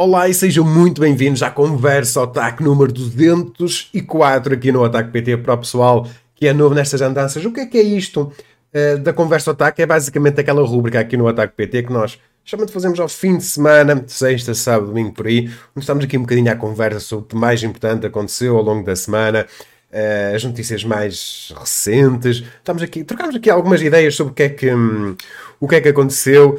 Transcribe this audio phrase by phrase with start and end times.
[0.00, 5.54] Olá e sejam muito bem-vindos à Conversa Otaku número 204 aqui no Otaku PT para
[5.54, 7.44] o pessoal que é novo nestas andanças.
[7.44, 8.32] O que é que é isto
[8.72, 9.82] uh, da Conversa Otaku?
[9.82, 13.42] É basicamente aquela rúbrica aqui no Otaku PT que nós chamamos fazemos ao fim de
[13.42, 17.28] semana, sexta, sábado, domingo, por aí, onde estamos aqui um bocadinho à conversa sobre o
[17.30, 19.48] que mais importante aconteceu ao longo da semana,
[19.92, 22.44] uh, as notícias mais recentes.
[22.58, 25.16] Estamos aqui, trocamos aqui algumas ideias sobre o que é que, um,
[25.58, 26.56] o que, é que aconteceu.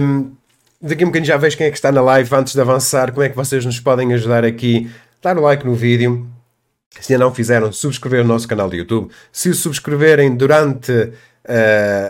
[0.00, 0.30] Um,
[0.82, 2.34] Daqui a um bocadinho já vejo quem é que está na live.
[2.34, 4.90] Antes de avançar, como é que vocês nos podem ajudar aqui?
[5.22, 6.28] Dar o like no vídeo.
[7.00, 9.12] Se ainda não fizeram, subscrever o nosso canal de YouTube.
[9.30, 11.12] Se o subscreverem durante uh,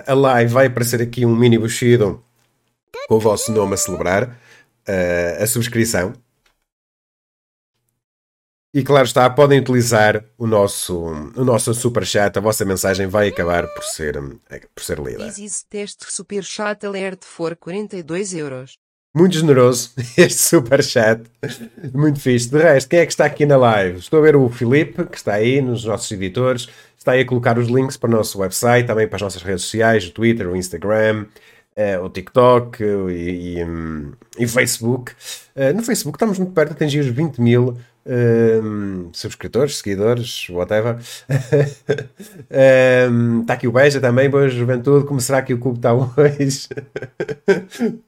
[0.07, 2.25] a live, vai aparecer aqui um mini bushido
[3.07, 6.15] com o vosso nome a celebrar uh, a subscrição.
[8.75, 10.97] E claro está, podem utilizar o nosso,
[11.37, 14.19] o nosso super chat, a vossa mensagem vai acabar por ser,
[14.75, 15.31] por ser lida.
[15.31, 18.79] This teste super chat alert for 42 euros.
[19.15, 21.21] Muito generoso este super chat,
[21.93, 22.49] muito fixe.
[22.49, 23.99] De resto, quem é que está aqui na live?
[23.99, 26.67] Estou a ver o Filipe, que está aí nos nossos editores,
[26.97, 29.65] está aí a colocar os links para o nosso website, também para as nossas redes
[29.65, 31.27] sociais, o Twitter, o Instagram,
[31.77, 35.13] uh, o TikTok e, e, um, e Facebook.
[35.55, 40.99] Uh, no Facebook estamos muito perto de atingir os 20 mil um, subscritores, seguidores, whatever.
[43.11, 45.07] um, está aqui o Beija também, boa juventude.
[45.07, 46.69] Como será que o cubo está hoje?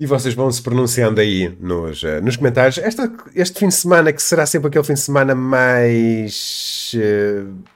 [0.00, 2.78] e vocês vão se pronunciando aí nos, uh, nos comentários.
[2.78, 6.92] Esta, este fim de semana, que será sempre aquele fim de semana mais.
[6.94, 7.74] Uh,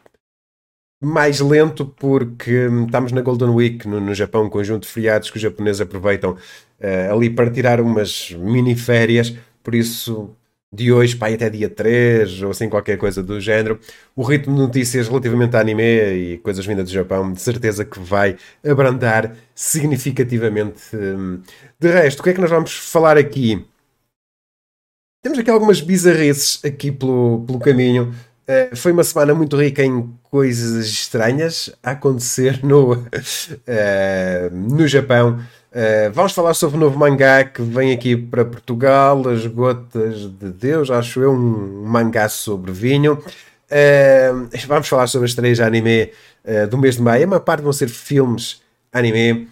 [1.00, 5.36] mais lento porque estamos na Golden Week no, no Japão, um conjunto de feriados que
[5.36, 9.32] os japoneses aproveitam uh, ali para tirar umas mini férias,
[9.62, 10.36] por isso
[10.72, 13.80] de hoje para até dia 3 ou assim qualquer coisa do género.
[14.14, 17.98] O ritmo de notícias relativamente a anime e coisas vindas do Japão, de certeza que
[17.98, 20.94] vai abrandar significativamente.
[20.94, 21.40] Hum,
[21.78, 23.64] de resto, o que é que nós vamos falar aqui?
[25.22, 28.14] Temos aqui algumas bizarrices aqui pelo, pelo caminho.
[28.48, 32.98] Uh, foi uma semana muito rica em coisas estranhas a acontecer no, uh,
[34.52, 35.38] no Japão.
[35.70, 40.50] Uh, vamos falar sobre o novo mangá que vem aqui para Portugal, As Gotas de
[40.50, 43.14] Deus, acho eu, um mangá sobre vinho.
[43.70, 46.10] Uh, vamos falar sobre as três anime
[46.44, 47.24] uh, do mês de maio.
[47.24, 48.62] A maior parte vão ser filmes
[48.92, 49.48] anime.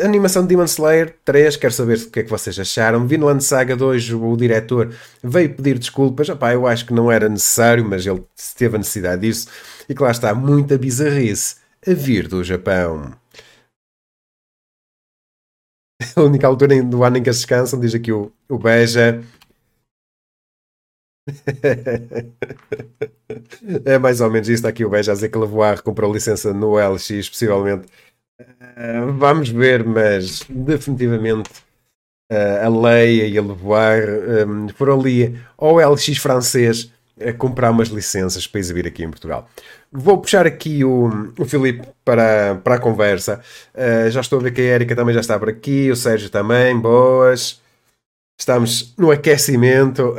[0.00, 3.06] A animação de Demon Slayer 3, quero saber o que é que vocês acharam.
[3.06, 4.92] Vinland Saga 2, o diretor
[5.22, 6.28] veio pedir desculpas.
[6.28, 8.24] Epá, eu acho que não era necessário, mas ele
[8.56, 9.48] teve a necessidade disso.
[9.88, 11.56] E que lá está, muita bizarrice
[11.86, 13.19] a vir do Japão.
[16.16, 19.22] a única altura do ano em que eles descansam, diz aqui o, o Beja.
[23.84, 26.76] é mais ou menos isto aqui o Beja a dizer que Lavoar comprou licença no
[26.76, 27.86] LX, possivelmente.
[28.40, 31.50] Uh, vamos ver, mas definitivamente
[32.32, 34.02] uh, a Leia e a Lavoar
[34.48, 36.90] um, foram ali ao LX francês
[37.20, 39.46] a comprar umas licenças para exibir aqui em Portugal.
[39.92, 43.40] Vou puxar aqui o, o Filipe para, para a conversa.
[43.74, 46.30] Uh, já estou a ver que a Erika também já está por aqui, o Sérgio
[46.30, 47.60] também, boas.
[48.38, 50.14] Estamos no aquecimento.
[50.14, 50.16] uh,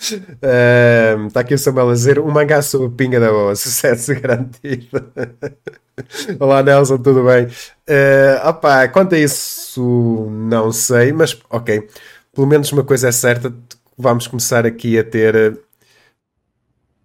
[1.28, 4.88] está aqui o Samuel a dizer um mangá sobre pinga da boa, sucesso garantido.
[6.40, 7.44] Olá Nelson, tudo bem?
[7.46, 11.86] Uh, opa, quanto a isso, não sei, mas ok.
[12.34, 13.52] Pelo menos uma coisa é certa,
[13.96, 15.52] vamos começar aqui a ter eh,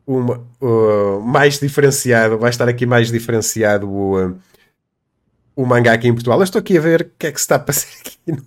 [0.06, 4.38] uma, uh, mais diferenciado, vai estar aqui mais diferenciado o, uh,
[5.56, 6.40] o mangá aqui em Portugal.
[6.40, 8.46] Eu estou aqui a ver o que é que se está a passar aqui no,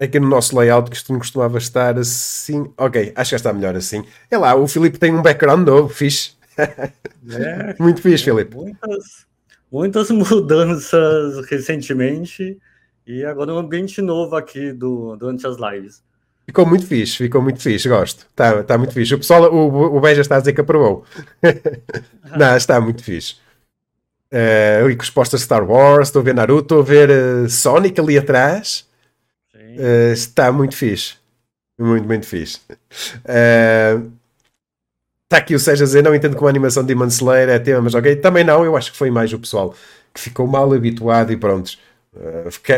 [0.00, 2.72] aqui no nosso layout, que não costumava estar assim.
[2.76, 4.04] Ok, acho que está melhor assim.
[4.30, 6.32] É lá, o Filipe tem um background novo, fixe.
[6.58, 8.56] É, Muito fixe, Filipe.
[8.56, 9.26] Muitas,
[9.70, 12.58] muitas mudanças recentemente
[13.06, 16.02] e agora um ambiente novo aqui do, durante as lives.
[16.48, 18.26] Ficou muito fixe, ficou muito fixe, gosto.
[18.30, 19.14] Está tá muito fixe.
[19.14, 21.04] O pessoal, o, o Beja está a dizer que aprovou.
[22.34, 23.34] Não, está muito fixe.
[24.32, 27.50] Uh, ali com os postas Star Wars, estou a ver Naruto, estou a ver uh,
[27.50, 28.86] Sonic ali atrás.
[29.54, 31.16] Uh, está muito fixe.
[31.78, 32.60] Muito, muito fixe.
[32.70, 34.10] Uh,
[35.24, 37.58] está aqui o Sérgio a dizer, não entendo como a animação de Demon Slayer é
[37.58, 38.16] tema, mas ok.
[38.16, 39.74] Também não, eu acho que foi mais o pessoal
[40.14, 41.72] que ficou mal habituado e pronto.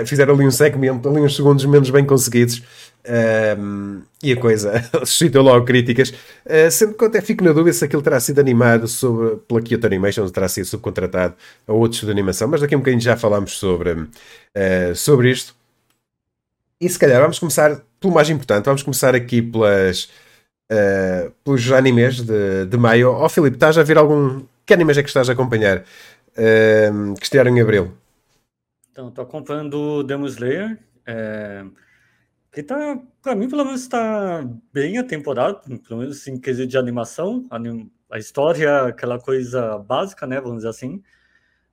[0.06, 2.62] Fizeram ali um segmento, ali uns segundos menos bem conseguidos
[3.58, 7.72] um, e a coisa suscitou logo críticas, uh, sendo que eu até fico na dúvida
[7.72, 11.34] se aquilo terá sido animado sobre, pela Kyoto Animation terá sido subcontratado
[11.66, 15.54] a outros de animação, mas daqui a um bocadinho já falámos sobre, uh, sobre isto.
[16.81, 20.04] E se calhar vamos começar pelo mais importante, vamos começar aqui pelas,
[20.70, 23.10] uh, pelos animes de, de maio.
[23.10, 24.42] Ó oh, Filipe, estás a ver algum.
[24.64, 25.84] Que animes é que estás a acompanhar?
[27.19, 28.00] que estrearam em abril?
[29.00, 31.64] Então, estou acompanhando Demon Slayer, É,
[32.52, 36.79] que tá, pra mim, pelo menos, tá bem a temporada, pelo menos em quesito de
[36.79, 37.47] animação.
[38.11, 40.41] A história, aquela coisa básica, né?
[40.41, 41.02] Vamos dizer assim.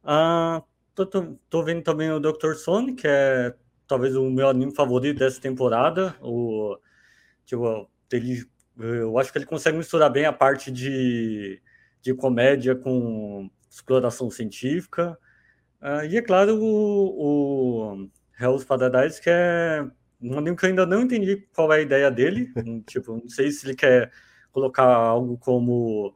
[0.03, 0.63] Ah,
[0.95, 2.56] tô, tô, tô vendo também o Dr.
[2.56, 3.56] Stone, que é
[3.88, 6.15] talvez o meu anime favorito dessa temporada.
[6.21, 6.77] O,
[7.45, 8.45] tipo, ele,
[8.79, 11.62] eu acho que ele consegue misturar bem a parte de,
[12.01, 15.18] de comédia com exploração científica.
[15.81, 18.09] Uh, e é claro, o, o
[18.39, 19.85] Hell's Paradise, que é
[20.21, 22.51] um anime que eu ainda não entendi qual é a ideia dele.
[22.88, 24.12] tipo, não sei se ele quer
[24.51, 26.13] colocar algo como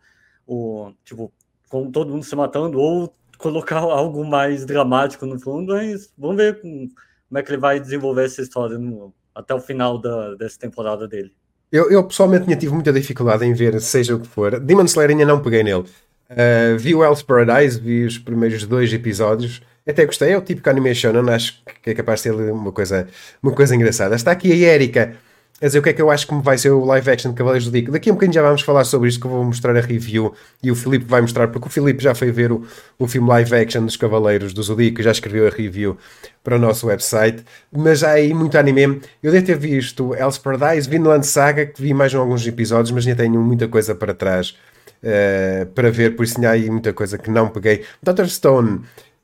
[0.48, 1.32] o tipo,
[1.70, 6.60] com todo mundo se matando, ou colocar algo mais dramático no fundo, mas vamos ver
[6.62, 11.08] como é que ele vai desenvolver essa história no, até o final da, dessa temporada
[11.08, 11.32] dele.
[11.72, 14.60] Eu, eu, pessoalmente tinha tive muita dificuldade em ver, seja o que for.
[14.60, 15.86] Demon Slayer ainda não peguei nele.
[16.32, 19.62] Uh, vi o Hell's Paradise, vi os primeiros dois episódios.
[19.88, 23.08] Até gostei, é o típico animation, não acho que é capaz de ser uma coisa,
[23.44, 24.16] uma coisa engraçada.
[24.16, 25.14] Está aqui a Erika
[25.62, 27.38] a dizer o que é que eu acho que vai ser o live action de
[27.38, 27.92] Cavaleiros do Dico.
[27.92, 30.34] Daqui a um bocadinho já vamos falar sobre isto, que eu vou mostrar a review
[30.64, 32.66] e o Filipe vai mostrar, porque o Filipe já foi ver o,
[32.98, 35.98] o filme live action dos Cavaleiros do Zodíaco, já escreveu a review
[36.44, 39.02] para o nosso website, mas há aí muito anime.
[39.22, 43.22] Eu devo ter visto Hell's Paradise, Vinland Saga, que vi mais alguns episódios, mas ainda
[43.22, 44.56] tenho muita coisa para trás
[45.04, 47.84] uh, para ver, por isso tinha aí muita coisa que não peguei.
[48.04, 48.26] Dr.
[48.26, 48.82] Stone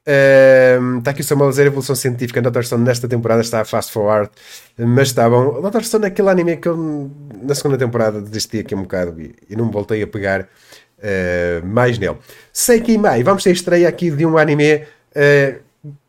[0.07, 2.41] Uh, está aqui o Samuel a dizer evolução científica.
[2.41, 2.63] Dr.
[2.63, 4.31] Stone nesta temporada está a fast forward,
[4.77, 5.61] mas está bom.
[5.69, 5.81] Dr.
[5.81, 7.11] Stone é aquele anime que eu
[7.43, 11.65] na segunda temporada desisti aqui um bocado e, e não me voltei a pegar uh,
[11.65, 12.15] mais nele.
[12.53, 15.59] Seiki Mai, vamos ter estreia aqui de um anime uh,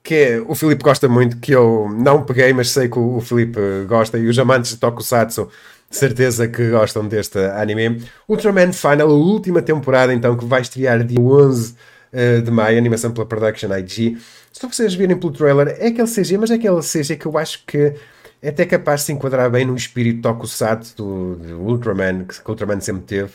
[0.00, 3.20] que é, o Filipe gosta muito, que eu não peguei, mas sei que o, o
[3.20, 5.48] Filipe gosta e os amantes de Tokusatsu
[5.90, 8.02] de certeza que gostam deste anime.
[8.28, 11.74] Ultraman Final, a última temporada então que vai estrear dia 11
[12.12, 14.18] uh, de maio, animação pela Production IG.
[14.52, 17.64] Se vocês virem pelo trailer, é aquele CG, mas é aquele CG que eu acho
[17.64, 17.94] que
[18.40, 22.50] é até capaz de se enquadrar bem no espírito tokusatsu do, do Ultraman, que, que
[22.50, 23.32] Ultraman sempre teve.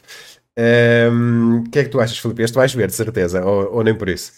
[0.55, 2.43] O um, ehm, que é que tu achas, Felipe?
[2.43, 4.31] Este vais ver, de certeza, ou, ou nem por isso?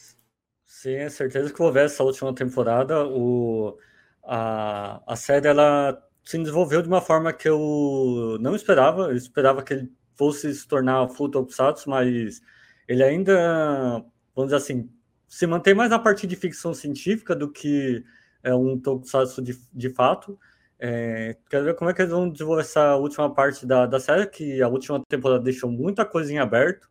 [0.66, 3.06] Sim, certeza que vou ver essa última temporada.
[3.06, 3.78] O,
[4.24, 9.04] a, a série ela se desenvolveu de uma forma que eu não esperava.
[9.04, 12.42] Eu esperava que ele fosse se tornar full tokusatsu, mas
[12.88, 14.04] ele ainda
[14.36, 14.89] vamos dizer assim,
[15.27, 18.04] se mantém mais na parte de ficção científica do que
[18.44, 20.38] é, um tokusatsu de, de fato.
[20.77, 24.28] É, quero ver como é que eles vão desenvolver essa última parte da, da série,
[24.28, 26.89] que a última temporada deixou muita coisa em aberto.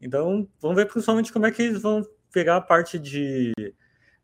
[0.00, 3.52] Então, vamos ver principalmente como é que eles vão pegar a parte de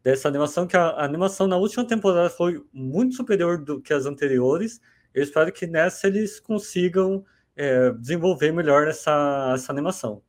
[0.05, 4.07] dessa animação, que a, a animação na última temporada foi muito superior do que as
[4.07, 4.81] anteriores.
[5.13, 7.25] Eu espero que nessa eles consigam
[7.57, 10.23] é, desenvolver melhor essa, essa animação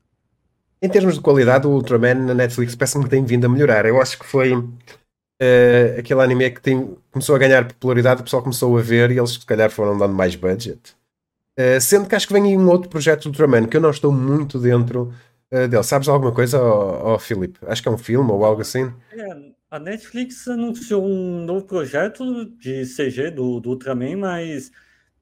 [0.85, 3.85] em termos de qualidade, o Ultraman na Netflix parece-me que tem vindo a melhorar.
[3.85, 8.43] Eu acho que foi uh, aquele anime que tem, começou a ganhar popularidade, o pessoal
[8.43, 10.95] começou a ver e eles, se calhar, foram dando mais budget.
[11.57, 13.89] Uh, sendo que acho que vem aí um outro projeto do Ultraman que eu não
[13.89, 15.13] estou muito dentro
[15.51, 15.83] uh, dele.
[15.83, 17.59] Sabes alguma coisa, oh, oh, Filipe?
[17.65, 18.93] Acho que é um filme ou algo assim.
[19.11, 24.71] É, a Netflix anunciou um novo projeto de CG do, do Ultraman, mas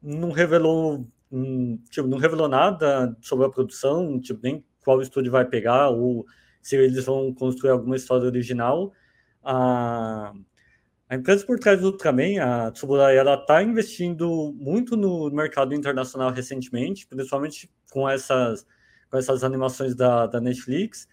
[0.02, 5.44] não revelou, um, tipo, não revelou nada sobre a produção, tipo, nem qual estúdio vai
[5.46, 6.26] pegar ou
[6.62, 8.94] se eles vão construir alguma história original.
[9.44, 10.34] A,
[11.10, 16.32] a empresa por trás do Ultraman, a Tsuburai, ela está investindo muito no mercado internacional
[16.32, 18.68] recentemente, principalmente com essas,
[19.10, 21.08] com essas animações da, da Netflix.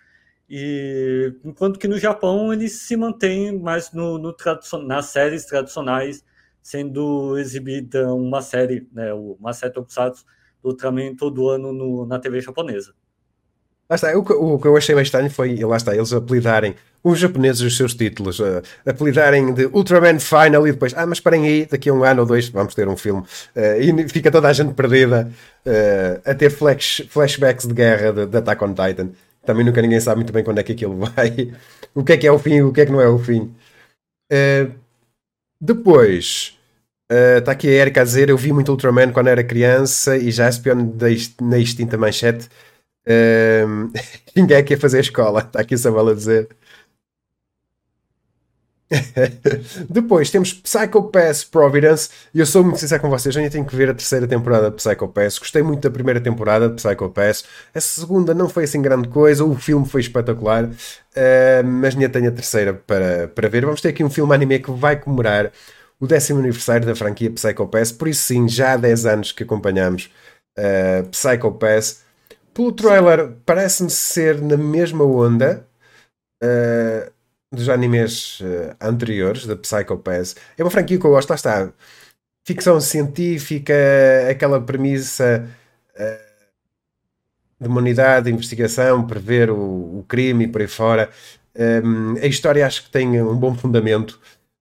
[0.50, 4.34] E enquanto que no Japão eles se mantêm mais no, no
[4.84, 6.24] nas séries tradicionais,
[6.60, 10.24] sendo exibida uma série, né, uma série Tokusatsu
[10.60, 12.92] do Ultraman todo ano no, na TV japonesa.
[13.88, 17.18] Lá está, o, o, que eu achei mais estranho foi, lá está, eles apelidarem os
[17.18, 21.66] japoneses os seus títulos, uh, apelidarem de Ultraman Final e depois, ah, mas parem aí,
[21.66, 23.22] daqui a um ano ou dois vamos ter um filme.
[23.56, 25.30] Uh, e fica toda a gente perdida
[25.66, 29.10] uh, a ter flash, flashbacks de guerra de, de Attack on Titan.
[29.50, 31.52] Também nunca ninguém sabe muito bem quando é que aquilo vai,
[31.94, 33.52] o que é que é o fim, o que é que não é o fim.
[35.60, 36.56] depois,
[37.38, 40.48] está aqui a Erika a dizer, eu vi muito Ultraman quando era criança e já
[40.48, 40.92] espion
[41.40, 42.48] na extinta manchete
[43.66, 43.90] um,
[44.36, 46.48] ninguém é que ia fazer a escola, está aqui Samuel a dizer.
[49.88, 52.10] Depois temos Psycho Pass Providence.
[52.34, 54.76] E eu sou muito sincero com vocês, ainda tenho que ver a terceira temporada de
[54.76, 55.38] Psycho Pass.
[55.38, 57.44] Gostei muito da primeira temporada de Psycho Pass.
[57.74, 59.44] A segunda não foi assim grande coisa.
[59.44, 63.64] O filme foi espetacular, uh, mas ainda tenho a terceira para, para ver.
[63.64, 65.52] Vamos ter aqui um filme anime que vai comemorar
[66.00, 67.92] o décimo aniversário da franquia Psycho Pass.
[67.92, 70.10] Por isso, sim, já há 10 anos que acompanhamos
[70.58, 72.02] uh, Psycho Pass.
[72.52, 75.64] Pelo trailer, parece-me ser na mesma onda.
[76.42, 77.19] Uh,
[77.52, 80.36] dos animes uh, anteriores, da Psycho Pass.
[80.56, 81.72] É uma franquia que eu gosto, lá está.
[82.44, 83.74] Ficção científica,
[84.30, 85.48] aquela premissa
[85.94, 86.30] uh,
[87.60, 91.10] de humanidade, de investigação, prever o, o crime e por aí fora.
[91.56, 94.20] Um, a história acho que tem um bom fundamento,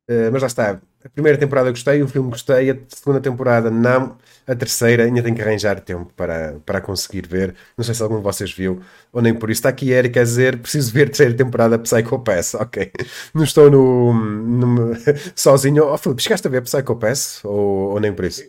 [0.09, 0.81] uh, mas lá está.
[1.03, 5.33] A primeira temporada gostei, o filme gostei, a segunda temporada não, a terceira ainda tenho
[5.33, 7.55] que arranjar tempo para, para conseguir ver.
[7.77, 9.59] Não sei se algum de vocês viu ou nem por isso.
[9.59, 12.53] Está aqui Eric a dizer: preciso ver a terceira temporada Psycho Pass.
[12.55, 12.91] Ok,
[13.33, 14.93] não estou no, no
[15.35, 15.85] sozinho.
[15.85, 18.43] Oh, Filipe, chegaste a ver Psycho Pass ou, ou nem por isso?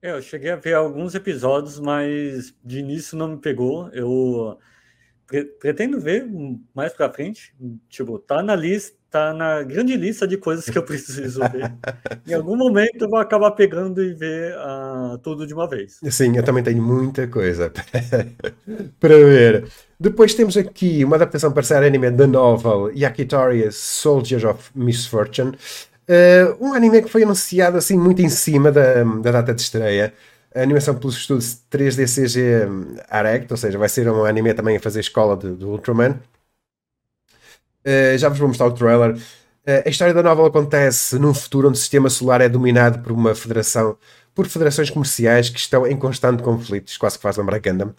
[0.00, 3.88] Eu cheguei a ver alguns episódios, mas de início não me pegou.
[3.90, 4.58] Eu
[5.60, 6.26] pretendo ver
[6.74, 7.54] mais pra frente.
[7.88, 11.72] Tipo, tá na lista, tá na grande lista de coisas que eu preciso ver.
[12.26, 16.00] em algum momento eu vou acabar pegando e ver uh, tudo de uma vez.
[16.10, 17.70] Sim, eu também tenho muita coisa
[18.98, 19.68] para ver.
[20.00, 25.52] Depois temos aqui uma adaptação para ser anime da novel Yakitori Soldiers of Misfortune.
[26.08, 30.12] Uh, um anime que foi anunciado assim muito em cima da, da data de estreia
[30.54, 32.68] a animação pelos estudos 3D CG
[33.08, 36.20] Arect, ou seja, vai ser um anime também a fazer escola de Ultraman.
[37.86, 39.16] Uh, já vos vou mostrar o trailer.
[39.16, 43.12] Uh, a história da novela acontece num futuro onde o sistema solar é dominado por
[43.12, 43.96] uma federação,
[44.34, 47.94] por federações comerciais que estão em constante conflito, quase que faz lembrar Gundam.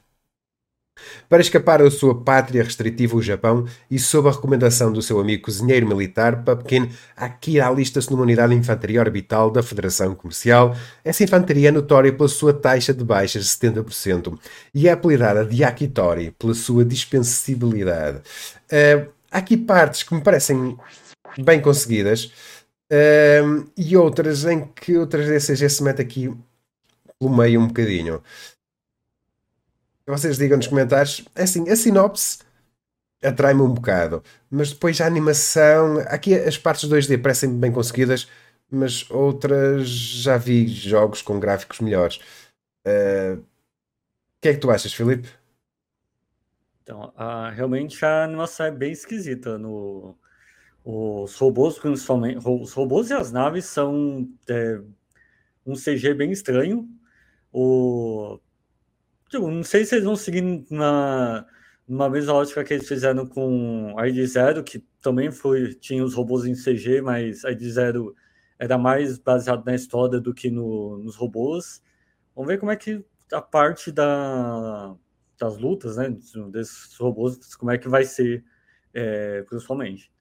[1.27, 5.43] Para escapar da sua pátria restritiva, o Japão, e sob a recomendação do seu amigo
[5.43, 10.75] cozinheiro militar, Pumpkin, Akira alista-se numa unidade de infantaria orbital da Federação Comercial.
[11.03, 14.37] Essa infantaria é notória pela sua taxa de baixas de 70%
[14.73, 18.19] e é apelidada de Akitori pela sua dispensibilidade.
[18.71, 20.77] Uh, há aqui partes que me parecem
[21.39, 22.31] bem conseguidas
[22.91, 26.33] uh, e outras em que outras DCG se mete aqui
[27.19, 28.21] pelo meio um bocadinho
[30.05, 31.23] vocês digam nos comentários.
[31.35, 32.39] É assim, a sinopse
[33.23, 35.99] atrai-me um bocado, mas depois a animação.
[36.07, 38.27] Aqui as partes 2D parecem bem conseguidas,
[38.69, 42.17] mas outras já vi jogos com gráficos melhores.
[42.85, 45.29] Uh, o que é que tu achas, Filipe?
[46.83, 49.57] Então, a, realmente a animação é bem esquisita.
[49.57, 50.17] No,
[50.83, 54.81] os robôs, principalmente, os robôs e as naves são é,
[55.65, 56.87] um CG bem estranho.
[57.51, 58.39] O,
[59.33, 61.43] Tipo, não sei se eles vão seguir na,
[61.87, 66.13] numa mesma lógica que eles fizeram com a ID Zero, que também foi, tinha os
[66.13, 68.15] robôs em CG, mas a ID Zero
[68.59, 71.81] era mais baseado na história do que no, nos robôs.
[72.35, 74.95] Vamos ver como é que a parte da,
[75.39, 76.15] das lutas, né,
[76.51, 78.43] desses robôs, como é que vai ser,
[78.93, 80.11] é, principalmente.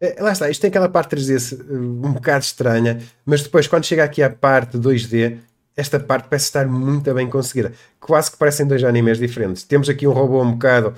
[0.00, 4.02] É, lá está, isto tem aquela parte 3D um bocado estranha, mas depois quando chega
[4.02, 5.38] aqui à parte 2D,
[5.76, 7.72] esta parte parece estar muito bem conseguida.
[8.00, 9.62] Quase que parecem dois animes diferentes.
[9.62, 10.88] Temos aqui um robô um bocado.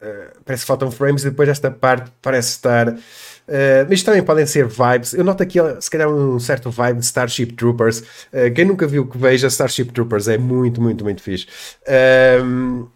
[0.00, 2.88] Uh, parece que faltam frames e depois esta parte parece estar.
[2.88, 5.14] Uh, mas também podem ser vibes.
[5.14, 8.00] Eu noto aqui, se calhar, um certo vibe de Starship Troopers.
[8.00, 11.46] Uh, quem nunca viu que veja Starship Troopers é muito, muito, muito fixe.
[11.86, 12.86] Uh,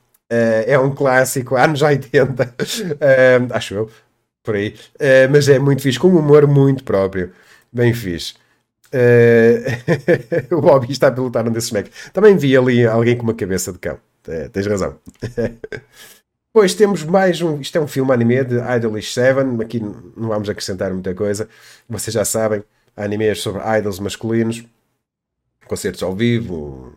[0.67, 2.55] é um clássico, anos 80,
[3.51, 3.91] acho eu,
[4.43, 4.75] por aí.
[5.31, 7.33] mas é muito fixe, com um humor muito próprio.
[7.73, 8.35] Bem fixe.
[10.51, 12.11] O Bobby está a pilotar um desses Macs.
[12.13, 13.99] Também vi ali alguém com uma cabeça de cão.
[14.29, 14.99] É, tens razão.
[16.55, 17.61] Depois temos mais um.
[17.61, 19.41] Isto é um filme anime de Idolish 7.
[19.63, 21.49] Aqui não vamos acrescentar muita coisa.
[21.89, 22.63] Vocês já sabem.
[22.95, 24.63] Animes sobre idols masculinos,
[25.67, 26.93] concertos ao vivo,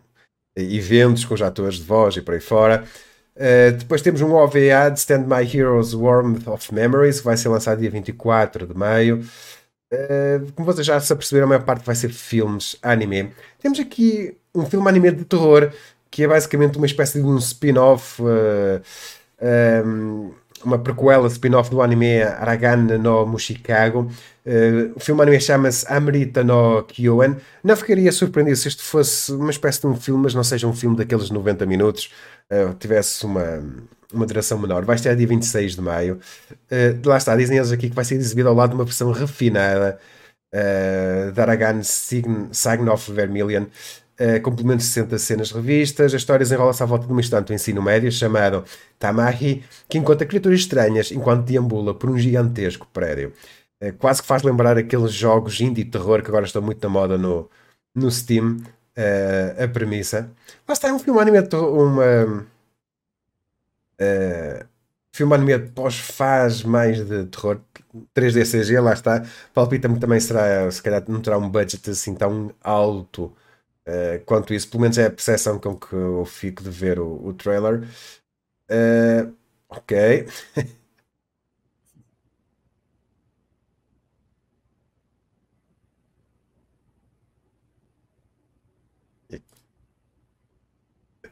[0.53, 2.83] eventos com os atores de voz e por aí fora.
[3.35, 7.49] Uh, depois temos um OVA de Stand My Heroes Warmth of Memories, que vai ser
[7.49, 9.25] lançado dia 24 de maio.
[9.91, 13.31] Eh, como vocês já se aperceberam, a maior parte vai ser filmes anime.
[13.59, 15.71] Temos aqui um filme anime de terror
[16.11, 18.81] que é basicamente uma espécie de um spin-off, uh,
[19.37, 20.31] eh, um, ehm,
[20.63, 24.09] uma prequela spin-off do anime Aragana no Mushikago.
[24.45, 27.35] Uh, o filme anime chama-se Amrita no Kyoen.
[27.63, 30.73] Não ficaria surpreendido se este fosse uma espécie de um filme, mas não seja um
[30.73, 32.11] filme daqueles 90 minutos,
[32.51, 33.63] uh, tivesse uma,
[34.13, 34.85] uma duração menor.
[34.85, 36.19] Vai estar dia 26 de maio.
[36.51, 39.11] Uh, lá está, dizem eles aqui que vai ser exibido ao lado de uma versão
[39.11, 39.99] refinada
[40.53, 43.65] uh, da Aragan Sagnoff Vermilion.
[44.19, 46.13] Uh, complemento de 60 cenas revistas.
[46.13, 48.63] A história desenrola-se à volta de um instante do ensino médio chamado
[48.97, 53.33] Tamahi, que encontra criaturas estranhas enquanto deambula por um gigantesco prédio.
[53.83, 57.17] Uh, quase que faz lembrar aqueles jogos indie terror que agora estão muito na moda
[57.17, 57.49] no,
[57.93, 58.57] no Steam.
[58.97, 60.31] Uh, a premissa.
[60.65, 62.45] Lá está, é um filme anime, uma
[65.15, 67.61] filme animado pós faz mais de terror
[68.13, 69.23] 3D CG, lá está.
[69.53, 73.33] Palpita-me também será, se calhar não terá um budget assim tão alto
[73.87, 77.27] Uh, quanto isso, pelo menos é a percepção com que eu fico de ver o,
[77.27, 77.83] o trailer.
[78.71, 79.33] Uh,
[79.69, 80.27] ok.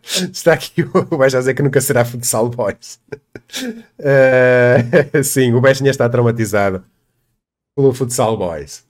[0.04, 3.00] Está aqui o Beja a dizer que nunca será futsal boys.
[4.00, 6.84] Uh, sim, o Beijinha está traumatizado
[7.76, 8.86] pelo futsal boys.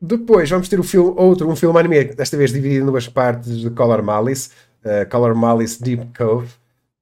[0.00, 3.68] Depois vamos ter filme, outro, um filme anime, desta vez dividido em duas partes de
[3.68, 4.48] Color Malice,
[4.82, 6.48] uh, Color Malice Deep Cove,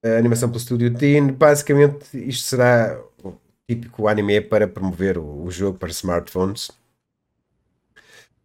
[0.05, 1.31] uh, animação pelo estúdio Teen.
[1.31, 3.35] Basicamente, isto será o
[3.69, 6.73] típico anime para promover o, o jogo para smartphones.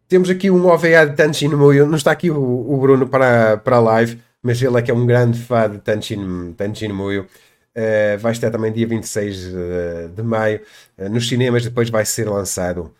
[0.06, 3.76] Temos aqui um OVA de Tanshin Muyo, não está aqui o, o, Bruno para, para
[3.76, 7.26] a live, mas ele é que é um grande fã de Tanshin, Tanshin Muyo.
[7.76, 10.60] Uh, vai estar também dia 26 de, de maio
[11.10, 12.94] nos cinemas, depois vai ser lançado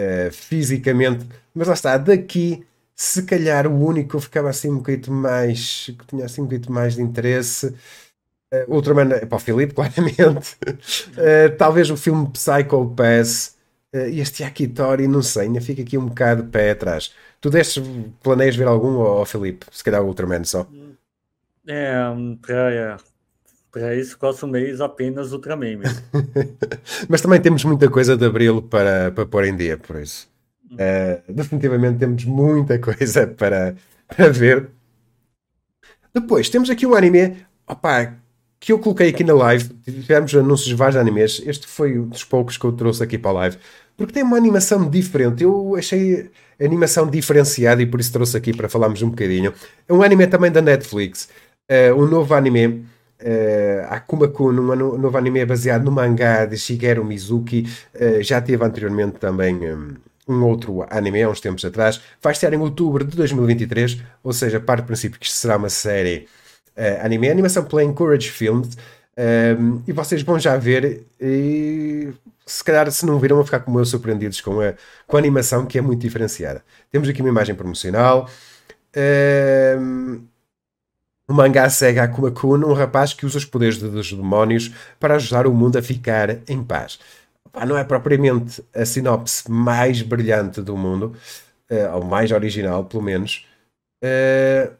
[0.00, 2.64] uh, fisicamente, mas lá está, daqui
[3.02, 6.74] se calhar o único que ficava assim um bocadinho mais, que tinha assim um bocadinho
[6.74, 7.68] mais de interesse,
[8.52, 13.56] uh, Ultraman, é para o Filipe, claramente, uh, talvez o filme Psycho Pass,
[13.94, 17.14] uh, este Yakitori, não sei, ainda fica aqui um bocado de pé atrás.
[17.40, 17.82] Tu destes,
[18.22, 19.64] planeias ver algum, ou, Filipe?
[19.72, 20.68] Se calhar o Ultraman só.
[21.66, 21.94] É,
[22.42, 22.98] para
[23.72, 26.02] para isso, gosto mês apenas Ultraman mesmo.
[27.08, 30.28] Mas também temos muita coisa de abril para, para pôr em dia, por isso.
[30.72, 33.74] Uh, definitivamente temos muita coisa para,
[34.08, 34.70] para ver.
[36.12, 37.36] Depois, temos aqui um anime
[37.66, 38.16] opa,
[38.58, 39.68] que eu coloquei aqui na live.
[39.84, 41.42] Tivemos anúncios de vários animes.
[41.46, 43.58] Este foi um dos poucos que eu trouxe aqui para a live.
[43.96, 45.44] Porque tem uma animação diferente.
[45.44, 49.54] Eu achei a animação diferenciada e por isso trouxe aqui para falarmos um bocadinho.
[49.88, 51.28] É um anime também da Netflix.
[51.70, 52.84] Uh, um novo anime
[53.22, 59.18] Uh, Akuma-kun, um novo anime baseado no mangá de Shigeru Mizuki, uh, já teve anteriormente
[59.18, 59.94] também um,
[60.26, 62.00] um, outro anime, há uns tempos atrás.
[62.22, 65.68] Vai estar em outubro de 2023, ou seja, parte do princípio que isto será uma
[65.68, 66.26] série
[66.76, 67.28] uh, anime.
[67.28, 68.76] A animação pela Encourage Films.
[69.18, 72.08] Um, e vocês vão já ver e
[72.46, 74.72] se calhar se não viram vão ficar como eu surpreendidos com a,
[75.06, 76.64] com a animação que é muito diferenciada.
[76.90, 78.30] Temos aqui uma imagem promocional.
[79.78, 80.22] Um,
[81.30, 85.46] o mangá segue Akuma Kun, um rapaz que usa os poderes dos demónios para ajudar
[85.46, 86.98] o mundo a ficar em paz.
[87.68, 91.14] não é propriamente a sinopse mais brilhante do mundo,
[91.70, 93.46] uh, ou mais original, pelo menos.
[94.02, 94.74] Uh,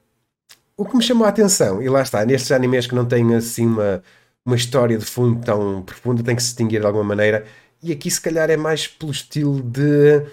[0.76, 3.66] o que me chamou a atenção, e lá está, nestes animes que não têm assim
[3.66, 4.02] uma,
[4.44, 7.46] uma história de fundo tão profunda, tem que se distinguir de alguma maneira,
[7.80, 10.26] e aqui se calhar é mais pelo estilo de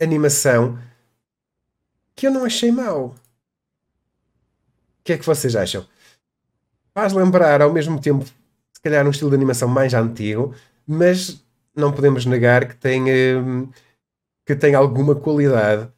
[0.00, 0.78] animação
[2.14, 3.16] que eu não achei mau
[5.08, 5.86] que é que vocês acham?
[6.92, 10.54] Faz lembrar ao mesmo tempo, se calhar, um estilo de animação mais antigo,
[10.86, 11.42] mas
[11.74, 13.04] não podemos negar que tem,
[13.38, 13.70] hum,
[14.44, 15.84] que tem alguma qualidade.
[15.84, 15.90] O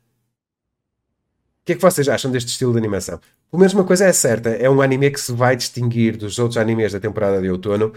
[1.64, 3.18] que é que vocês acham deste estilo de animação?
[3.51, 6.57] Pelo menos uma coisa é certa, é um anime que se vai distinguir dos outros
[6.57, 7.92] animes da temporada de outono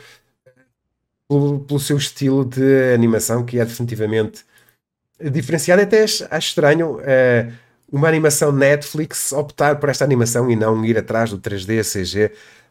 [1.30, 4.44] pelo, pelo seu estilo de animação que é definitivamente
[5.32, 5.84] diferenciado.
[5.84, 7.54] Até acho estranho uh,
[7.94, 12.26] uma animação Netflix optar por esta animação e não ir atrás do 3D, CG,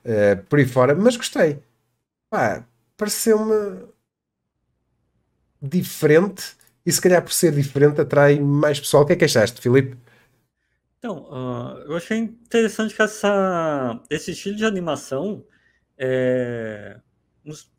[0.04, 1.62] uh, por aí fora, mas gostei.
[2.28, 3.86] Pá, pareceu-me
[5.62, 9.04] diferente e se calhar por ser diferente atrai mais pessoal.
[9.04, 9.96] O que é que achaste, Filipe?
[10.98, 15.44] Então, uh, eu achei interessante que essa, esse estilo de animação
[15.96, 16.98] é,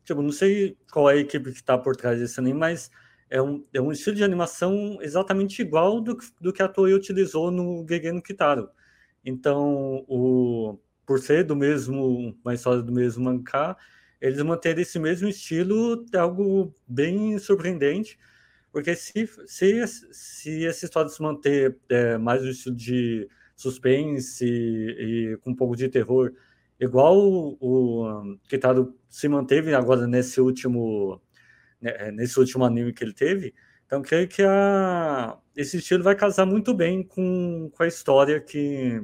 [0.02, 2.90] tipo, não sei qual é a equipe que está por trás desse anime, mas
[3.30, 7.50] é um, é um estilo de animação exatamente igual do, do que a Toei utilizou
[7.50, 8.68] no Gegen Kitaro.
[9.24, 13.76] Então, o, por ser do mesmo, uma história do mesmo mangá,
[14.20, 18.18] eles manterem esse mesmo estilo é algo bem surpreendente,
[18.72, 25.32] porque se, se, se essa história se manter é, mais no estilo de suspense e,
[25.32, 26.32] e, com um pouco de terror,
[26.80, 31.20] igual o, o Kitaro se manteve agora nesse último
[32.12, 33.54] nesse último anime que ele teve.
[33.86, 39.02] Então, creio que a, esse estilo vai casar muito bem com, com a história que,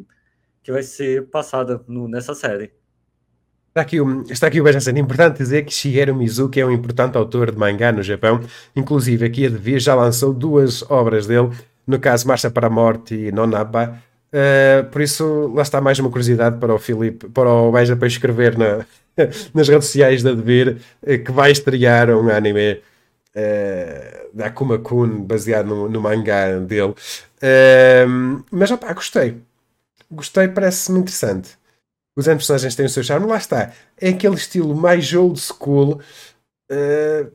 [0.62, 2.72] que vai ser passada no, nessa série.
[3.68, 4.98] Está aqui, está aqui o Benjamin.
[4.98, 8.40] É importante dizer que Shigeru Mizuki é um importante autor de mangá no Japão.
[8.74, 11.50] Inclusive, aqui a Devir já lançou duas obras dele,
[11.86, 14.02] no caso Marcha para a Morte e Nonaba.
[14.32, 18.08] Uh, por isso, lá está mais uma curiosidade para o Filipe, para o Beja para
[18.08, 18.84] escrever na,
[19.54, 22.80] nas redes sociais da Devir eh, que vai estrear um anime
[23.34, 26.94] uh, da Akuma Kun baseado no, no mangá dele.
[27.42, 29.38] Uh, mas opá, gostei.
[30.10, 31.58] Gostei, parece-me interessante.
[32.16, 33.72] Os personagens têm o seu charme, lá está.
[34.00, 36.00] É aquele estilo mais old school.
[36.70, 37.30] Uh,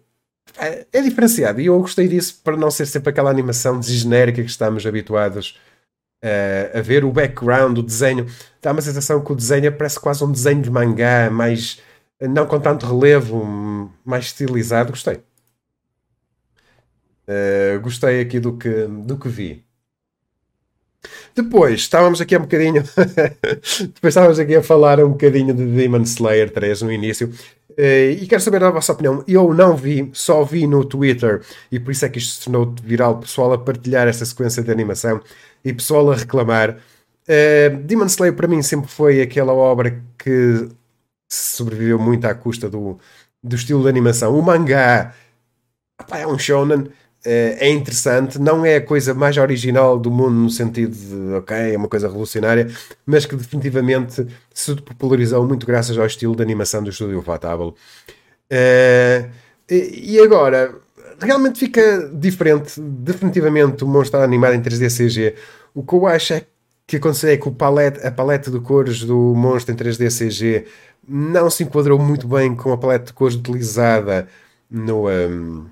[0.58, 4.86] é diferenciado e eu gostei disso para não ser sempre aquela animação genérica que estamos
[4.86, 5.60] habituados
[6.26, 8.26] uh, a ver o background, o desenho,
[8.62, 11.80] dá uma sensação que o desenho parece quase um desenho de mangá, mais
[12.20, 14.92] não com tanto relevo, mais estilizado.
[14.92, 15.22] Gostei.
[17.28, 19.66] Uh, gostei aqui do que, do que vi.
[21.36, 22.84] Depois, estávamos aqui um bocadinho.
[23.94, 27.32] Depois estávamos aqui a falar um bocadinho de Demon Slayer 3 no início.
[27.72, 29.24] Uh, e quero saber a vossa opinião.
[29.28, 32.74] Eu não vi, só vi no Twitter, e por isso é que isto se tornou
[32.82, 33.20] viral.
[33.20, 35.22] Pessoal a partilhar esta sequência de animação
[35.66, 36.78] e pessoal a reclamar.
[37.28, 40.70] Uh, Demon Slayer para mim sempre foi aquela obra que
[41.28, 43.00] sobreviveu muito à custa do,
[43.44, 44.38] do estilo de animação.
[44.38, 45.14] O mangá
[46.12, 46.90] é um shonen
[47.26, 51.74] eh, é interessante, não é a coisa mais original do mundo no sentido de, ok,
[51.74, 52.70] é uma coisa revolucionária,
[53.04, 57.74] mas que definitivamente se popularizou muito graças ao estilo de animação do estúdio Fatable.
[58.52, 59.32] Uh,
[59.70, 60.76] e agora,
[61.20, 65.36] realmente fica diferente, definitivamente, o monstro animado em 3D CG.
[65.74, 66.46] O que eu acho é
[66.88, 70.66] que aconteceu é que palete, a paleta de cores do monstro em 3D CG
[71.08, 74.28] não se enquadrou muito bem com a paleta de cores utilizada
[74.70, 75.10] no.
[75.10, 75.66] Um,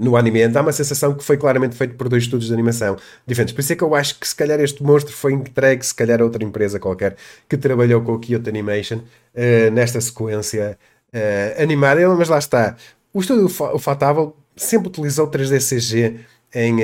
[0.00, 3.54] no anime dá uma sensação que foi claramente feito por dois estúdios de animação diferentes.
[3.54, 6.20] Por isso é que eu acho que se calhar este monstro foi entregue, se calhar
[6.20, 7.16] a outra empresa qualquer
[7.48, 10.78] que trabalhou com o Kyoto Animation uh, nesta sequência
[11.14, 12.08] uh, animada.
[12.16, 12.76] Mas lá está.
[13.12, 16.20] O estúdio Fatable sempre utilizou 3D CG
[16.54, 16.80] em,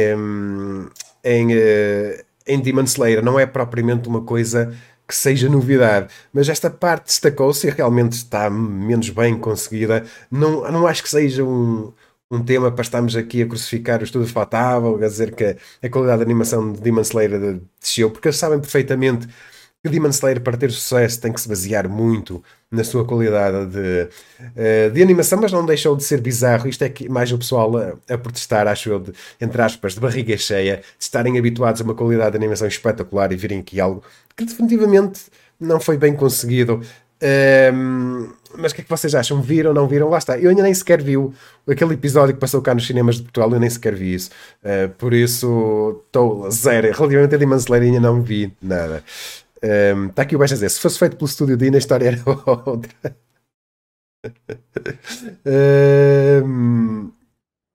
[1.25, 3.23] em, uh, em Demon Slayer.
[3.23, 4.75] Não é propriamente uma coisa
[5.07, 10.05] que seja novidade, mas esta parte destacou-se e realmente está menos bem conseguida.
[10.31, 11.93] Não, não acho que seja um
[12.31, 16.19] um tema para estarmos aqui a crucificar o estudo fatável, a dizer que a qualidade
[16.19, 19.27] de animação de Demon Slayer desceu, porque eles sabem perfeitamente
[19.83, 24.09] que Demon Slayer, para ter sucesso, tem que se basear muito na sua qualidade de,
[24.55, 26.69] eh, de animação, mas não deixou de ser bizarro.
[26.69, 30.01] Isto é que mais o pessoal a, a protestar, acho eu, de, entre aspas, de
[30.01, 34.05] barriga cheia, de estarem habituados a uma qualidade de animação espetacular e virem aqui algo
[34.37, 35.23] que definitivamente
[35.59, 36.83] não foi bem conseguido.
[37.23, 39.41] Um, mas o que é que vocês acham?
[39.43, 40.09] Viram, não viram?
[40.09, 40.39] Lá está.
[40.39, 41.15] Eu ainda nem sequer vi
[41.69, 44.31] aquele episódio que passou cá nos cinemas de Portugal, eu nem sequer vi isso.
[44.63, 46.93] Uh, por isso, estou zero.
[46.93, 49.05] Relativamente a Demon Slayer, ainda não vi nada.
[49.63, 52.09] Está um, aqui o baixo a dizer: se fosse feito pelo estúdio Dina, a história
[52.09, 52.23] era
[52.67, 53.17] outra.
[56.45, 57.13] um, o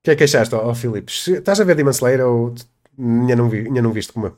[0.04, 1.12] que é que achaste, ó oh, Filipe?
[1.12, 2.56] Estás a ver Demon Slayer ou
[2.98, 4.36] ainda não, vi, ainda não viste como eu?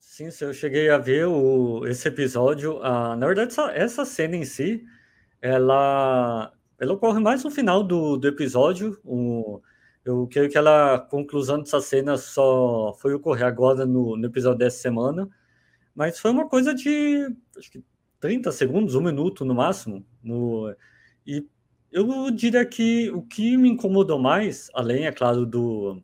[0.00, 2.80] Sim, eu cheguei a ver o, esse episódio.
[2.82, 4.84] Ah, na verdade, essa, essa cena em si,
[5.40, 8.98] ela, ela ocorre mais no final do, do episódio.
[9.04, 9.62] O,
[10.04, 14.58] eu creio que ela, a conclusão dessa cena só foi ocorrer agora no, no episódio
[14.58, 15.28] dessa semana.
[16.00, 17.84] Mas foi uma coisa de acho que
[18.20, 20.02] 30 segundos, um minuto no máximo.
[20.24, 20.74] No,
[21.26, 21.46] e
[21.92, 26.02] eu diria que o que me incomodou mais, além, é claro, do,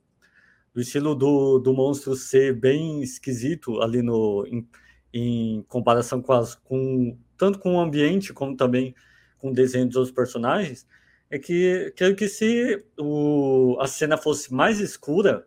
[0.74, 4.68] do estilo do, do monstro ser bem esquisito ali no em,
[5.14, 8.94] em comparação com as com tanto com o ambiente como também
[9.38, 10.86] com o desenho dos outros personagens
[11.30, 15.46] é que creio que se o, a cena fosse mais escura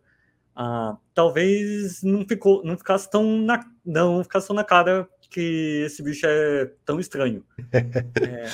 [0.55, 6.01] ah, talvez não ficou não ficasse tão na não ficasse tão na cara que esse
[6.01, 8.49] bicho é tão estranho é,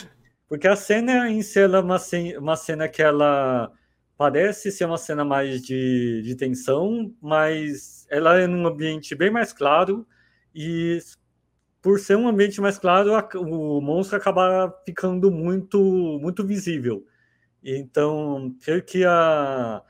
[0.48, 1.98] porque a cena em si ela é uma,
[2.40, 3.72] uma cena que ela
[4.18, 9.52] Parece ser uma cena mais de, de tensão, mas ela é num ambiente bem mais
[9.52, 10.08] claro
[10.54, 11.00] e
[11.82, 15.80] por ser um ambiente mais claro, o monstro acaba ficando muito
[16.22, 17.06] muito visível.
[17.64, 19.84] Então, creio que a,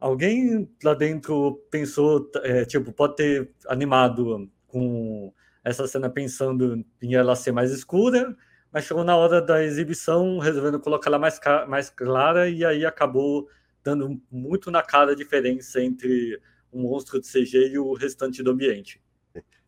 [0.00, 5.32] alguém lá dentro pensou, é, tipo, pode ter animado com
[5.64, 8.36] essa cena pensando em ela ser mais escura,
[8.72, 13.48] mas chegou na hora da exibição resolvendo colocar ela mais, mais clara e aí acabou
[13.82, 16.40] dando muito na cara a diferença entre
[16.72, 19.00] um monstro de CG e o restante do ambiente.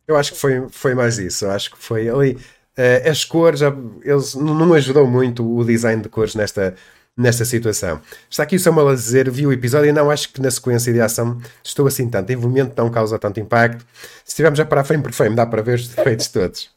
[0.07, 1.45] Eu acho que foi, foi mais isso.
[1.45, 2.37] Eu acho que foi ali.
[2.77, 3.61] Uh, as cores,
[4.03, 6.75] eles não ajudou muito o design de cores nesta,
[7.17, 8.01] nesta situação.
[8.29, 10.91] Está aqui o Samuel a dizer: vi o episódio e não acho que na sequência
[10.93, 12.31] de ação estou assim tanto.
[12.31, 13.85] Em movimento não causa tanto impacto.
[14.23, 16.69] Se estivermos a parar frame por frame, dá para ver os defeitos todos.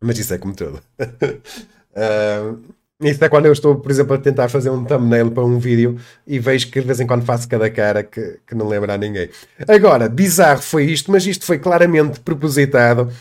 [0.00, 0.82] Mas isso é como tudo.
[1.00, 2.58] uh,
[3.02, 5.98] Isso é quando eu estou, por exemplo, a tentar fazer um thumbnail para um vídeo
[6.26, 8.98] e vejo que de vez em quando faço cada cara que, que não lembra a
[8.98, 9.28] ninguém.
[9.66, 13.12] Agora, bizarro foi isto, mas isto foi claramente propositado.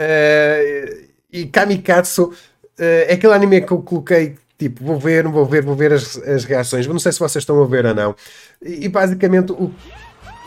[0.00, 2.34] Uh, e Kamikatsu uh,
[2.78, 6.44] é aquele anime que eu coloquei, tipo, vou ver, vou ver, vou ver as, as
[6.44, 6.86] reações.
[6.86, 8.14] Não sei se vocês estão a ver ou não.
[8.62, 9.72] E, e basicamente o.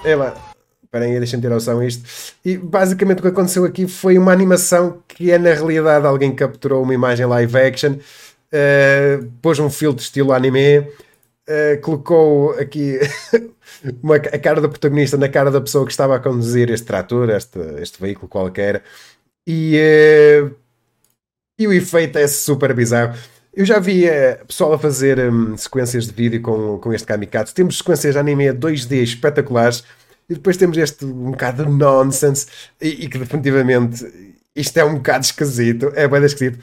[0.05, 0.35] Ela.
[0.83, 2.03] Esperem aí, deixem ter noção isto.
[2.45, 6.83] E basicamente o que aconteceu aqui foi uma animação que é na realidade alguém capturou
[6.83, 7.97] uma imagem live action
[8.53, 12.99] uh, pôs um filtro estilo anime, uh, colocou aqui
[14.01, 17.29] uma, a cara do protagonista na cara da pessoa que estava a conduzir este trator,
[17.29, 18.83] este, este veículo qualquer,
[19.47, 20.55] e, uh,
[21.57, 23.17] e o efeito é super bizarro.
[23.55, 27.53] Eu já vi uh, pessoal a fazer um, sequências de vídeo com, com este Kamikaze.
[27.53, 29.83] Temos sequências de anime 2D espetaculares
[30.27, 32.47] e depois temos este um bocado de nonsense
[32.81, 36.57] e, e que definitivamente isto é um bocado esquisito, é bem esquisito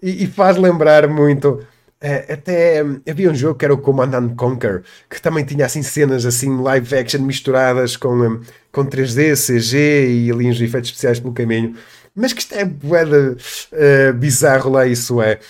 [0.00, 1.60] e, e faz lembrar muito.
[2.00, 5.82] Uh, até um, havia um jogo que era o Command Conquer que também tinha assim
[5.82, 9.76] cenas assim live action misturadas com, um, com 3D, CG
[10.08, 11.74] e ali uns efeitos especiais pelo caminho
[12.14, 13.36] mas que isto é boeda
[13.72, 15.40] uh, bizarro lá isso é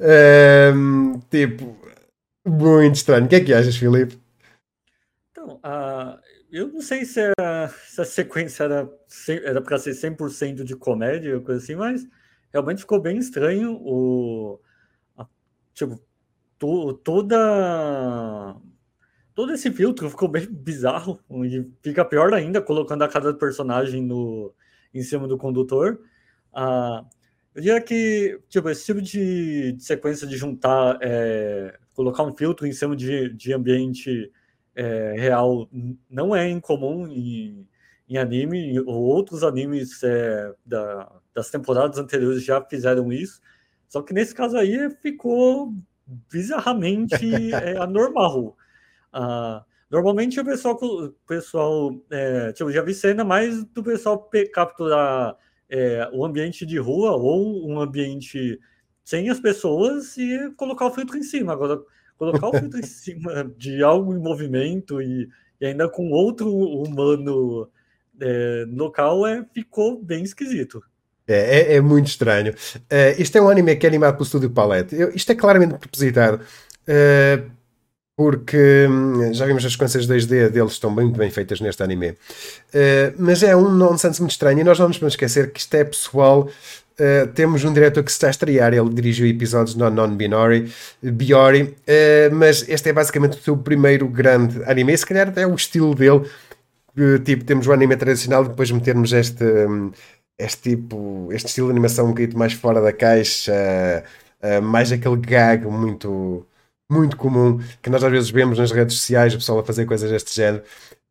[0.00, 1.76] uh, tipo
[2.46, 4.18] muito estranho, o que é que achas Filipe?
[5.30, 6.18] Então, uh,
[6.50, 8.90] eu não sei se a, se a sequência era,
[9.44, 12.06] era para ser 100% de comédia ou coisa assim, mas
[12.52, 14.60] realmente ficou bem estranho o
[15.16, 15.26] a,
[15.74, 16.00] tipo
[16.58, 18.56] to, toda
[19.34, 21.20] todo esse filtro ficou bem bizarro
[21.82, 24.52] fica pior ainda colocando a cada personagem no
[24.92, 26.00] em cima do condutor.
[26.52, 27.04] Ah,
[27.60, 32.66] eu diria que tipo esse tipo de, de sequência de juntar é, colocar um filtro
[32.66, 34.32] em cima de, de ambiente
[34.74, 35.68] é, real
[36.08, 37.68] não é incomum em,
[38.08, 43.40] em anime, ou outros animes é, da, das temporadas anteriores já fizeram isso,
[43.88, 45.74] só que nesse caso aí ficou
[46.32, 47.14] bizarramente
[47.54, 48.56] é, anormal.
[49.12, 55.36] Ah, normalmente o pessoal, o pessoal é, tipo, já vi cena mais do pessoal capturar
[55.70, 58.58] é, o ambiente de rua ou um ambiente
[59.04, 61.52] sem as pessoas e colocar o filtro em cima.
[61.52, 61.80] Agora,
[62.18, 65.28] colocar o filtro em cima de algo em movimento e,
[65.60, 67.68] e ainda com outro humano
[68.20, 70.82] é, local é, ficou bem esquisito.
[71.26, 72.52] É, é, é muito estranho.
[72.52, 74.96] Uh, isto é um anime que é animado pelo Estúdio Palette.
[74.96, 76.42] Eu, isto é claramente propositado.
[76.82, 77.50] Uh,
[78.20, 82.10] porque hum, já vimos as sequências 2D deles estão muito bem feitas neste anime.
[82.10, 85.74] Uh, mas é um nonsense muito estranho e nós não nos podemos esquecer que isto
[85.74, 86.46] é pessoal
[86.98, 90.70] Uh, temos um diretor que se está a estrear, ele dirigiu episódios no Non-Binary,
[91.02, 95.46] Biori, uh, mas este é basicamente o seu primeiro grande anime, se calhar até é
[95.46, 96.28] o estilo dele,
[97.24, 99.92] tipo, temos o anime tradicional depois metermos este, um,
[100.38, 104.04] este tipo, este estilo de animação um bocadinho mais fora da caixa,
[104.62, 106.46] mais aquele gag muito,
[106.90, 110.10] muito comum que nós às vezes vemos nas redes sociais, o pessoal a fazer coisas
[110.10, 110.62] deste género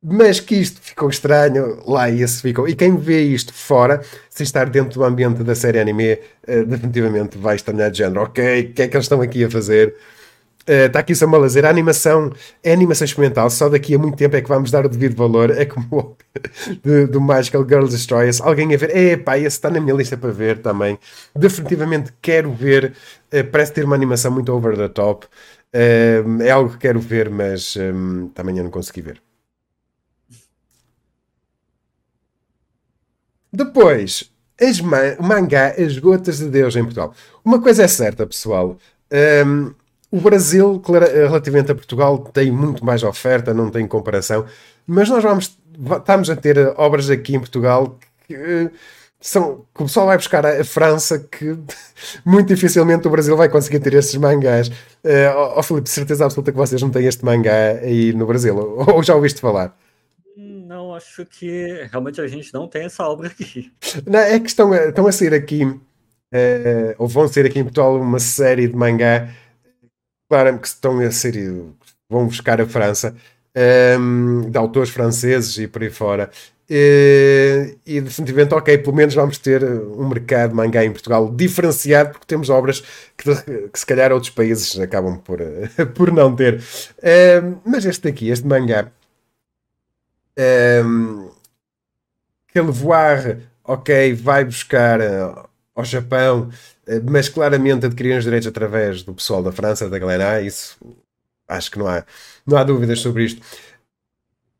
[0.01, 2.67] mas que isto ficou estranho, lá esse ficou.
[2.67, 6.13] E quem vê isto fora, sem estar dentro do ambiente da série anime,
[6.47, 8.21] uh, definitivamente vai estranhar de género.
[8.21, 9.93] Ok, o que é que eles estão aqui a fazer?
[10.65, 12.31] Está uh, aqui Samuel a dizer, a animação
[12.63, 15.49] é animação experimental, só daqui a muito tempo é que vamos dar o devido valor.
[15.51, 16.15] É como
[16.81, 18.39] do, do Magical Girl Destroyers.
[18.39, 20.97] Alguém a ver, epá, esse está na minha lista para ver também.
[21.35, 22.93] Definitivamente quero ver.
[23.33, 25.27] Uh, parece ter uma animação muito over the top.
[25.73, 29.21] Uh, é algo que quero ver, mas um, também eu não consegui ver.
[33.51, 37.13] Depois, as man o mangá As Gotas de Deus em Portugal.
[37.43, 38.77] Uma coisa é certa, pessoal.
[39.45, 39.73] Um,
[40.11, 44.45] o Brasil, relativamente a Portugal, tem muito mais oferta, não tem comparação.
[44.85, 45.57] Mas nós vamos,
[45.97, 48.71] estamos a ter obras aqui em Portugal que
[49.21, 51.57] são, o pessoal vai buscar a, França, que
[52.25, 54.69] muito dificilmente o Brasil vai conseguir ter estes mangás.
[55.03, 58.95] Uh, oh, Filipe, certeza absoluta que vocês não têm este mangá aí no Brasil, ou,
[58.95, 59.77] ou já ouviste falar?
[60.37, 63.73] Não, acho que realmente a gente não tem essa obra aqui.
[64.07, 65.79] Não, é que estão, estão a sair aqui, uh,
[66.97, 69.33] ou vão ser aqui em Portugal, uma série de mangá.
[70.29, 71.33] Claro que estão a ser,
[72.09, 73.15] vão buscar a França,
[73.55, 76.29] um, ehm, de autores franceses e por aí fora.
[76.71, 82.11] Uh, e definitivamente, ok, pelo menos vamos ter um mercado de mangá em Portugal diferenciado,
[82.11, 82.83] porque temos obras
[83.17, 83.23] que,
[83.69, 85.39] que se calhar outros países acabam por,
[85.95, 86.61] por não ter.
[87.65, 88.91] Mas este aqui, este mangá,
[90.85, 91.31] um,
[92.47, 94.99] aquele voar, ok, vai buscar
[95.75, 96.49] ao Japão,
[97.09, 100.77] mas claramente adquiriram os direitos através do pessoal da França, da Glenat, isso
[101.47, 102.05] acho que não há,
[102.45, 103.41] não há dúvidas sobre isto.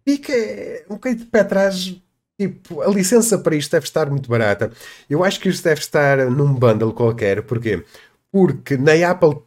[0.07, 0.33] Fica
[0.89, 1.95] um bocadinho de pé atrás.
[2.39, 4.71] Tipo, a licença para isto deve estar muito barata.
[5.09, 7.41] Eu acho que isto deve estar num bundle qualquer.
[7.43, 7.83] Porquê?
[8.31, 9.37] Porque na Apple,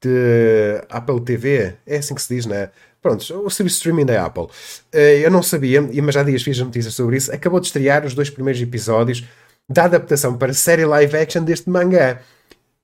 [0.00, 2.70] de, Apple TV, é assim que se diz, né?
[3.00, 4.48] Pronto, o serviço de streaming da Apple.
[4.92, 7.32] Eh, eu não sabia, mas há dias fiz a notícia sobre isso.
[7.32, 9.24] Acabou de estrear os dois primeiros episódios
[9.68, 12.20] da adaptação para série live action deste mangá.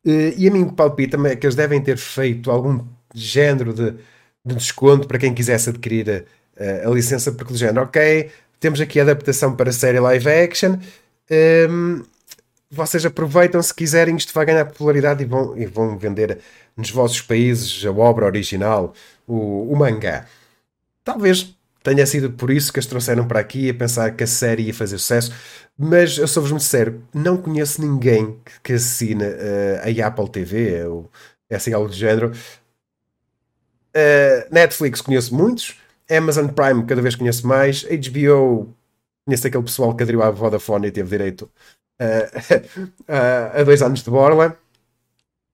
[0.06, 3.92] Eh, e a mim palpita-me é que eles devem ter feito algum género de,
[4.44, 6.26] de desconto para quem quisesse adquirir
[6.58, 10.72] a, a, licença, porque do género, ok, temos aqui a adaptação para série live action.
[10.72, 10.78] Um,
[11.30, 12.02] ehm,
[12.70, 16.38] vocês aproveitam se quiserem, isto vai ganhar popularidade e vão, e vão vender
[16.76, 18.92] nos vossos países a obra original
[19.26, 20.26] o, o mangá.
[21.04, 24.64] Talvez tenha sido por isso que as trouxeram para aqui a pensar que a série
[24.64, 25.32] ia fazer sucesso,
[25.78, 31.10] mas eu sou-vos muito sério, não conheço ninguém que assine uh, a Apple TV ou
[31.50, 32.32] é assim algo do género.
[33.94, 35.76] Uh, Netflix conheço muitos,
[36.10, 37.84] Amazon Prime, cada vez conheço mais.
[37.84, 38.74] HBO,
[39.26, 41.50] conheço aquele pessoal que aderiu à Vodafone e teve direito
[42.00, 44.58] uh, a dois anos de borla.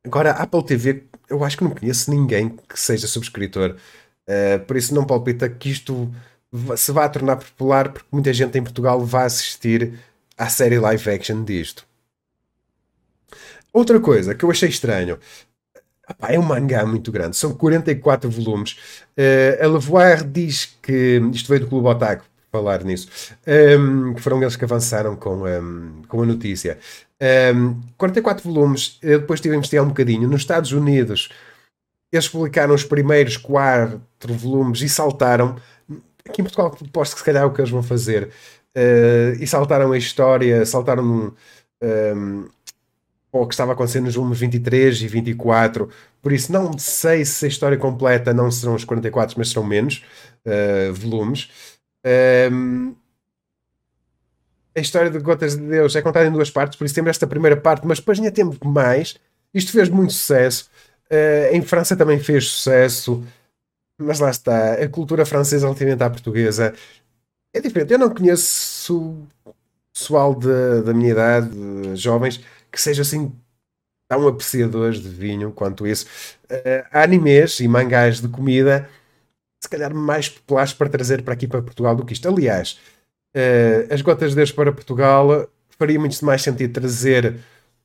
[0.04, 3.76] Agora, Apple TV, eu acho que não conheço ninguém que seja subscritor.
[4.26, 6.12] Uh, por isso, não palpita que isto
[6.76, 9.98] se vá tornar popular, porque muita gente em Portugal vai assistir
[10.36, 11.86] à série live action disto.
[13.72, 15.18] Outra coisa que eu achei estranho.
[16.28, 18.72] É um mangá muito grande, são 44 volumes.
[19.16, 21.20] Uh, a Levoire diz que.
[21.32, 23.08] Isto veio do Clube Otaku, falar nisso.
[23.78, 26.78] Um, que foram eles que avançaram com, um, com a notícia.
[27.54, 30.28] Um, 44 volumes, eu depois estive a investigar um bocadinho.
[30.28, 31.28] Nos Estados Unidos,
[32.12, 35.56] eles publicaram os primeiros quatro volumes e saltaram.
[36.28, 38.30] Aqui em Portugal, posto que se calhar é o que eles vão fazer.
[38.76, 41.32] Uh, e saltaram a história, saltaram
[41.82, 42.48] um,
[43.32, 45.88] o que estava acontecendo nos volumes 23 e 24.
[46.20, 50.04] Por isso, não sei se a história completa não serão os 44, mas serão menos
[50.44, 51.50] uh, volumes.
[52.52, 52.94] Um,
[54.74, 57.26] a história de Gotas de Deus é contada em duas partes, por isso temos esta
[57.26, 59.16] primeira parte, mas depois ainda temos mais.
[59.52, 60.70] Isto fez muito sucesso.
[61.10, 63.22] Uh, em França também fez sucesso,
[63.98, 64.74] mas lá está.
[64.74, 66.74] A cultura francesa relativamente à portuguesa
[67.52, 67.92] é diferente.
[67.92, 69.16] Eu não conheço
[69.92, 71.50] pessoal da minha idade,
[71.96, 73.32] jovens, que sejam assim
[74.08, 76.06] tão apreciadores de vinho quanto isso.
[76.50, 78.88] Uh, há animes e mangás de comida
[79.62, 82.28] se calhar mais populares para trazer para aqui para Portugal do que isto.
[82.28, 82.78] Aliás,
[83.36, 87.38] uh, as gotas de para Portugal faria muito mais sentido trazer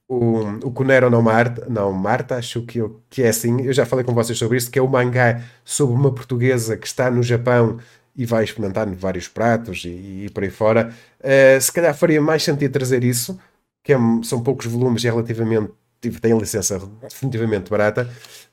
[0.08, 3.86] o, o Conero não Marta, não Marta, acho que, eu, que é assim, eu já
[3.86, 7.24] falei com vocês sobre isso, que é o mangá sobre uma portuguesa que está no
[7.24, 7.80] Japão
[8.16, 10.94] e vai experimentar vários pratos e, e por aí fora.
[11.20, 13.38] Uh, se calhar faria mais sentido trazer isso,
[13.86, 15.72] que é, são poucos volumes e relativamente
[16.22, 18.10] tem licença definitivamente barata.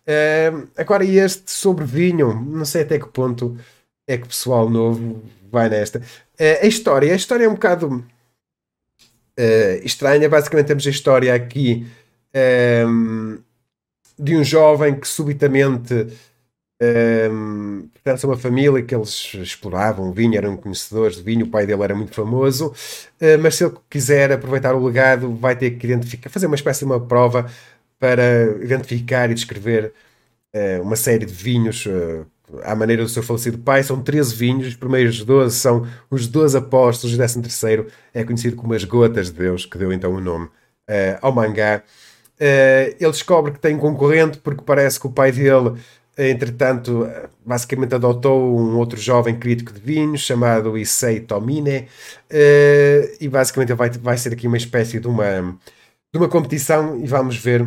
[0.07, 3.57] Uh, agora, este sobre vinho, não sei até que ponto
[4.07, 5.99] é que o pessoal novo vai nesta.
[5.99, 8.05] Uh, a história, a história é um bocado
[9.39, 10.29] uh, estranha.
[10.29, 11.87] Basicamente, temos a história aqui
[12.87, 13.39] um,
[14.19, 16.09] de um jovem que subitamente
[16.83, 21.65] um, pertence a uma família que eles exploravam vinho, eram conhecedores de vinho, o pai
[21.65, 25.87] dele era muito famoso, uh, mas se ele quiser aproveitar o legado, vai ter que
[25.87, 27.47] identificar, fazer uma espécie de uma prova
[28.01, 29.93] para identificar e descrever
[30.55, 32.27] uh, uma série de vinhos uh,
[32.65, 33.85] à maneira do seu falecido pai.
[33.85, 38.57] São 13 vinhos, os primeiros 12 são os 12 apóstolos, o 13 terceiro é conhecido
[38.57, 40.49] como as gotas de Deus, que deu então o nome
[41.23, 41.83] ao mangá.
[42.39, 45.79] ele descobre que tem um concorrente porque parece que o pai dele
[46.17, 47.09] entretanto,
[47.45, 51.89] basicamente adotou um outro jovem crítico de vinhos chamado Issei Tomine,
[52.31, 55.59] uh, e basicamente vai, vai ser aqui uma espécie de uma,
[56.13, 57.67] de uma competição e vamos ver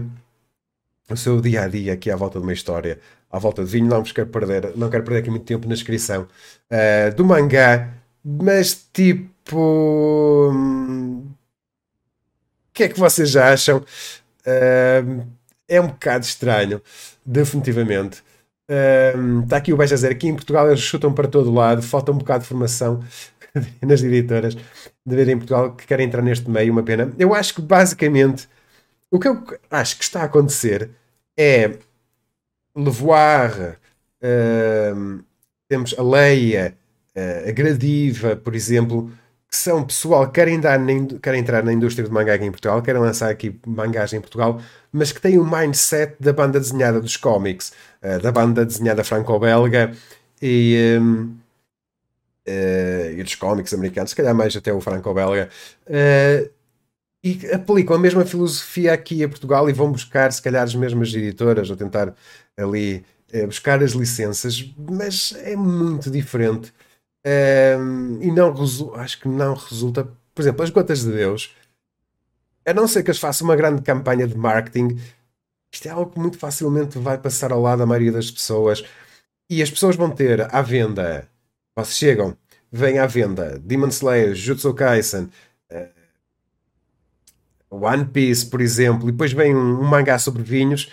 [1.10, 3.00] o seu dia a dia aqui à volta de uma história,
[3.32, 3.88] à volta de vinho.
[3.88, 8.88] Não quero perder, não quero perder aqui muito tempo na descrição uh, do mangá, mas
[8.94, 10.52] tipo.
[10.54, 11.26] Hum,
[12.70, 13.78] o que é que vocês acham?
[14.46, 15.26] Uh,
[15.68, 16.82] é um bocado estranho,
[17.26, 18.22] definitivamente.
[19.44, 20.14] Está aqui o Beja Zero.
[20.14, 21.82] Aqui em Portugal eles chutam para todo lado.
[21.82, 23.04] Falta um bocado de formação
[23.82, 26.72] nas editoras de ver em Portugal que querem entrar neste meio.
[26.72, 27.12] Uma pena.
[27.18, 28.48] Eu acho que basicamente
[29.12, 30.90] o que eu acho que está a acontecer
[31.38, 31.78] é
[32.76, 33.80] Levoar,
[34.22, 35.24] uh,
[35.70, 36.78] temos a Leia,
[37.16, 39.10] uh, a Gradiva, por exemplo,
[39.56, 40.78] que são pessoal que querem, dar
[41.22, 44.62] querem entrar na indústria do mangá aqui em Portugal, querem lançar aqui mangás em Portugal,
[44.92, 47.72] mas que têm o mindset da banda desenhada dos cómics,
[48.04, 49.94] uh, da banda desenhada franco-belga
[50.42, 51.38] e, um,
[52.48, 55.50] uh, e dos cómics americanos, se calhar mais até o franco-belga.
[55.88, 56.50] Uh,
[57.24, 61.14] e aplicam a mesma filosofia aqui a Portugal e vão buscar, se calhar, as mesmas
[61.14, 62.14] editoras ou tentar
[62.56, 63.04] ali
[63.48, 66.72] buscar as licenças, mas é muito diferente
[67.26, 68.54] um, e não
[68.96, 70.08] acho que não resulta.
[70.34, 71.56] Por exemplo, as gotas de Deus,
[72.66, 75.00] a não ser que eles façam uma grande campanha de marketing,
[75.72, 78.84] isto é algo que muito facilmente vai passar ao lado da maioria das pessoas.
[79.50, 81.28] E as pessoas vão ter à venda,
[81.76, 82.38] vocês chegam,
[82.72, 85.30] vem à venda Demon Slayer, Jutsu Kaisen,
[85.72, 85.90] uh,
[87.70, 90.86] One Piece, por exemplo, e depois vem um, um mangá sobre vinhos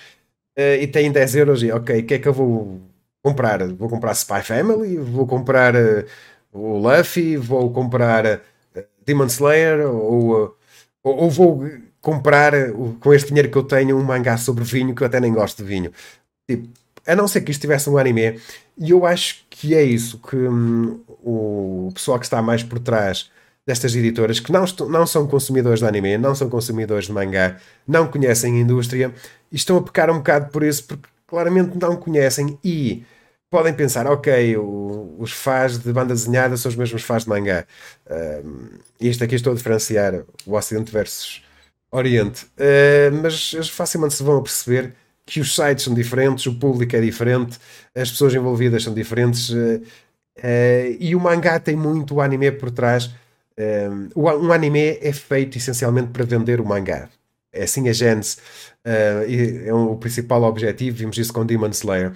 [0.59, 1.62] uh, e tem 10 euros.
[1.62, 2.80] E ok, o que é que eu vou
[3.23, 3.66] comprar.
[3.68, 6.05] Vou comprar Spy Family, vou comprar uh,
[6.53, 10.55] o Luffy, vou comprar uh, Demon Slayer ou, uh,
[11.03, 11.64] ou, vou
[12.01, 12.53] comprar
[13.01, 15.62] com este dinheiro que eu tenho um mangá sobre vinho que eu até nem gosto
[15.62, 15.93] de vinho.
[16.49, 16.68] Tipo,
[17.07, 18.41] a não ser que isto tivesse um anime,
[18.77, 23.31] e eu acho que é isso que hum, o pessoal que está mais por trás
[23.66, 28.09] destas editoras que não, não são consumidores de anime, não são consumidores de mangá, não
[28.09, 29.14] conhecem a indústria
[29.51, 33.07] e estão a pecar um bocado por isso porque claramente não conhecem e
[33.49, 37.64] podem pensar, ok, o, os fãs de banda desenhada são os mesmos fãs de mangá.
[38.45, 38.68] Um,
[39.01, 41.43] isto aqui estou a diferenciar o Ocidente versus
[41.91, 42.45] Oriente.
[42.45, 46.95] Uh, mas eles facilmente se vão a perceber que os sites são diferentes, o público
[46.97, 47.59] é diferente,
[47.95, 49.49] as pessoas envolvidas são diferentes.
[49.49, 49.83] Uh,
[50.37, 53.11] uh, e o mangá tem muito anime por trás.
[54.14, 57.09] um anime é feito essencialmente para vender o mangá.
[57.53, 58.38] É assim a Gênesis.
[58.84, 60.96] é um, o principal objetivo.
[60.96, 62.12] Vimos isso com Demon Slayer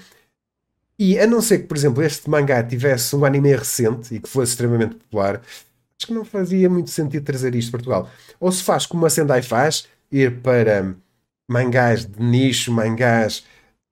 [0.99, 4.29] e a não ser que, por exemplo, este mangá tivesse um anime recente e que
[4.29, 5.43] fosse extremamente popular,
[5.99, 8.11] acho que não fazia muito sentido trazer isto para Portugal.
[8.41, 10.95] Ou se faz como a Sendai faz, ir para
[11.49, 13.45] mangás de nicho, mangás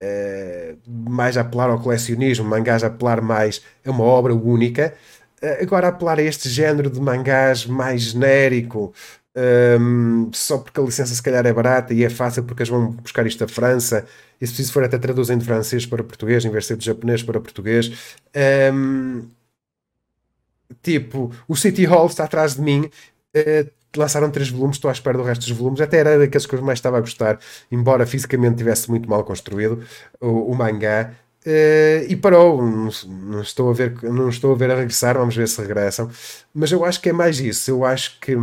[0.02, 0.78] uh,
[1.10, 4.94] mais a apelar ao colecionismo, mangás a apelar mais a uma obra única.
[5.42, 8.94] Uh, agora apelar a este género de mangás mais genérico,
[9.36, 12.92] um, só porque a licença se calhar é barata e é fácil porque eles vão
[12.92, 14.06] buscar isto da França
[14.40, 16.84] e se preciso for até traduzem de francês para português em vez de ser de
[16.86, 18.16] japonês para português
[18.72, 19.28] um,
[20.82, 22.88] tipo, o City Hall está atrás de mim
[23.36, 26.54] uh, lançaram três volumes, estou à espera do resto dos volumes até era daqueles que
[26.54, 27.40] eu mais estava a gostar
[27.72, 29.82] embora fisicamente tivesse muito mal construído
[30.20, 31.12] o, o mangá
[31.46, 32.62] Uh, e parou.
[32.62, 35.18] Não, não, estou a ver, não estou a ver a regressar.
[35.18, 36.10] Vamos ver se regressam.
[36.54, 37.70] Mas eu acho que é mais isso.
[37.70, 38.34] Eu acho que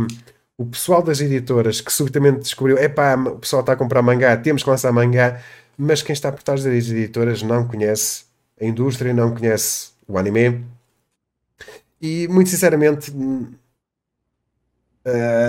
[0.56, 4.62] o pessoal das editoras que subitamente descobriu, epá, o pessoal está a comprar mangá, temos
[4.62, 5.42] que lançar mangá,
[5.76, 8.24] mas quem está por trás das editoras não conhece
[8.60, 10.64] a indústria, não conhece o anime.
[12.00, 13.54] E muito sinceramente, uh,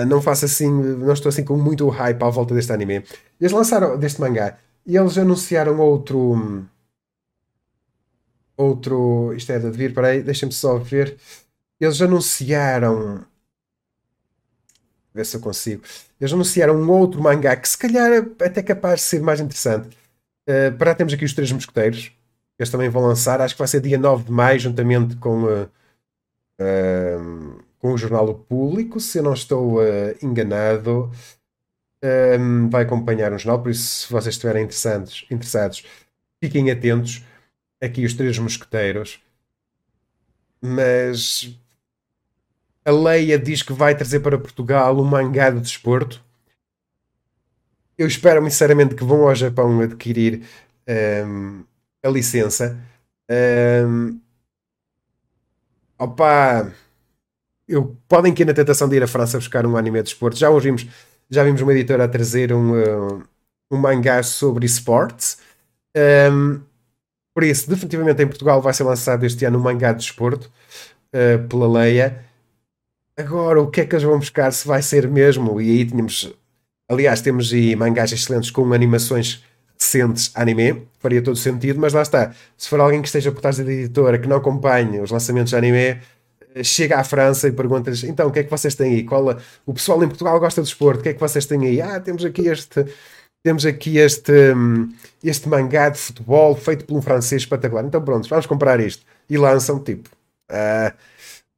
[0.06, 3.04] não faço assim, não estou assim com muito hype à volta deste anime.
[3.40, 6.64] Eles lançaram deste mangá e eles anunciaram outro.
[8.56, 9.32] Outro.
[9.34, 11.16] Isto é de vir, peraí, deixem-me só ver.
[11.80, 13.24] Eles anunciaram
[15.14, 15.82] ver se eu consigo.
[16.20, 19.96] Eles anunciaram um outro mangá que se calhar é até capaz de ser mais interessante.
[20.48, 22.12] Uh, para temos aqui os Três Mosqueteiros.
[22.58, 25.68] Eles também vão lançar, acho que vai ser dia 9 de maio, juntamente com, uh,
[26.60, 29.78] uh, com o Jornal Público, se eu não estou
[30.22, 31.10] enganado.
[32.70, 35.84] vai acompanhar o jornal, por isso, se vocês estiverem interessados, interessados
[36.42, 37.22] fiquem atentos.
[37.80, 39.20] Aqui os Três Mosqueteiros.
[40.60, 41.54] Mas
[42.84, 46.22] a Leia diz que vai trazer para Portugal um mangá de desporto.
[47.96, 50.42] Eu espero sinceramente que vão ao Japão adquirir
[51.26, 51.64] um,
[52.02, 52.78] a licença.
[53.30, 54.20] Um,
[55.98, 56.72] opa,
[57.66, 60.36] eu, podem ir na tentação de ir à França buscar um anime de desporto.
[60.36, 60.86] Já vimos,
[61.30, 63.22] já vimos uma editora a trazer um,
[63.70, 65.38] um mangá sobre esportes.
[65.96, 66.60] Um,
[67.34, 70.50] por isso, definitivamente em Portugal vai ser lançado este ano um mangá de desporto
[71.14, 72.24] uh, pela Leia.
[73.16, 74.52] Agora, o que é que eles vão buscar?
[74.52, 75.60] Se vai ser mesmo?
[75.60, 76.32] E aí tínhamos.
[76.90, 79.42] Aliás, temos aí mangás excelentes com animações
[79.78, 82.32] recentes anime, faria todo sentido, mas lá está.
[82.56, 85.56] Se for alguém que esteja por trás da editora que não acompanhe os lançamentos de
[85.56, 86.00] anime,
[86.62, 89.04] chega à França e pergunta-lhes: então, o que é que vocês têm aí?
[89.04, 89.24] Qual,
[89.66, 91.80] o pessoal em Portugal gosta de esporte, o que é que vocês têm aí?
[91.80, 92.84] Ah, temos aqui este.
[93.42, 94.32] Temos aqui este,
[95.22, 97.84] este mangá de futebol feito por um francês espetacular.
[97.84, 99.04] Então, pronto, vamos comprar isto.
[99.28, 100.08] E lançam, tipo.
[100.50, 100.94] Uh,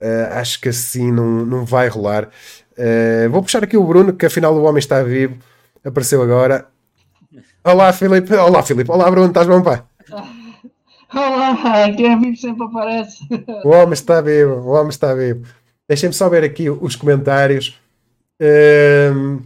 [0.01, 2.29] Uh, acho que assim não, não vai rolar.
[2.73, 5.39] Uh, vou puxar aqui o Bruno, que afinal o homem está vivo.
[5.85, 6.67] Apareceu agora.
[7.65, 8.35] Olá, Filipe.
[8.35, 8.91] Olá, Filipe.
[8.91, 9.29] Olá, Bruno.
[9.29, 9.85] Estás bom, pá?
[11.15, 13.19] Olá, quem é vivo sempre aparece.
[13.65, 14.55] O homem está vivo.
[14.55, 15.47] O homem está vivo.
[15.89, 17.81] Deixem-me só ver aqui os comentários.
[18.41, 19.41] Uh,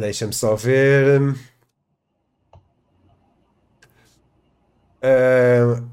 [0.00, 1.20] Deixa-me só ver.
[5.02, 5.89] Uh,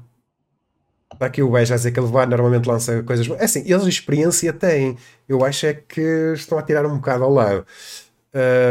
[1.18, 3.28] Está aqui o Beja a dizer que ele vai, normalmente lança coisas.
[3.28, 4.96] É assim, eles experiência têm.
[5.28, 7.66] Eu acho é que estão a tirar um bocado ao lado.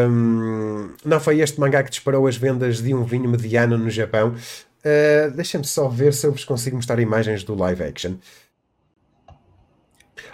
[0.09, 4.29] Um, não foi este mangá que disparou as vendas de um vinho mediano no Japão.
[4.29, 8.15] Uh, Deixem-me só ver se eu vos consigo mostrar imagens do live action.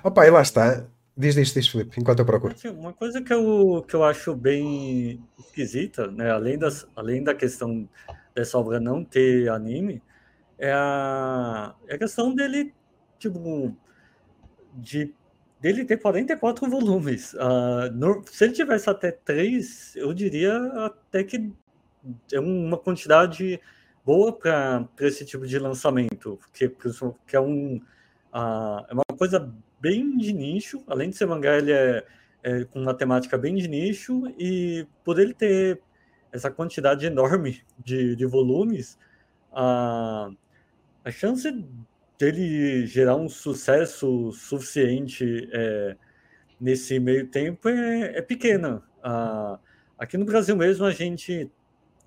[0.04, 0.86] Opa, e lá está.
[1.18, 2.56] Diz, diz, diz, Felipe, enquanto eu procuro.
[2.78, 6.30] Uma coisa que eu, que eu acho bem esquisita, né?
[6.30, 7.90] além, das, além da questão
[8.36, 10.00] dessa obra não ter anime,
[10.64, 12.74] é a, é a questão dele,
[13.20, 13.76] tipo,
[14.74, 15.14] de
[15.60, 17.34] dele ter 44 volumes.
[17.34, 20.56] Uh, no, se ele tivesse até 3, eu diria
[20.86, 21.52] até que
[22.32, 23.60] é uma quantidade
[24.06, 26.70] boa para esse tipo de lançamento, que,
[27.28, 27.78] que é, um,
[28.34, 32.06] uh, é uma coisa bem de nicho, além de ser mangá, ele é,
[32.42, 35.82] é, com uma temática bem de nicho, e por ele ter
[36.32, 38.98] essa quantidade enorme de, de volumes,
[39.52, 40.36] uh,
[41.04, 41.52] a chance
[42.18, 45.96] dele gerar um sucesso suficiente é,
[46.60, 48.82] nesse meio tempo é, é pequena.
[49.04, 49.60] Ah,
[49.98, 51.52] aqui no Brasil mesmo, a gente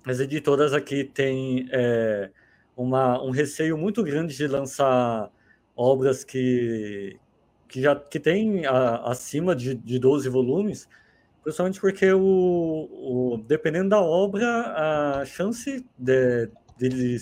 [0.05, 2.31] as editoras aqui têm é,
[2.75, 5.29] uma, um receio muito grande de lançar
[5.75, 7.19] obras que,
[7.67, 8.63] que já que tem
[9.03, 10.87] acima de, de 12 volumes,
[11.43, 17.17] principalmente porque o, o, dependendo da obra, a chance de, de,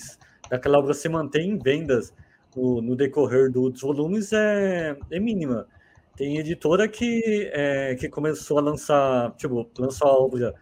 [0.49, 2.13] daquela obra se manter em vendas
[2.55, 5.67] no, no decorrer dos volumes é, é mínima.
[6.15, 10.55] Tem editora que, é, que começou a lançar, tipo, lançou a obra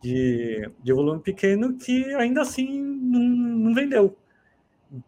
[0.00, 4.16] de, de volume pequeno que ainda assim não, não vendeu.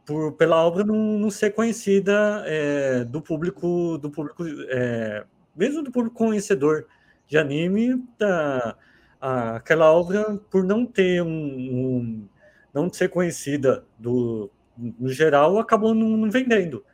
[0.05, 5.24] Por, pela obra não, não ser conhecida é, do público, do público é,
[5.57, 6.87] mesmo do público conhecedor
[7.28, 8.76] de anime, da,
[9.20, 12.28] a, aquela obra, por não ter um, um,
[12.73, 16.85] não ser conhecida do, no geral, acabou não, não vendendo.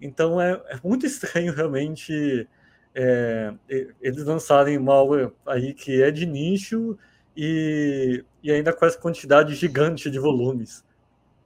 [0.00, 2.48] Então é, é, muito estranho realmente
[2.94, 3.54] é,
[4.00, 6.96] eles lançarem obra aí que é de nicho
[7.36, 10.84] e, e ainda com essa quantidade gigante de volumes.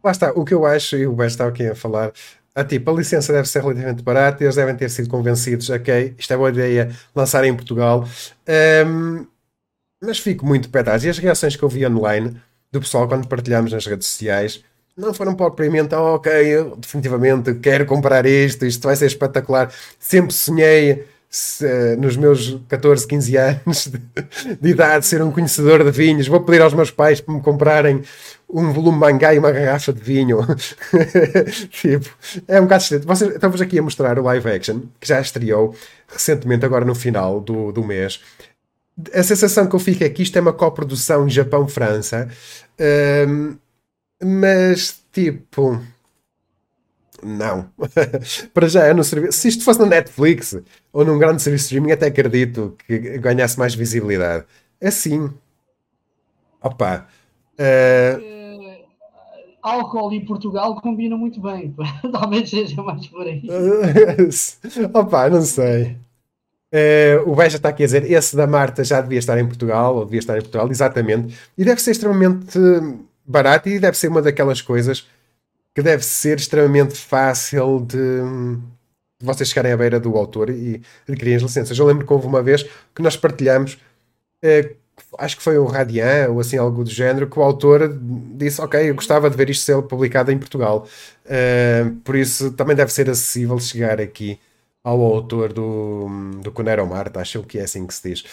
[0.03, 2.13] Lá está, o que eu acho, e o Beto estava aqui a falar,
[2.55, 6.33] ah, tipo, a licença deve ser relativamente barata, eles devem ter sido convencidos, ok, isto
[6.33, 8.05] é boa ideia, lançar em Portugal.
[8.87, 9.27] Um,
[10.01, 11.05] mas fico muito pé atrás.
[11.05, 12.41] E as reações que eu vi online
[12.71, 14.63] do pessoal quando partilhamos nas redes sociais
[14.99, 19.73] não foram propriamente, oh, ok, eu definitivamente quero comprar isto, isto vai ser espetacular.
[19.99, 25.91] Sempre sonhei se, nos meus 14, 15 anos de, de, idade ser um conhecedor de
[25.93, 26.27] vinhos.
[26.27, 28.03] Vou pedir aos meus pais para me comprarem
[28.51, 30.39] um volume mangá e uma garrafa de vinho.
[31.71, 32.09] tipo,
[32.49, 33.35] é um bocado estranho.
[33.35, 35.77] Estamos aqui a mostrar o live action, que já estreou
[36.09, 38.21] recentemente, agora no final do, do mês.
[39.15, 42.29] A sensação que eu fico é que isto é uma coprodução Japão-França.
[43.29, 43.57] Um,
[44.23, 45.81] mas, tipo.
[47.23, 47.71] Não.
[48.55, 49.39] Para já é no serviço.
[49.39, 50.57] Se isto fosse na Netflix
[50.93, 54.45] ou num grande serviço de streaming, até acredito que ganhasse mais visibilidade.
[54.83, 55.31] Assim.
[56.63, 57.07] Opa.
[57.55, 58.39] Uh...
[59.63, 61.75] Álcool e Portugal combinam muito bem.
[62.13, 63.43] Talvez seja mais por aí.
[64.95, 65.97] Opa, não sei.
[66.73, 69.97] Uh, o Beja está aqui a dizer: esse da Marta já devia estar em Portugal,
[69.97, 71.37] ou devia estar em Portugal, exatamente.
[71.57, 72.59] E deve ser extremamente
[73.27, 75.07] barato e deve ser uma daquelas coisas
[75.75, 77.97] que deve ser extremamente fácil de,
[79.21, 81.79] de vocês chegarem à beira do autor e adquirirem as licenças.
[81.79, 82.65] Eu lembro que houve uma vez
[82.95, 83.79] que nós partilhamos,
[84.43, 84.75] eh,
[85.19, 87.97] acho que foi o Radian ou assim algo do género, que o autor
[88.35, 90.87] disse: Ok, eu gostava de ver isto ser publicado em Portugal.
[91.25, 94.39] Uh, por isso também deve ser acessível chegar aqui
[94.85, 96.09] ao autor do,
[96.43, 98.25] do Conero Marta, acho que é assim que se diz.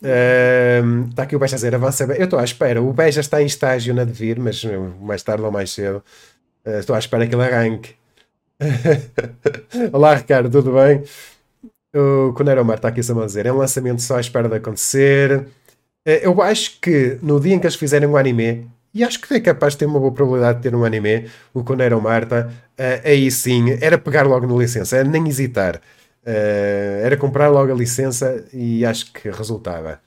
[0.00, 2.18] Uh, está aqui o Beja a dizer, avança bem.
[2.18, 2.80] Eu estou à espera.
[2.82, 4.62] O Beja está em estágio na devir, mas
[5.00, 6.02] mais tarde ou mais cedo
[6.66, 7.94] uh, estou à espera que ele arranque.
[9.92, 11.02] Olá, Ricardo, tudo bem?
[11.94, 15.38] O Conero Mar está aqui a dizer, é um lançamento só à espera de acontecer.
[16.06, 19.32] Uh, eu acho que no dia em que eles fizerem um anime, e acho que
[19.34, 23.08] é capaz de ter uma boa probabilidade de ter um anime, o Conero Marta, uh,
[23.08, 25.76] aí sim, era pegar logo na licença, era nem hesitar.
[26.26, 30.00] Uh, era comprar logo a licença e acho que resultava.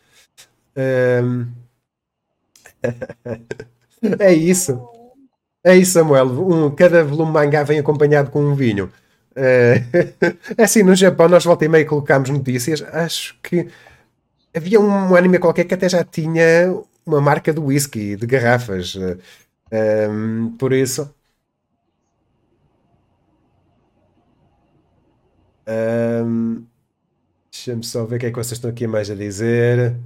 [0.75, 1.47] Uh,
[4.19, 4.81] é isso.
[5.63, 6.25] É isso, Samuel.
[6.27, 8.91] Um, cada volume mangá vem acompanhado com um vinho.
[10.57, 12.81] Assim, no Japão nós volta e meia colocámos notícias.
[12.81, 13.69] Acho que
[14.53, 16.73] havia um anime qualquer que até já tinha
[17.05, 18.95] uma marca de whisky, de garrafas.
[18.95, 21.13] Uh, por isso,
[25.67, 26.65] Um,
[27.51, 29.97] Deixa-me só ver o que é que vocês estão aqui mais a dizer.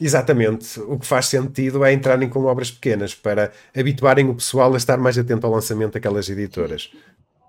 [0.00, 0.80] Exatamente.
[0.80, 4.98] O que faz sentido é entrarem com obras pequenas para habituarem o pessoal a estar
[4.98, 6.92] mais atento ao lançamento daquelas editoras.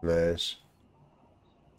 [0.01, 0.60] Mas.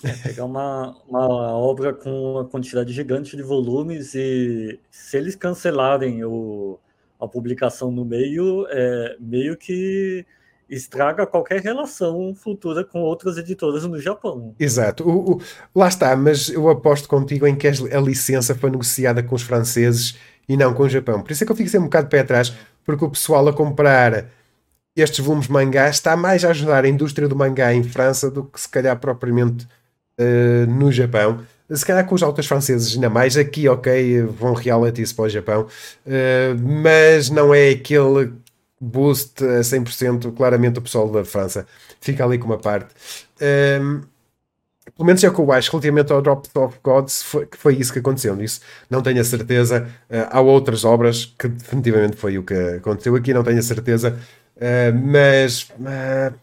[0.04, 6.24] É pegar uma, uma obra com uma quantidade gigante de volumes e se eles cancelarem
[6.24, 6.78] o,
[7.20, 10.26] a publicação no meio, é meio que
[10.68, 14.54] estraga qualquer relação futura com outras editoras no Japão.
[14.58, 15.08] Exato.
[15.08, 15.40] O, o,
[15.74, 20.16] lá está, mas eu aposto contigo em que a licença foi negociada com os franceses
[20.48, 21.22] e não com o Japão.
[21.22, 22.52] Por isso é que eu fico sempre um bocado pé atrás,
[22.84, 24.26] porque o pessoal a comprar
[24.96, 28.60] estes volumes mangá está mais a ajudar a indústria do mangá em França do que
[28.60, 29.66] se calhar propriamente
[30.18, 31.40] uh, no Japão.
[31.70, 35.62] Se calhar com os autores franceses ainda mais, aqui ok, vão reality para o Japão,
[36.06, 38.32] uh, mas não é aquele
[38.80, 41.66] boost a 100%, claramente o pessoal da França
[42.00, 42.92] fica ali com uma parte.
[43.80, 44.02] Um,
[44.96, 47.76] pelo menos é o que eu acho relativamente ao Drop of Gods, foi, que foi
[47.76, 48.40] isso que aconteceu.
[48.42, 48.60] Isso
[48.90, 49.88] não tenho a certeza.
[50.10, 54.18] Uh, há outras obras que definitivamente foi o que aconteceu aqui, não tenho a certeza.
[54.56, 56.34] Uh, mas uh,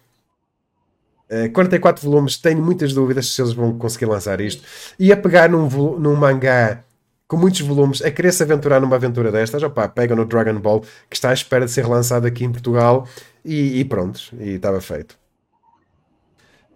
[1.32, 4.64] uh, 44 volumes, tenho muitas dúvidas se eles vão conseguir lançar isto.
[4.98, 5.68] E a pegar num,
[5.98, 6.84] num mangá
[7.30, 10.82] com muitos volumes, a querer se aventurar numa aventura destas, opá, pega no Dragon Ball,
[11.08, 13.08] que está à espera de ser lançado aqui em Portugal,
[13.46, 15.16] e, e pronto, e estava feito.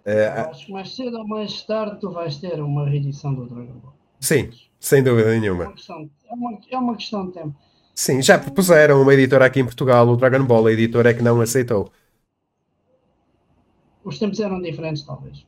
[0.06, 3.80] Uh, acho que mais cedo ou mais tarde tu vais ter uma reedição do Dragon
[3.82, 3.94] Ball.
[4.20, 5.64] Sim, sem dúvida nenhuma.
[5.64, 7.54] É uma questão, é uma, é uma questão de tempo.
[7.92, 11.22] Sim, já propuseram uma editora aqui em Portugal, o Dragon Ball, a editora é que
[11.22, 11.90] não aceitou.
[14.04, 15.44] Os tempos eram diferentes, talvez.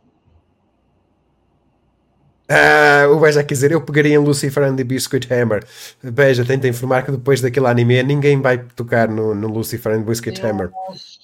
[2.49, 5.67] Ah, o Beja quer dizer, eu pegaria em Lucifer and the Biscuit Hammer.
[6.03, 10.09] Beja, tenta informar que depois daquele anime ninguém vai tocar no, no Lucifer and the
[10.09, 10.71] Biscuit eu Hammer.
[10.89, 11.19] Acho,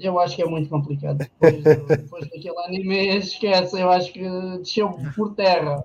[0.00, 1.18] eu acho que é muito complicado.
[1.18, 4.22] Depois, depois daquele anime, esquece, eu acho que
[4.58, 5.84] desceu por terra.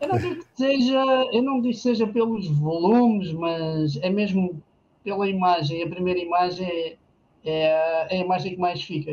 [0.00, 4.62] Eu não digo que seja, eu não digo que seja pelos volumes, mas é mesmo
[5.02, 5.82] pela imagem.
[5.82, 6.96] A primeira imagem é,
[7.44, 9.10] é, é a imagem que mais fica.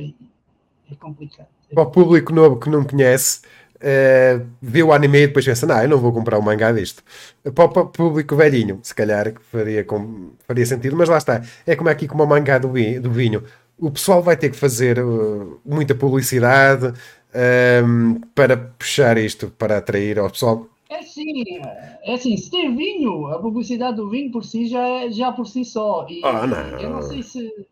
[0.94, 1.48] É complicado.
[1.74, 3.42] Para o público novo que não conhece,
[3.78, 6.72] uh, vê o anime e depois pensa, não, eu não vou comprar o um mangá
[6.72, 7.04] disto.
[7.54, 11.42] Para o público velhinho, se calhar faria, com, faria sentido, mas lá está.
[11.66, 13.44] É como aqui como o mangá do, do vinho.
[13.78, 16.94] O pessoal vai ter que fazer uh, muita publicidade
[17.84, 20.68] um, para puxar isto, para atrair ao pessoal.
[20.90, 21.44] É sim,
[22.04, 25.48] é assim, se tem vinho, a publicidade do vinho por si já é já por
[25.48, 26.06] si só.
[26.08, 26.80] E, oh, não.
[26.80, 27.66] Eu não sei se.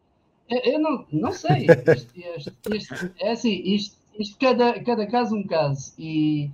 [0.51, 1.65] Eu não, não sei.
[1.95, 5.93] Isto, isto, isto, é assim, isto, isto cada, cada caso um caso.
[5.97, 6.51] E,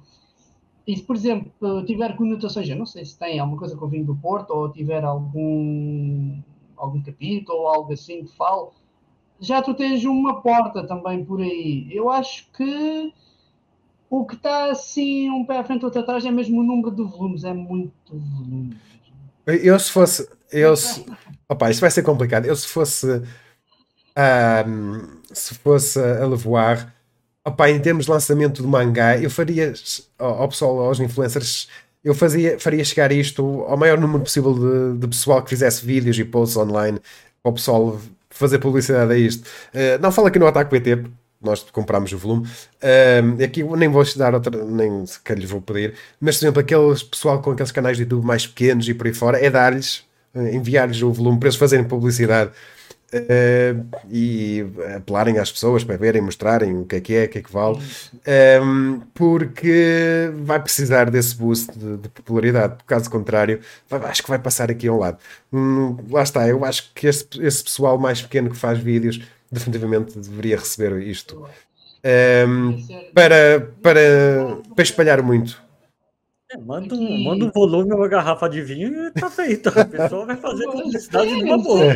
[0.85, 3.89] e se, por exemplo, tiver conotações, eu não sei se tem alguma coisa com o
[3.89, 6.39] vinho do Porto, ou tiver algum,
[6.75, 8.67] algum capítulo, ou algo assim que fale,
[9.39, 11.87] já tu tens uma porta também por aí.
[11.91, 13.13] Eu acho que
[14.09, 17.03] o que está assim um pé à frente outro atrás é mesmo o número de
[17.03, 18.77] volumes, é muito volume.
[19.45, 20.29] Eu se fosse.
[20.51, 21.05] Eu se,
[21.49, 22.45] opa, isto vai ser complicado.
[22.45, 23.21] Eu se fosse.
[24.17, 26.93] Um, se fosse a levoar
[27.47, 29.73] Opa, em termos de lançamento do mangá, eu faria
[30.19, 31.69] ao pessoal, aos influencers,
[32.03, 36.19] eu fazia, faria chegar isto ao maior número possível de, de pessoal que fizesse vídeos
[36.19, 36.99] e posts online
[37.41, 39.47] para o pessoal fazer publicidade a isto.
[39.73, 41.05] Uh, não fala aqui no Ataque PT,
[41.41, 42.45] nós comprámos o volume.
[42.83, 47.01] Uh, aqui nem vou dar outra, nem sequer lhes vou pedir, mas por exemplo, aqueles
[47.01, 50.03] pessoal com aqueles canais de YouTube mais pequenos e por aí fora, é dar-lhes,
[50.35, 52.51] eh, enviar-lhes o volume para eles fazerem publicidade
[53.13, 54.65] Uh, e
[54.97, 57.51] apelarem às pessoas para verem, mostrarem o que é que é, o que é que
[57.51, 57.81] vale, um,
[58.25, 62.83] ehm, porque vai precisar desse boost de, de popularidade.
[62.85, 65.19] Caso contrário, vai, acho que vai passar aqui ao lado.
[65.53, 70.19] Hum, lá está, eu acho que esse, esse, pessoal mais pequeno que faz vídeos definitivamente
[70.19, 71.47] deveria receber isto um,
[72.03, 75.65] ehm, para, para, para espalhar muito.
[76.51, 79.67] É, manda, um, manda um volume, uma garrafa de vinho e tá feito.
[79.67, 81.93] A pessoa vai fazer publicidade numa boa.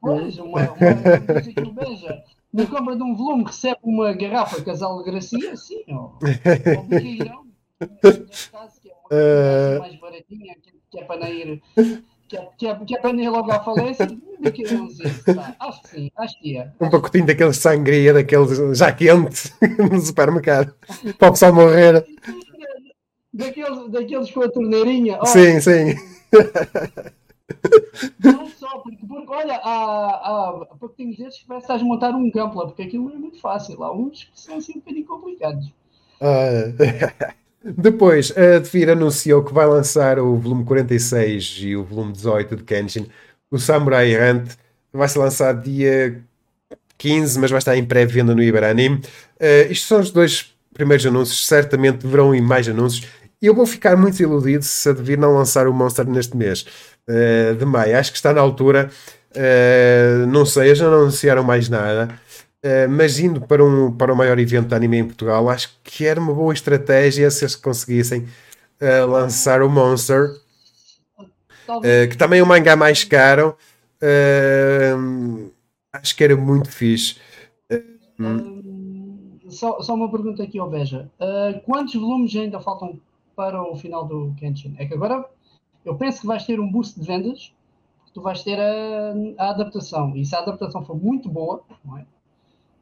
[0.00, 2.22] Pois, uma, uma beija.
[2.52, 6.12] Na compra de um volume recebe uma garrafa casal de gracia, sim, ó.
[6.76, 7.46] Ou biqueirão.
[9.08, 10.56] Que é uma mais baratinha,
[10.90, 11.62] que é para não ir.
[12.28, 14.04] Que é, que, é, que é para nem logo à falência,
[15.60, 16.72] acho que sim, acho que é.
[16.80, 20.74] Um pacotinho daqueles sangria, daqueles já quente no supermercado,
[21.18, 22.04] para o pessoal morrer.
[23.32, 25.20] Daqueles, daqueles com a torneirinha.
[25.26, 25.94] Sim, sim.
[28.24, 28.45] Não
[28.76, 32.82] só, porque, porque olha, há, há pouquinhos desses que a montar um campo lá, porque
[32.82, 33.82] aquilo é muito fácil.
[33.82, 35.66] Há uns que são assim um bocadinho complicados.
[36.20, 42.56] Uh, depois, a Devir anunciou que vai lançar o volume 46 e o volume 18
[42.56, 43.06] de Kenshin.
[43.50, 44.52] O Samurai Hunt
[44.92, 46.22] vai ser lançado dia
[46.98, 48.96] 15, mas vai estar em pré-venda no Iberanime.
[49.40, 53.08] Uh, isto são os dois primeiros anúncios, certamente deverão ir mais anúncios.
[53.40, 56.64] E eu vou ficar muito iludido se a Devir não lançar o Monster neste mês
[57.08, 57.98] uh, de maio.
[57.98, 58.90] Acho que está na altura.
[59.34, 62.08] Uh, não sei, eles já não anunciaram mais nada.
[62.64, 66.06] Uh, mas indo para, um, para o maior evento de anime em Portugal, acho que
[66.06, 68.26] era uma boa estratégia se eles conseguissem
[69.08, 70.32] lançar o Monster,
[72.10, 73.56] que também é um mangá mais caro.
[75.94, 77.16] acho que era muito fixe.
[78.20, 81.08] Hum, só, só, uma pergunta aqui ao Beja.
[81.64, 83.00] quantos volumes ainda faltam
[83.34, 84.74] para o final do Kenshin?
[84.78, 85.24] É que agora
[85.86, 87.54] eu penso que vais ter um boost de vendas,
[88.12, 90.16] tu vais ter a, a adaptação.
[90.16, 91.62] E se a adaptação for muito boa,
[91.98, 92.04] é?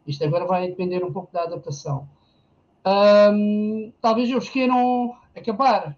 [0.07, 2.09] isto agora vai depender um pouco da adaptação.
[2.87, 5.97] Um, talvez eles queiram acabar.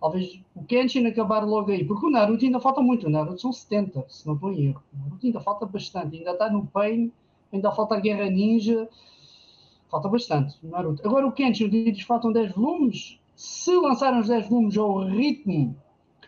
[0.00, 1.84] Talvez o Kenshin acabar logo aí.
[1.84, 3.06] Porque o Naruto ainda falta muito.
[3.06, 4.82] O Naruto são 70, se não estou em erro.
[4.94, 6.16] O Naruto ainda falta bastante.
[6.16, 7.12] Ainda está no Pain,
[7.52, 8.88] ainda falta a Guerra Ninja.
[9.90, 10.56] Falta bastante.
[10.62, 11.06] O Naruto.
[11.06, 13.18] Agora o Kenshin, diz faltam 10 volumes.
[13.36, 15.76] Se lançarem os 10 volumes ao ritmo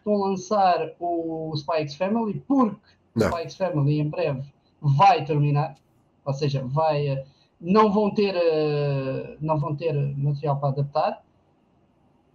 [0.05, 2.77] estão a lançar o Spikes Family porque
[3.17, 4.43] o Spikes Family em breve
[4.81, 5.77] vai terminar,
[6.25, 7.25] ou seja, vai, eh,
[7.59, 11.25] não vão ter, eh, não vão ter material para adaptar.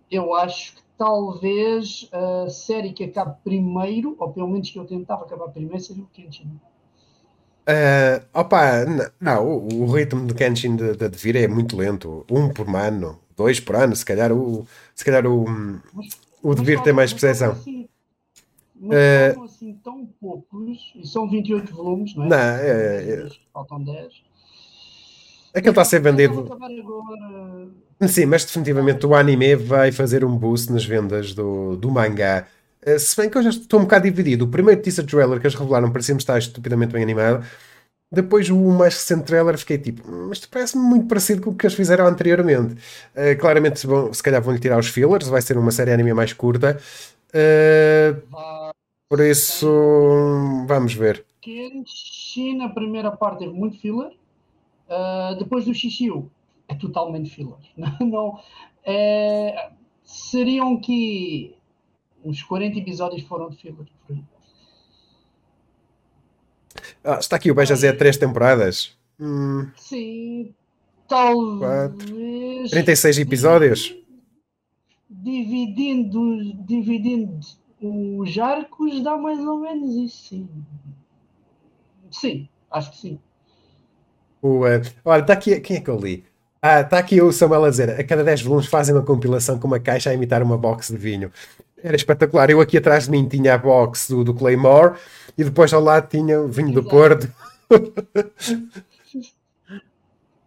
[0.09, 5.25] Eu acho que talvez a série que acabe primeiro, ou pelo menos que eu tentava
[5.25, 6.59] acabar primeiro, seria o Kenshin.
[7.69, 8.83] Uh, opa,
[9.19, 12.25] não, o, o ritmo de Kenshin de, de Devir é muito lento.
[12.31, 14.65] Um por ano, dois por ano, se calhar o,
[14.95, 15.45] se calhar o,
[16.41, 17.51] o Devir tem mais percepção.
[17.51, 17.87] Assim,
[18.79, 22.27] mas Eh, faltam assim tão poucos, e são 28 volumes, não é?
[22.29, 24.23] Não, é- é- Faltam 10.
[25.53, 26.47] Aquele está a ser vendido.
[28.07, 32.47] Sim, mas definitivamente o anime vai fazer um boost nas vendas do, do mangá.
[32.81, 34.45] Eh, Se bem que eu já estou um bocado dividido.
[34.45, 37.45] O primeiro teaser trailer que eles revelaram parecia-me estar estupidamente bem animado.
[38.11, 41.65] Depois, o mais recente trailer, fiquei tipo, "Hum, mas parece-me muito parecido com o que
[41.65, 42.75] eles fizeram anteriormente.
[43.15, 45.27] Eh, claramente, vão, se calhar, vão-lhe tirar os fillers.
[45.27, 46.79] Vai ser uma série anime mais curta.
[48.31, 48.71] Vai-
[49.09, 49.67] por isso,
[50.67, 51.25] vamos ver.
[51.41, 54.11] Kenshin, a primeira parte teve muito filler.
[54.87, 56.29] Uh, depois do Xixiu,
[56.67, 57.57] é totalmente filler.
[58.01, 58.39] Não,
[58.83, 59.69] é,
[60.03, 61.55] seriam que
[62.25, 63.75] uns 40 episódios foram de filler.
[64.07, 64.23] por aí.
[67.03, 68.97] Ah, está aqui o Beja Zé, três temporadas.
[69.19, 70.53] Hum, Sim,
[71.07, 72.69] talvez.
[72.71, 73.95] 36 episódios.
[75.09, 77.39] Dividindo, dividindo
[77.81, 80.49] os arcos, dá mais ou menos isso, sim.
[82.11, 83.19] Sim, acho que sim.
[84.41, 84.59] O,
[85.05, 85.59] olha, está aqui.
[85.59, 86.23] Quem é que eu li?
[86.61, 89.67] Ah, está aqui o Samuel a dizer: a cada 10 volumes fazem uma compilação com
[89.67, 91.31] uma caixa a imitar uma box de vinho.
[91.83, 92.49] Era espetacular.
[92.49, 94.95] Eu aqui atrás de mim tinha a box do, do Claymore
[95.37, 96.83] e depois ao lado tinha o vinho do.
[96.83, 97.31] Porto.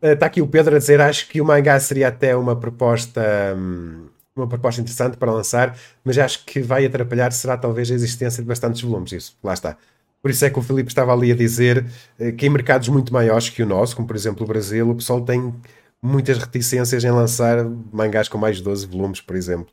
[0.00, 3.22] Eh, Está aqui o Pedro a dizer: acho que o mangá seria até uma proposta.
[3.56, 8.42] hum, Uma proposta interessante para lançar, mas acho que vai atrapalhar será talvez a existência
[8.42, 9.12] de bastantes volumes.
[9.12, 9.76] Isso, lá está.
[10.22, 11.84] Por isso é que o Filipe estava ali a dizer
[12.18, 14.94] eh, que em mercados muito maiores que o nosso, como por exemplo o Brasil, o
[14.96, 15.54] pessoal tem
[16.02, 19.72] muitas reticências em lançar mangás com mais de 12 volumes, por exemplo.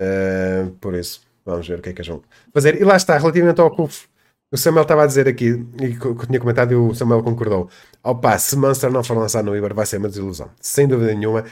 [0.00, 2.22] Uh, por isso, vamos ver o que é que eles vão
[2.52, 2.80] fazer.
[2.80, 3.82] E lá está, relativamente ao que
[4.52, 7.68] o, Samuel estava a dizer aqui, e que eu tinha comentado e o Samuel concordou.
[8.02, 11.44] Opa, se Monster não for lançado no Iber, vai ser uma desilusão, sem dúvida nenhuma.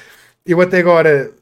[0.44, 1.32] Eu até agora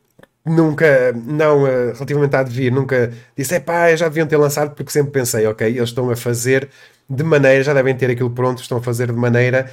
[0.44, 4.92] nunca, não, eh, relativamente a Devir, nunca disse, é pá, já deviam ter lançado, porque
[4.92, 6.68] sempre pensei, ok, eles estão a fazer
[7.08, 9.70] de maneira, já devem ter aquilo pronto, estão a fazer de maneira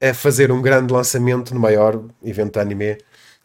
[0.00, 2.98] a fazer um grande lançamento no maior evento de anime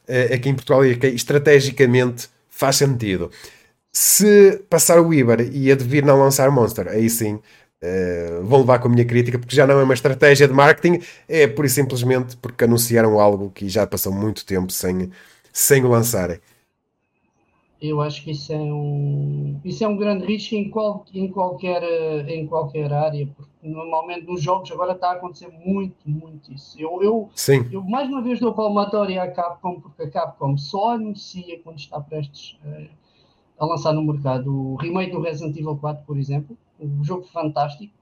[0.07, 3.31] eh, aqui em Portugal e que estrategicamente faz sentido.
[3.91, 7.39] Se passar o Iber e a Devir não lançar Monster, aí sim
[7.81, 10.99] eh, vão levar com a minha crítica, porque já não é uma estratégia de marketing,
[11.27, 15.11] é pura e simplesmente porque anunciaram algo que já passou muito tempo sem,
[15.53, 16.39] sem o lançarem.
[17.80, 21.84] Eu acho que isso é um, isso é um grande risco em, qual, em, qualquer,
[22.28, 26.80] em qualquer área, porque normalmente nos jogos agora está a acontecer muito, muito isso.
[26.80, 30.95] Eu, eu, Sim, eu mais uma vez dou palmatória à Capcom, porque a Capcom só
[30.95, 32.89] anuncia quando está prestes eh,
[33.59, 37.93] a lançar no mercado o remake do Resident Evil 4, por exemplo, um jogo fantástico.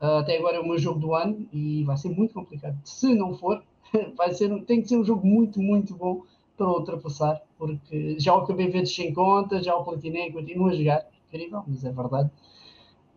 [0.00, 2.78] Ah, até agora é o meu jogo do ano e vai ser muito complicado.
[2.84, 3.62] Se não for,
[4.16, 6.22] vai ser, tem que ser um jogo muito, muito bom
[6.56, 11.06] para ultrapassar, porque já o acabei vezes sem conta, já o platinei, continuo a jogar,
[11.28, 12.30] incrível, mas é verdade.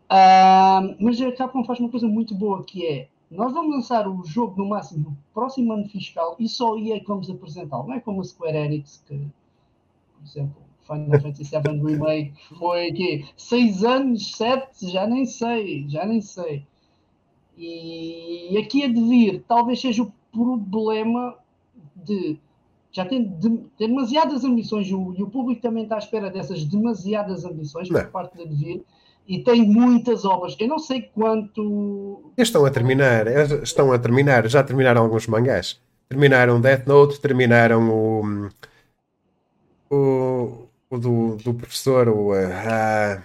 [0.09, 4.23] Ah, mas a Capcom faz uma coisa muito boa que é nós vamos lançar o
[4.23, 7.87] jogo no máximo no próximo ano fiscal e só aí é que vamos apresentá-lo.
[7.87, 13.25] Não é como a Square Enix, que, por exemplo, Final Fantasy VII Remake foi aqui
[13.35, 16.67] seis anos, sete, já nem sei, já nem sei.
[17.57, 21.35] E aqui a devir, talvez seja o problema
[21.95, 22.37] de
[22.93, 26.29] já tem, de, tem demasiadas ambições e o, e o público também está à espera
[26.29, 28.11] dessas demasiadas ambições por Não.
[28.11, 28.83] parte da devir
[29.27, 30.55] e tem muitas obras.
[30.59, 33.25] Eu não sei quanto estão a terminar,
[33.63, 35.81] estão a terminar, já terminaram alguns mangás.
[36.07, 38.49] Terminaram Death Note, terminaram o,
[39.89, 43.23] o, o do, do professor, o, ah,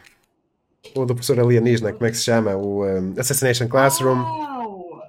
[0.95, 2.57] o do professor alienígena, como é que se chama?
[2.57, 4.19] O ah, Assassination Classroom.
[4.19, 4.58] Ah,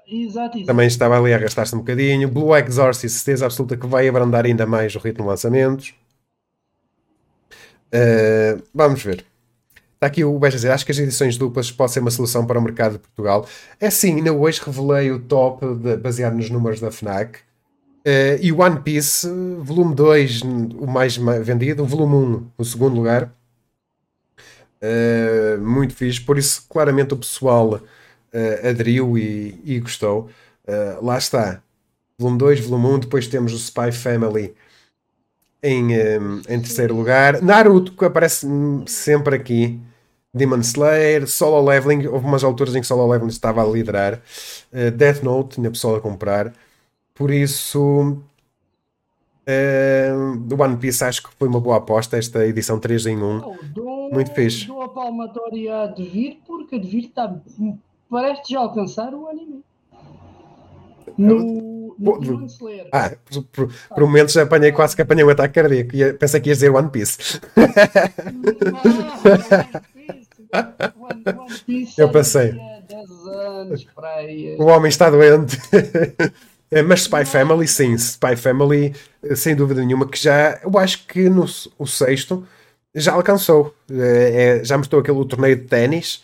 [0.09, 0.65] exato, exato.
[0.65, 2.27] Também estava ali a arrastar-se um bocadinho.
[2.29, 5.93] Blue Exorcist, certeza absoluta que vai abrandar ainda mais o ritmo de lançamentos.
[7.93, 9.25] Uh, vamos ver.
[9.95, 12.57] Está aqui o Beja dizer, acho que as edições duplas podem ser uma solução para
[12.57, 13.45] o mercado de Portugal.
[13.79, 17.39] É sim, ainda hoje revelei o top de- baseado nos números da FNAC.
[18.07, 19.27] Uh, e One Piece,
[19.59, 23.33] volume 2, o mais ma- vendido, volume 1, o segundo lugar.
[24.81, 27.81] Uh, muito fixe, por isso claramente o pessoal
[28.33, 30.29] uh, aderiu e, e gostou.
[30.67, 31.61] Uh, lá está,
[32.17, 34.53] volume 2, volume 1, depois temos o Spy Family
[35.61, 37.41] em, um, em terceiro lugar.
[37.41, 38.47] Naruto, que aparece
[38.85, 39.79] sempre aqui.
[40.31, 44.21] Demon Slayer, Solo Leveling, houve umas alturas em que Solo Leveling estava a liderar.
[44.71, 46.53] Uh, Death Note, tinha pessoal a comprar.
[47.15, 48.21] Por isso,
[49.49, 53.37] Uh, do One Piece acho que foi uma boa aposta esta edição 3 em 1.
[53.39, 54.67] Oh, dou, Muito fixe.
[54.67, 57.35] Dou a palmatória a Devir porque a Devir está
[58.09, 59.63] prestes a alcançar o anime.
[61.17, 62.87] No, no Pô, Demon Slayer.
[62.93, 65.95] Ah, por, por, por momentos apanhei quase que apanhei um ataque cardíaco.
[65.95, 67.17] Ia- Pensei que ias dizer One Piece.
[70.51, 71.39] Ah, One Piece.
[71.39, 72.51] One, Piece Eu já pensei.
[72.53, 74.55] tinha 10 anos para aí.
[74.59, 75.57] O homem está doente.
[76.71, 77.93] Eh, Mas Spy Family, sim.
[77.97, 81.45] Spy Family, eh, sem dúvida nenhuma, que já, eu acho que no
[81.77, 82.47] o sexto
[82.95, 83.73] já alcançou.
[83.91, 86.23] Eh, é- já mostrou aquele torneio de ténis.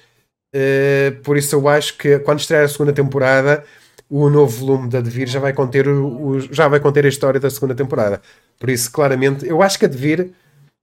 [0.57, 3.65] Eh, por isso eu acho que quando estrear a segunda temporada,
[4.09, 7.39] o novo volume da Devir já vai conter, o, o- já vai conter a história
[7.39, 8.21] da segunda temporada.
[8.59, 10.31] Por isso, claramente, eu acho que a Devir,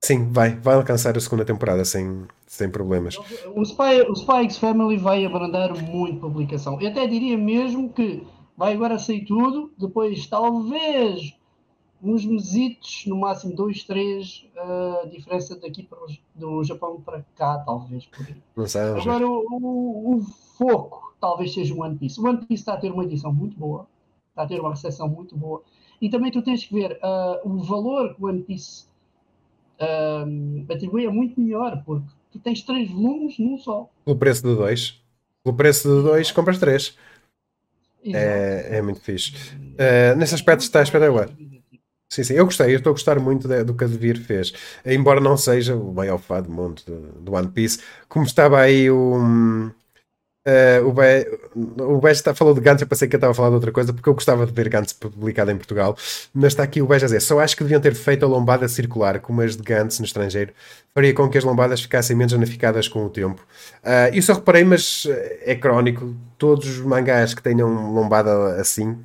[0.05, 3.17] sim, vai, vai alcançar a segunda temporada sem, sem problemas.
[3.55, 6.79] O Spy, o Family vai abrandar muito publicação.
[6.81, 8.23] Eu até diria mesmo que
[8.57, 11.33] vai agora sair tudo, depois talvez
[12.03, 17.59] uns mesitos, no máximo dois, três, a diferença daqui para os- do Japão para cá,
[17.59, 18.09] talvez.
[18.57, 18.81] Não sei.
[18.81, 20.21] Agora o, o- o
[20.59, 22.21] foco talvez seja o One Piece.
[22.21, 23.87] O One Piece está a ter uma edição muito boa,
[24.31, 25.63] está a ter uma recepção muito boa.
[26.01, 28.87] E também tu tens que ver ah, o valor que o One Piece
[29.79, 30.25] ah,
[30.73, 33.89] atribui é muito melhor, porque tu tens três volumes num só.
[34.05, 35.01] Pelo preço de dois.
[35.45, 36.97] Pelo preço de dois, compras três.
[38.05, 39.33] É, é muito fixe.
[39.79, 41.29] Eh, nesse aspecto está espetacular.
[42.13, 44.53] Sim, sim, eu gostei, eu estou a gostar muito de- do que a Devir fez.
[44.85, 49.17] Embora não seja o maior fã do mundo do, One Piece, como estava aí o.
[50.45, 51.27] eh, o Be,
[51.83, 53.93] o está, falou de Gantz, eu pensei que eu estava a falar de outra coisa,
[53.93, 55.97] porque eu gostava de ver Gantz publicado em Portugal,
[56.35, 58.67] mas está aqui o Be a dizer: só acho que deviam ter feito a lombada
[58.69, 60.53] circular, como as de Gantz no estrangeiro,
[60.95, 63.41] faria com que as lombadas ficassem menos danificadas com o tempo.
[63.85, 66.15] Ah, isso eu reparei, mas eh, é crónico.
[66.39, 68.99] Todos os mangás que tenham lombada assim,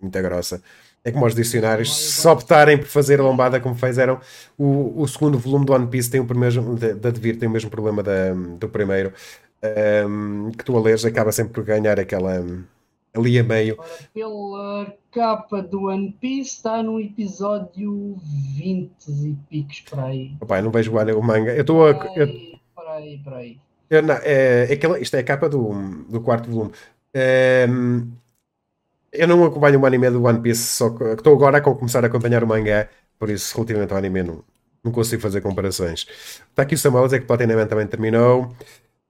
[0.00, 0.62] muito grossa,
[1.04, 4.20] é como os dicionários, se optarem por fazer a lombada como fizeram,
[4.56, 7.70] o, o segundo volume do One Piece tem o primeiro, da Devir tem o mesmo
[7.70, 9.12] problema da, do primeiro,
[9.62, 12.44] ahm, que tu a leres acaba sempre por ganhar aquela
[13.14, 13.76] ali a meio.
[13.78, 18.16] Ora, pela capa do One Piece está no episódio
[18.56, 20.32] 20 e picos para aí.
[20.40, 21.54] Opa, não vejo o manga.
[21.54, 21.94] Eu estou a.
[21.94, 23.58] Para aí, para aí.
[23.90, 25.70] Eu não, é, é isto é a capa do,
[26.08, 26.72] do quarto volume.
[27.14, 28.08] Ehm,
[29.12, 32.08] eu não acompanho o anime do One Piece, só que estou agora a começar a
[32.08, 32.88] acompanhar o mangá,
[33.18, 34.44] por isso, relativamente ao anime, não,
[34.84, 36.06] não consigo fazer comparações.
[36.50, 38.54] Está aqui o Samuel dizer que Platinum também terminou.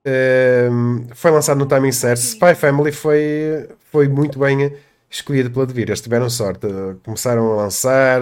[0.05, 2.21] Ehm, foi lançado no timing certo.
[2.21, 4.73] Spy Family foi, foi muito bem
[5.09, 5.89] escolhido pela Devir.
[5.89, 6.67] Eles tiveram sorte.
[7.03, 8.21] Começaram a lançar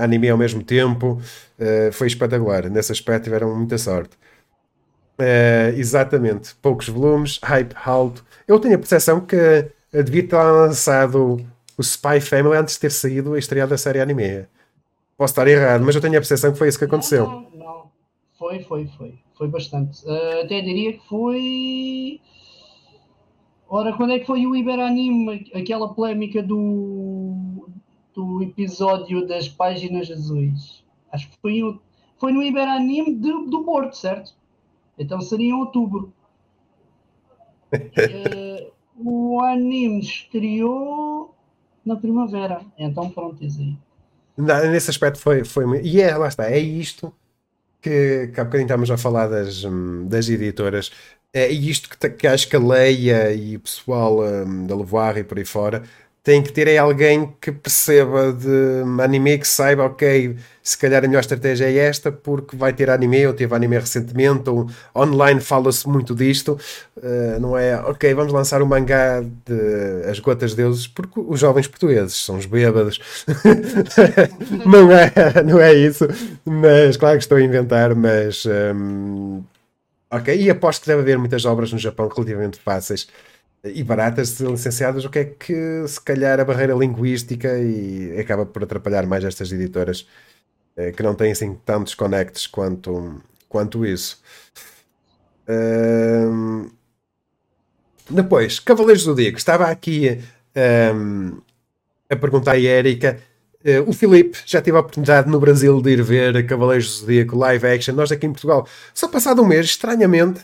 [0.00, 1.20] anime ao mesmo tempo.
[1.58, 2.68] Eh, foi espetacular.
[2.70, 4.16] Nesse aspecto, tiveram muita sorte.
[5.18, 8.24] É, exatamente, poucos volumes, hype alto.
[8.48, 9.70] Eu tenho a percepção que
[10.02, 11.36] devia ter lançado
[11.78, 14.46] o Spy Family antes de ter saído a estreia da série anime.
[15.16, 17.26] Posso estar errado, mas eu tenho a percepção que foi isso que aconteceu.
[17.26, 17.90] Não, não, não.
[18.38, 19.18] Foi, foi, foi.
[19.36, 20.02] Foi bastante.
[20.08, 22.20] Ah, até diria que foi.
[23.68, 25.50] Ora, quando é que foi o Iberanime?
[25.54, 27.68] Aquela polémica do,
[28.14, 30.84] do episódio das páginas azuis.
[31.10, 31.60] Acho que foi,
[32.18, 34.34] foi no Iberanime do, do Porto, certo?
[34.98, 36.12] Então seria em outubro.
[37.96, 41.34] Eh, o anime estreou
[41.84, 42.60] na primavera.
[42.78, 43.76] Então pronto, diz aí.
[44.36, 45.80] Nesse aspecto foi, foi.
[45.82, 47.12] E é, lá está, é isto
[47.80, 50.90] que, que há bocadinho estávamos a falar das, hum, das editoras.
[51.32, 55.24] É isto que, que acho que a Leia e o pessoal hum, da Levoar e
[55.24, 55.82] por aí fora
[56.24, 61.06] tem que ter é alguém que perceba de anime, que saiba, ok, se calhar a
[61.06, 64.66] melhor estratégia é esta, porque vai ter anime, ou teve anime recentemente, ou
[64.96, 66.58] online fala-se muito disto,
[66.96, 71.38] uh, não é, ok, vamos lançar o mangá de As Gotas de Deuses, porque os
[71.38, 72.98] jovens portugueses são os bêbados.
[74.64, 76.08] não, é, não é isso,
[76.42, 79.42] mas claro que estou a inventar, mas hum,
[80.10, 83.06] ok, e aposto que deve haver muitas obras no Japão relativamente fáceis
[83.64, 88.62] e baratas licenciadas, o que é que se calhar a barreira linguística e acaba por
[88.62, 90.06] atrapalhar mais estas editoras
[90.76, 94.20] eh, que não têm assim tantos conectos quanto, quanto isso.
[95.48, 96.70] Hum,
[98.10, 99.38] depois, Cavaleiros do Zodíaco.
[99.38, 100.20] Estava aqui
[100.94, 101.40] hum,
[102.10, 103.18] a perguntar à Erika.
[103.64, 107.36] eh, o Filipe já teve a oportunidade no Brasil de ir ver Cavaleiros do Zodíaco
[107.36, 107.94] live action.
[107.94, 110.40] Nós aqui em Portugal, só passado um mês, estranhamente,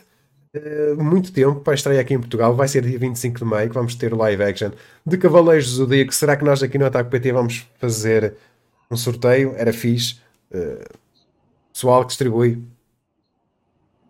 [0.53, 2.55] eh, muito tempo para estreia aqui em Portugal.
[2.55, 4.71] Vai ser dia 25 de maio que vamos ter live action
[5.07, 6.13] de Cavaleiros do Zodíaco.
[6.13, 8.35] Será que nós aqui no Ataque PT vamos fazer
[8.91, 9.55] um sorteio?
[9.57, 10.17] Era fixe.
[10.53, 10.85] Eh,
[11.73, 12.63] pessoal que distribui.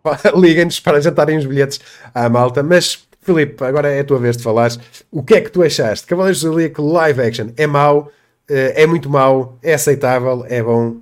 [0.35, 1.79] Liguem-nos para jantarem os bilhetes
[2.13, 2.63] à malta.
[2.63, 4.71] Mas, Filipe, agora é a tua vez de falar.
[5.11, 6.07] O que é que tu achaste?
[6.07, 8.11] Cavaleiros do Zodíaco live action é mau?
[8.53, 10.97] é muito mau, é aceitável, é bom,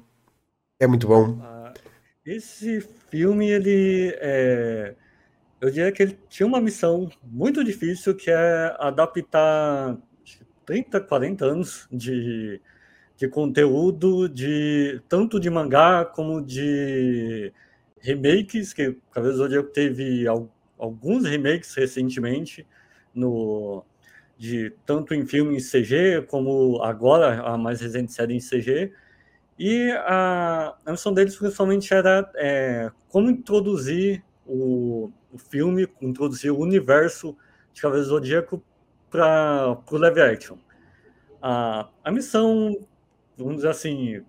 [0.79, 1.39] é muito bom.
[1.41, 1.73] Ah,
[2.23, 2.79] esse
[3.09, 4.93] filme, ele é,
[5.61, 9.97] eu diria que ele tinha uma missão muito difícil que é adaptar
[10.65, 12.61] 30, 40 anos de,
[13.17, 17.51] de conteúdo, de tanto de mangá como de
[17.99, 20.25] remakes, que Cavaleiro Zodíaco teve
[20.77, 22.65] alguns remakes recentemente,
[23.13, 23.83] no,
[24.37, 28.93] de tanto em filme em CG, como agora a mais recente série em CG.
[29.57, 36.59] E a, a missão deles principalmente era é, como introduzir o, o filme, introduzir o
[36.59, 37.35] universo
[37.73, 38.63] de Cavaleiro Zodíaco
[39.09, 40.57] para o live action.
[41.41, 42.75] A, a missão,
[43.37, 44.23] vamos dizer assim,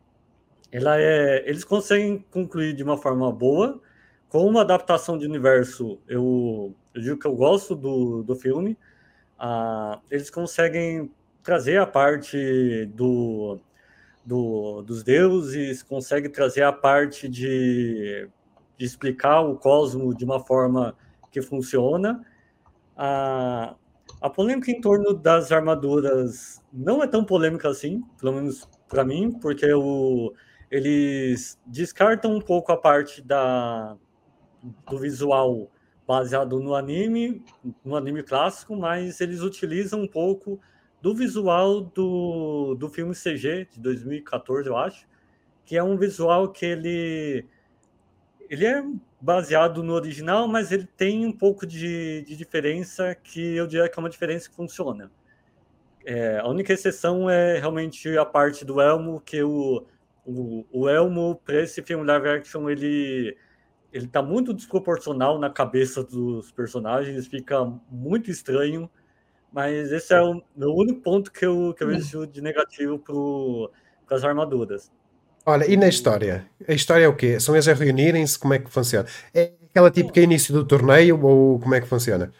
[0.70, 3.80] ela é, eles conseguem concluir de uma forma boa,
[4.28, 8.78] com uma adaptação de universo, eu, eu digo que eu gosto do, do filme,
[9.36, 11.10] ah, eles conseguem
[11.42, 13.58] trazer a parte do,
[14.24, 18.28] do, dos deuses, conseguem trazer a parte de,
[18.80, 20.96] de explicar o cosmo de uma forma
[21.30, 22.24] que funciona.
[22.96, 23.76] A,
[24.22, 29.32] a polêmica em torno das armaduras não é tão polêmica assim, pelo menos para mim,
[29.32, 30.32] porque o,
[30.70, 33.98] eles descartam um pouco a parte da,
[34.90, 35.70] do visual
[36.06, 37.44] baseado no anime,
[37.84, 40.58] no anime clássico, mas eles utilizam um pouco
[41.02, 45.06] do visual do, do filme CG de 2014, eu acho,
[45.66, 47.46] que é um visual que ele
[48.50, 48.84] ele é
[49.20, 53.96] baseado no original, mas ele tem um pouco de, de diferença que eu diria que
[53.96, 55.08] é uma diferença que funciona.
[56.04, 59.86] É, a única exceção é realmente a parte do elmo, que o,
[60.26, 63.36] o, o elmo para esse filme live action ele
[63.92, 68.88] ele tá muito desproporcional na cabeça dos personagens, fica muito estranho,
[69.52, 74.16] mas esse é o meu único ponto que eu, que eu vejo de negativo para
[74.16, 74.92] as armaduras.
[75.50, 76.48] Olha, e na história?
[76.68, 77.40] A história é o quê?
[77.40, 78.38] São eles a reunirem-se?
[78.38, 79.08] Como é que funciona?
[79.34, 82.32] É aquela que é início do torneio ou como é que funciona?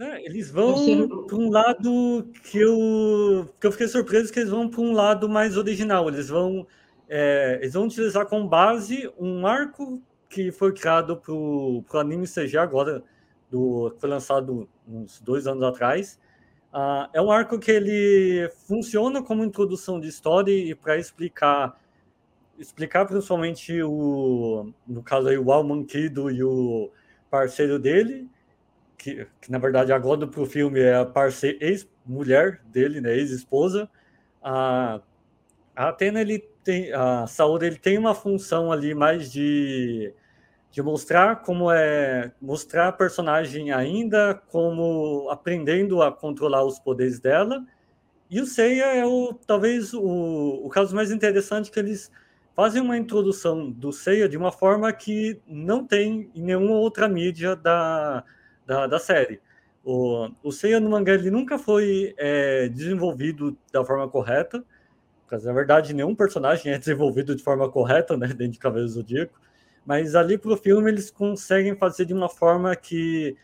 [0.00, 4.70] É, eles vão para um lado que eu, que eu fiquei surpreso que eles vão
[4.70, 6.08] para um lado mais original.
[6.08, 6.66] Eles vão,
[7.10, 12.56] é, eles vão utilizar como base um arco que foi criado para o anime CG
[12.56, 13.02] agora,
[13.50, 16.18] do, foi lançado uns dois anos atrás.
[16.72, 21.78] Uh, é um arco que ele funciona como introdução de história e para explicar
[22.58, 26.90] explicar principalmente o no caso aí o Almanquido e o
[27.30, 28.28] parceiro dele
[28.96, 31.06] que, que na verdade agora para o filme é a
[31.60, 33.88] ex-mulher dele né ex-esposa.
[34.42, 35.00] A,
[35.74, 40.12] a Atena ele tem a Saúde ele tem uma função ali mais de
[40.70, 47.64] de mostrar como é mostrar a personagem ainda como aprendendo a controlar os poderes dela.
[48.28, 52.10] E o Seiya é o talvez o, o caso mais interessante que eles
[52.56, 57.54] fazem uma introdução do Seiya de uma forma que não tem em nenhuma outra mídia
[57.54, 58.24] da,
[58.66, 59.40] da, da série.
[59.84, 64.64] O, o Seiya no mangá ele nunca foi é, desenvolvido da forma correta,
[65.28, 69.38] porque na verdade nenhum personagem é desenvolvido de forma correta né, dentro de Cavaleiro Zodíaco.
[69.84, 73.36] Mas ali para o filme eles conseguem fazer de uma forma que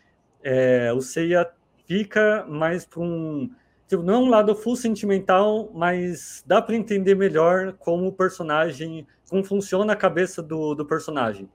[0.43, 1.49] é, o Seiya
[1.87, 3.51] fica mais para um.
[3.87, 9.05] Tipo, não é um lado full sentimental, mas dá para entender melhor como o personagem.
[9.29, 11.49] como funciona a cabeça do, do personagem.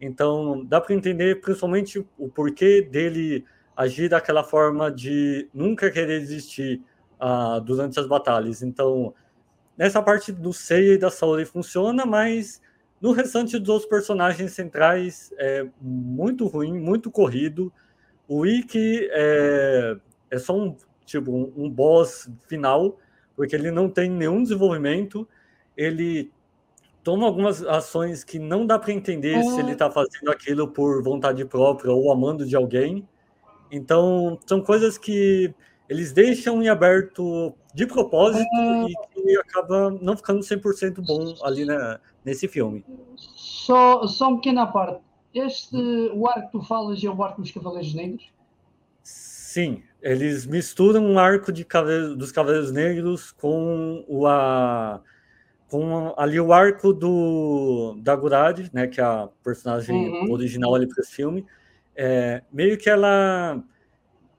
[0.00, 3.44] Então, dá para entender principalmente o porquê dele
[3.76, 6.82] agir daquela forma de nunca querer desistir
[7.20, 8.62] uh, durante as batalhas.
[8.62, 9.14] Então,
[9.76, 12.60] nessa parte do Seiya e da Saori funciona, mas
[13.00, 17.72] no restante dos outros personagens centrais, é muito ruim, muito corrido.
[18.26, 19.96] O Ikki é,
[20.30, 20.76] é só um,
[21.08, 22.96] tipo, um, um boss final,
[23.34, 25.26] porque ele não tem nenhum desenvolvimento.
[25.76, 26.30] Ele
[27.02, 29.42] toma algumas ações que não dá para entender é.
[29.42, 33.08] se ele está fazendo aquilo por vontade própria ou amando de alguém.
[33.70, 35.54] Então, são coisas que
[35.88, 38.86] eles deixam em aberto de propósito é...
[39.16, 42.84] e acaba não ficando 100% bom ali né, nesse filme.
[43.16, 45.00] Só, só uma pequena parte.
[45.34, 45.76] Este,
[46.14, 48.24] o arco que tu falas é o arco dos Cavaleiros Negros?
[49.02, 55.02] Sim, eles misturam um arco de Cavaleiro, dos Cavaleiros Negros com o, a,
[55.68, 60.30] com ali o arco do, da Gurad, né, que é a personagem uhum.
[60.30, 61.44] original ali para esse filme.
[61.96, 63.62] É, meio que ela,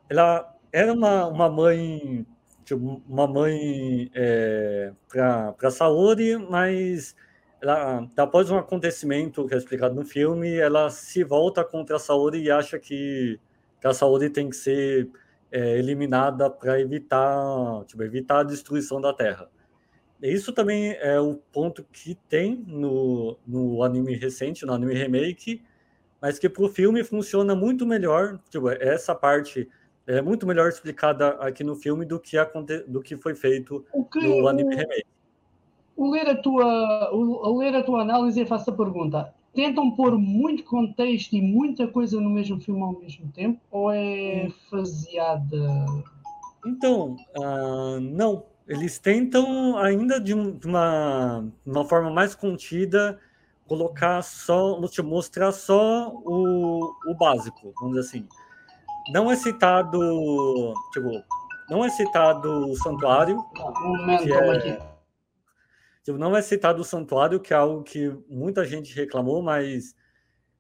[0.10, 2.26] ela era uma, uma mãe
[2.64, 7.16] tipo, uma mãe é, para Saori, mas
[7.62, 12.43] ela, após um acontecimento que é explicado no filme, ela se volta contra a Saori
[12.43, 13.39] e acha que,
[13.82, 15.10] que a Saori tem que ser
[15.52, 19.50] é, eliminada para evitar, tipo, evitar a destruição da Terra.
[20.22, 25.62] isso também é o ponto que tem no, no anime recente, no anime remake,
[26.22, 28.39] mas que para o filme funciona muito melhor.
[28.50, 29.70] Tipo, essa parte
[30.06, 34.20] é muito melhor explicada aqui no filme do que, aconte, do que foi feito que,
[34.20, 35.06] no anime remake.
[35.95, 40.18] O ler, a tua, o, ler a tua análise, eu faço a pergunta: tentam pôr
[40.18, 43.60] muito contexto e muita coisa no mesmo filme ao mesmo tempo?
[43.72, 44.54] Ou é hum.
[44.70, 45.86] faseada?
[46.66, 48.45] Então, uh, não.
[48.68, 53.20] Eles tentam ainda de uma, uma forma mais contida
[53.70, 58.28] colocar só, te mostrar só o, o básico, vamos dizer assim.
[59.12, 61.24] Não é citado, tipo,
[61.70, 63.43] não é citado o santuário.
[63.84, 64.89] Um momento, que é,
[66.04, 69.95] tipo, não é citado o santuário, que é algo que muita gente reclamou, mas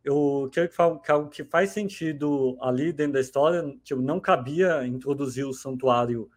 [0.03, 4.01] eu quero que fale que é algo que faz sentido ali dentro da história, tipo,
[4.01, 6.29] não cabia introduzir o santuário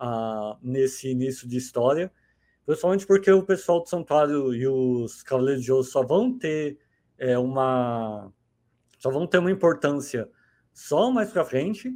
[0.00, 2.12] uh, nesse início de história,
[2.64, 6.78] principalmente porque o pessoal do santuário e os cavaleiros de ouro só vão ter
[7.18, 8.32] é, uma
[8.98, 10.28] só vão ter uma importância
[10.72, 11.92] só mais para frente.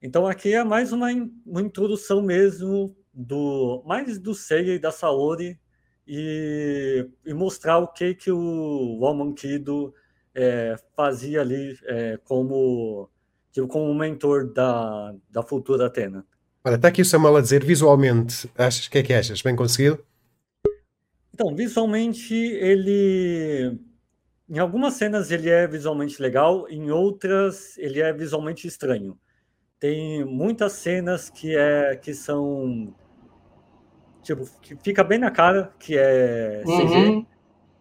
[0.00, 1.08] Então aqui é mais uma,
[1.44, 5.58] uma introdução mesmo do mais do Seiya e da Saori
[6.06, 9.92] e, e mostrar o que que o Walman Kido
[10.34, 13.10] é, fazia ali é, como
[13.50, 16.24] tipo, como mentor da, da futura Atena.
[16.64, 19.40] Olha, está aqui o Samuel a dizer visualmente, achas que é que achas?
[19.40, 20.04] Bem conseguido?
[21.32, 23.78] Então, visualmente ele
[24.48, 29.18] em algumas cenas ele é visualmente legal, em outras ele é visualmente estranho.
[29.78, 32.94] Tem muitas cenas que é que são
[34.26, 36.94] tipo que fica bem na cara que é CG.
[36.94, 37.26] Uhum.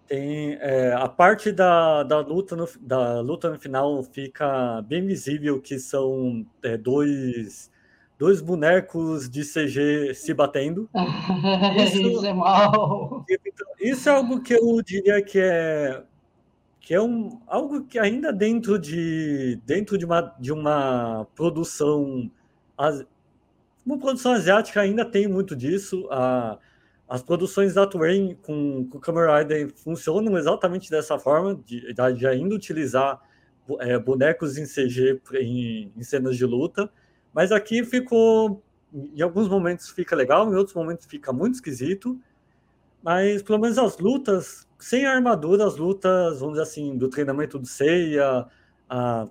[0.07, 5.59] Tem é, a parte da, da, luta no, da luta no final fica bem visível
[5.59, 7.71] que são é, dois,
[8.19, 10.87] dois bonecos de CG se batendo.
[11.83, 13.25] Isso, isso é mal.
[13.79, 16.03] Isso é algo que eu diria que é
[16.79, 22.29] que é um, algo que ainda dentro de dentro de uma, de uma produção
[23.85, 26.07] uma produção asiática ainda tem muito disso.
[26.11, 26.57] A,
[27.07, 32.55] as produções da com, com o Kamen Rider funcionam exatamente dessa forma, de, de ainda
[32.55, 33.21] utilizar
[33.79, 36.89] é, bonecos em CG em, em, cenas de luta,
[37.31, 38.63] mas aqui ficou,
[38.93, 42.19] em alguns momentos fica legal, em outros momentos fica muito esquisito,
[43.03, 47.67] mas pelo menos as lutas, sem armadura, as lutas, vamos dizer assim, do treinamento do
[47.67, 48.47] Seiya,
[48.89, 49.27] a,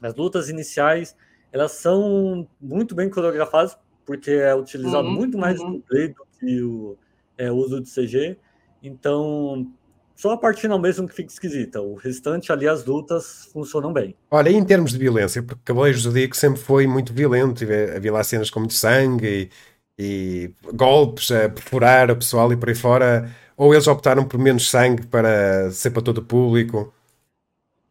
[0.00, 1.14] as lutas iniciais,
[1.52, 3.76] elas são muito bem coreografadas,
[4.06, 5.76] porque é utilizado uhum, muito mais uhum.
[5.76, 6.96] o do que o,
[7.36, 8.36] é, uso de CG.
[8.82, 9.70] Então,
[10.16, 11.80] só a parte final mesmo que fica esquisita.
[11.80, 14.14] O restante ali, as lutas funcionam bem.
[14.30, 18.12] Olha, e em termos de violência, porque Cavaleiros do Zodíaco sempre foi muito violento, havia
[18.12, 19.50] lá cenas com muito sangue
[19.98, 24.38] e, e golpes a perfurar o pessoal e por aí fora, ou eles optaram por
[24.38, 26.92] menos sangue para ser para todo o público?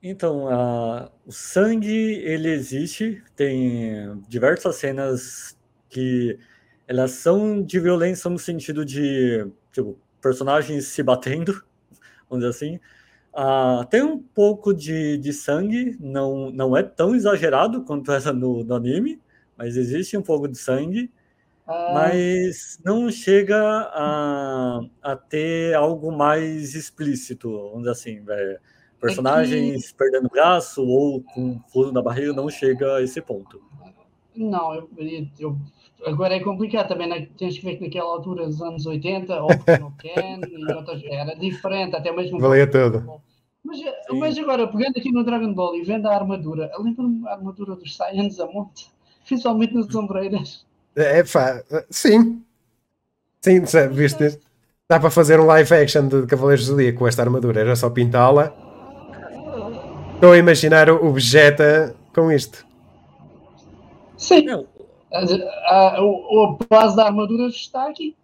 [0.04, 5.58] Então, a, o sangue, ele existe, tem diversas cenas
[5.90, 6.40] que
[6.88, 11.54] elas são de violência no sentido de tipo, personagens se batendo,
[12.30, 12.80] vamos dizer assim.
[13.34, 18.64] Uh, tem um pouco de, de sangue, não, não é tão exagerado quanto essa no,
[18.64, 19.22] no anime,
[19.56, 21.12] mas existe um pouco de sangue,
[21.68, 21.92] ah.
[21.94, 23.58] mas não chega
[23.94, 28.60] a, a ter algo mais explícito, vamos dizer assim, véio.
[29.02, 29.94] Personagens é que...
[29.96, 33.62] perdendo braço ou com furo na barriga não chega a esse ponto.
[34.36, 34.90] Não, eu,
[35.40, 35.58] eu
[36.06, 37.28] Agora é complicado também, né?
[37.38, 39.50] tens que ver que naquela altura dos anos 80, ou
[39.80, 42.40] no Ken, e outras, era diferente, até mesmo.
[42.40, 43.22] Valia tudo.
[43.64, 43.80] Mas,
[44.12, 47.96] mas agora, pegando aqui no Dragon Ball e vendo a armadura, lembro-me a armadura dos
[47.96, 48.90] Saiyans a monte,
[49.28, 50.66] principalmente nas ombreiras.
[50.96, 52.44] É, pá, sim.
[53.40, 53.62] Sim,
[53.92, 54.40] viste?
[54.90, 57.90] Dá para fazer um live action de Cavaleiros do Dia com esta armadura, era só
[57.90, 58.54] pintá-la.
[60.22, 62.64] Estou a imaginar o Vegeta com isto.
[64.16, 64.44] Sim.
[64.44, 64.68] Não,
[65.12, 68.16] a, a, a, base da armadura está aqui.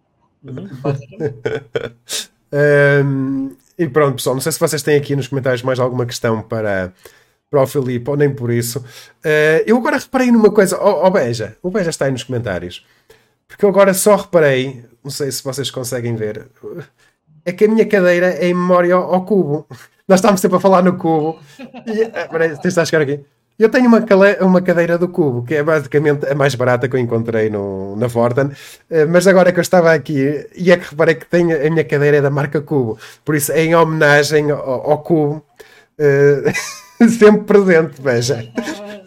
[3.04, 4.36] um, e pronto, pessoal.
[4.36, 6.92] Não sei se vocês têm aqui nos comentários mais alguma questão para,
[7.50, 8.78] para o Filipe ou nem por isso.
[8.78, 10.78] Uh, eu agora reparei numa coisa.
[10.80, 12.86] Oh, oh, Beja, o Beja está aí nos comentários.
[13.48, 16.48] Porque eu agora só reparei, não sei se vocês conseguem ver,
[17.44, 19.66] é que a minha cadeira é em memória ao, ao cubo.
[20.08, 21.38] Nós estávamos sempre a falar no cubo.
[21.58, 23.20] E, uh, peraí, tens a chegar aqui.
[23.58, 24.00] Eu tenho uma,
[24.40, 28.08] uma cadeira do cubo, que é basicamente a mais barata que eu encontrei no, na
[28.08, 28.52] Fortan,
[28.88, 31.82] eh, mas agora que eu estava aqui, e é que reparei que tenho, a minha
[31.82, 35.44] cadeira é da marca Cubo, por isso, em homenagem ao, ao cubo.
[35.98, 36.52] Uh...
[37.18, 38.50] Sempre presente, veja.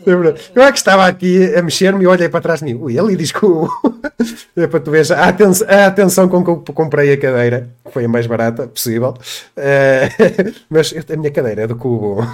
[0.06, 2.74] Eu é que estava aqui a mexer-me e olhei para trás de mim.
[2.74, 3.70] Ui, ali diz que o.
[4.56, 7.92] é para tu veres a atenção, a atenção com que eu comprei a cadeira, que
[7.92, 9.14] foi a mais barata possível.
[9.56, 12.26] Uh, mas a minha cadeira é do cubo.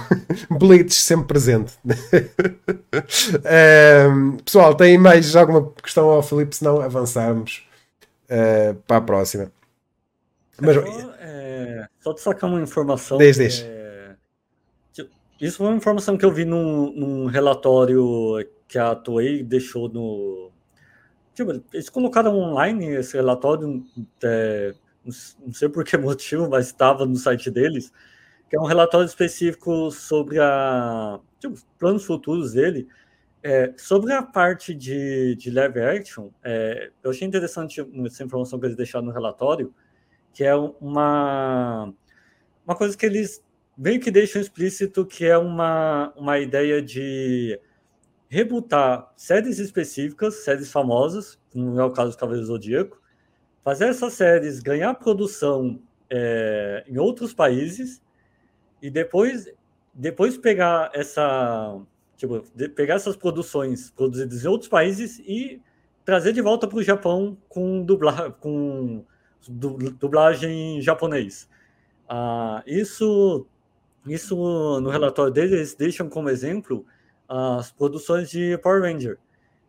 [0.50, 1.74] Blitz sempre presente.
[3.44, 6.56] Uh, pessoal, tem mais alguma questão ao Filipe?
[6.56, 7.66] Se não, avançarmos
[8.30, 9.52] uh, para a próxima.
[10.60, 10.76] Mas,
[11.20, 13.18] é, só de sacar uma informação.
[13.18, 13.77] Desde, desde.
[15.40, 20.50] Isso foi uma informação que eu vi num, num relatório que a Toei deixou no.
[21.34, 23.84] Tipo, eles colocaram online esse relatório,
[24.22, 24.74] é,
[25.04, 27.92] não sei por que motivo, mas estava no site deles,
[28.50, 32.88] que é um relatório específico sobre a, tipo, planos futuros dele.
[33.40, 38.66] É, sobre a parte de, de live action, é, eu achei interessante essa informação que
[38.66, 39.72] eles deixaram no relatório,
[40.34, 41.94] que é uma,
[42.66, 43.40] uma coisa que eles
[43.78, 47.58] meio que deixam explícito que é uma, uma ideia de
[48.28, 53.00] rebutar séries específicas, séries famosas, não é o caso do Cavaleiro Zodíaco,
[53.62, 55.80] fazer essas séries ganhar produção
[56.10, 58.02] é, em outros países
[58.82, 59.48] e depois,
[59.94, 61.80] depois pegar essa
[62.16, 62.42] tipo,
[62.74, 65.62] pegar essas produções produzidas em outros países e
[66.04, 69.04] trazer de volta para o Japão com, dubla, com
[69.48, 71.48] dublagem em japonês.
[72.08, 73.46] Ah, isso
[74.10, 76.84] isso no relatório deles, eles deixam como exemplo
[77.28, 79.18] as produções de Power Ranger,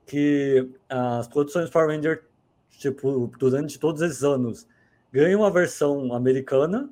[0.06, 2.24] que as produções Power Ranger,
[2.72, 4.68] tipo, durante todos esses anos,
[5.12, 6.90] ganham a versão americana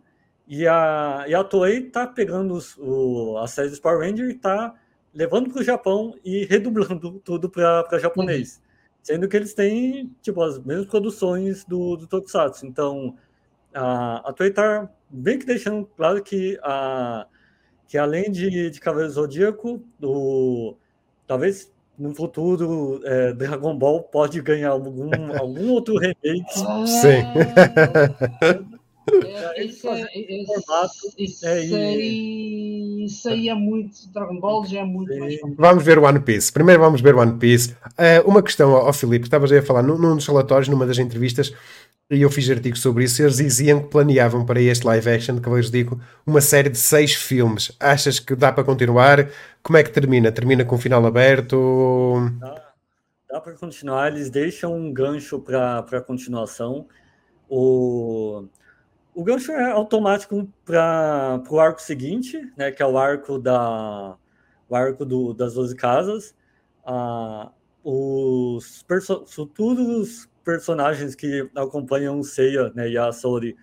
[0.48, 4.34] e a, e a Toei tá pegando os, o, a série de Power Ranger e
[4.34, 4.76] tá
[5.14, 8.57] levando para o Japão e redublando tudo para japonês.
[8.57, 8.64] Uhum.
[9.03, 12.65] Sendo que eles têm, tipo, as mesmas produções do, do Tokusatsu.
[12.65, 13.15] Então,
[13.74, 17.26] a, a Toei tá bem que deixando claro que a,
[17.88, 20.76] que além de, de Cavaleiro Zodíaco, do,
[21.26, 26.45] talvez no futuro é, Dragon Ball pode ganhar algum, algum outro remake.
[26.85, 27.23] Sim.
[29.09, 30.05] É, isso, é,
[31.18, 34.11] isso, é, aí, isso aí é muito.
[34.11, 35.19] Dragon Ball já é muito Sim.
[35.19, 35.35] mais.
[35.57, 36.51] Vamos ver One Piece.
[36.51, 37.72] Primeiro vamos ver One Piece.
[37.72, 40.85] Uh, uma questão ao, ao Filipe, estavas aí a falar num, num dos relatórios, numa
[40.85, 41.53] das entrevistas,
[42.09, 45.41] e eu fiz artigos sobre isso, eles diziam que planeavam para este live action de
[45.41, 47.75] Cavaleiros Digo uma série de seis filmes.
[47.79, 49.29] Achas que dá para continuar?
[49.61, 50.31] Como é que termina?
[50.31, 52.15] Termina com um final aberto?
[52.39, 52.73] Dá,
[53.29, 56.88] dá para continuar, eles deixam um gancho para a continuação.
[57.49, 58.45] O,
[59.13, 64.15] o gancho é automático para o arco seguinte, né, que é o arco da
[64.69, 66.35] o arco do, das 12 casas.
[66.85, 67.51] Ah,
[67.84, 68.85] os
[69.27, 73.57] futuros personagens que acompanham o Seiya né, e a Sori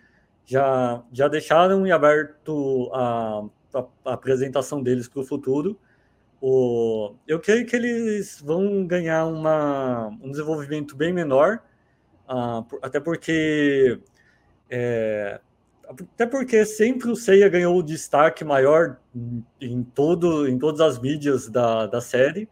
[0.44, 3.42] já, já deixaram em aberto a,
[3.72, 5.80] a, a apresentação deles para o futuro.
[7.26, 11.62] Eu creio que eles vão ganhar uma, um desenvolvimento bem menor,
[12.28, 13.98] uh, até porque
[14.68, 15.40] é,
[15.88, 18.98] até porque sempre o Seiya ganhou o destaque maior
[19.58, 22.46] em, todo, em todas as mídias da, da série.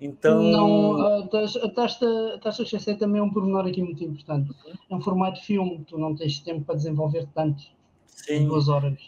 [0.00, 0.42] Então.
[0.42, 4.50] Não, estás a esquecer também um pormenor aqui muito importante.
[4.90, 7.62] É um formato de filme, tu não tens tempo para desenvolver tanto
[8.06, 8.34] Sim.
[8.34, 8.98] em duas horas.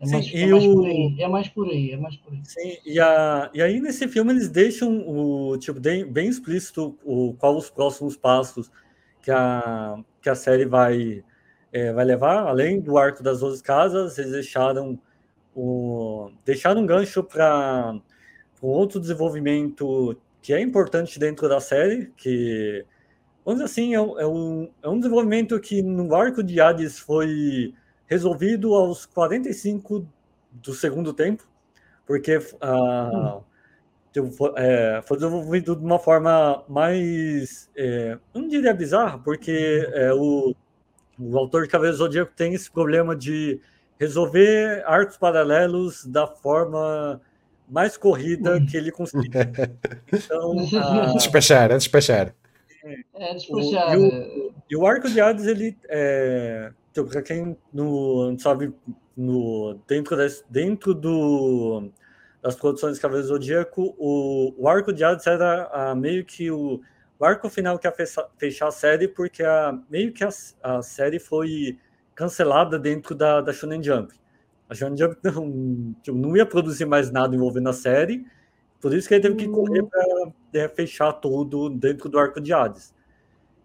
[0.00, 2.40] É, Sim, mais, é mais por aí, é mais por aí, é mais por aí.
[2.44, 7.34] Sim, e, a, e aí nesse filme eles deixam o tipo bem, bem explícito o,
[7.34, 8.70] qual os próximos passos
[9.20, 11.24] que a, que a série vai,
[11.72, 14.96] é, vai levar, além do arco das 12 casas, eles deixaram
[15.52, 18.00] o, deixaram um gancho para
[18.62, 20.16] um outro desenvolvimento
[20.48, 22.82] que é importante dentro da série, que,
[23.44, 27.74] vamos dizer assim, é, é, um, é um desenvolvimento que no arco de Hades foi
[28.06, 30.08] resolvido aos 45
[30.50, 31.46] do segundo tempo,
[32.06, 33.44] porque uh,
[34.16, 34.32] hum.
[34.32, 40.56] foi, é, foi, desenvolvido de uma forma mais, é, não diria bizarra, porque é, o,
[41.18, 43.60] o autor de Cavaleiro Zodíaco tem esse problema de
[44.00, 47.20] resolver arcos paralelos da forma
[47.68, 49.52] mais corrida que ele consiga.
[50.12, 51.12] Então, a...
[51.14, 52.34] Despechar, é despechar.
[53.14, 53.96] É, despechar.
[53.96, 56.72] O, e, o, e, o, arco de Hades, ele é.
[56.90, 58.72] Então, para quem não, não sabe,
[59.16, 61.90] no, dentro, das, dentro do,
[62.42, 66.80] das produções de Cavaleiro Zodíaco, o, o arco de Hades era a, meio que o,
[67.18, 67.94] o arco final que ia
[68.38, 70.30] fechar a série, porque a, meio que a,
[70.62, 71.78] a série foi
[72.14, 74.12] cancelada dentro da, da Shonen Jump.
[74.68, 78.26] A Shonen Jump não, tipo, não ia produzir mais nada envolvendo a série,
[78.80, 82.52] por isso que ele teve que correr para é, fechar tudo dentro do arco de
[82.52, 82.94] Hades.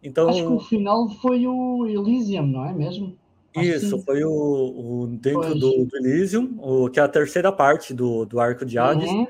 [0.02, 3.18] Então, Acho que o final foi o Elysium, não é mesmo?
[3.56, 8.26] Isso, foi o, o dentro do, do Elysium, o, que é a terceira parte do,
[8.26, 9.10] do arco de Hades.
[9.10, 9.28] Uhum.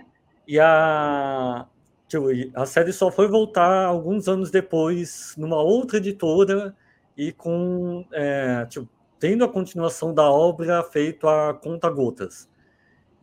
[0.48, 1.68] E a,
[2.08, 6.74] tipo, a série só foi voltar alguns anos depois, numa outra editora,
[7.18, 8.88] e com é, tipo,
[9.24, 12.50] tendo a continuação da obra feito a conta-gotas.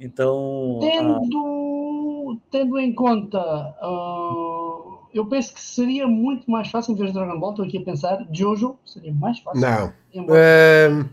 [0.00, 4.78] Então, a- Tendo, tendo em conta, ah,
[5.12, 7.82] eu penso que seria muito mais fácil, em vez de Dragon Ball, estou aqui a
[7.82, 9.60] pensar, Jojo seria mais fácil.
[9.60, 9.92] Não.
[10.14, 10.40] Embora-
[10.88, 11.10] Ahm,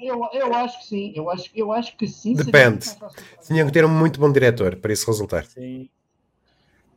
[0.00, 2.34] eu, eu acho que sim, eu acho, eu acho que sim.
[2.34, 2.84] Depende.
[2.84, 5.44] fácil que Dragon tinham que ter um muito bom diretor para isso resultar.
[5.46, 5.88] sim,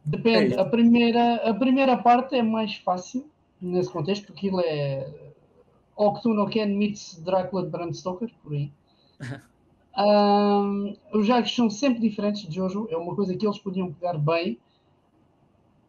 [0.06, 0.54] Depende.
[0.54, 3.26] É a, primeira, a primeira parte é mais fácil
[3.60, 5.23] nesse contexto, porque aquilo é
[5.96, 8.72] Octo Ken meets Drácula de Bram Stoker, por aí.
[9.96, 14.18] Ahm, os jogos são sempre diferentes de Jojo, é uma coisa que eles podiam pegar
[14.18, 14.58] bem.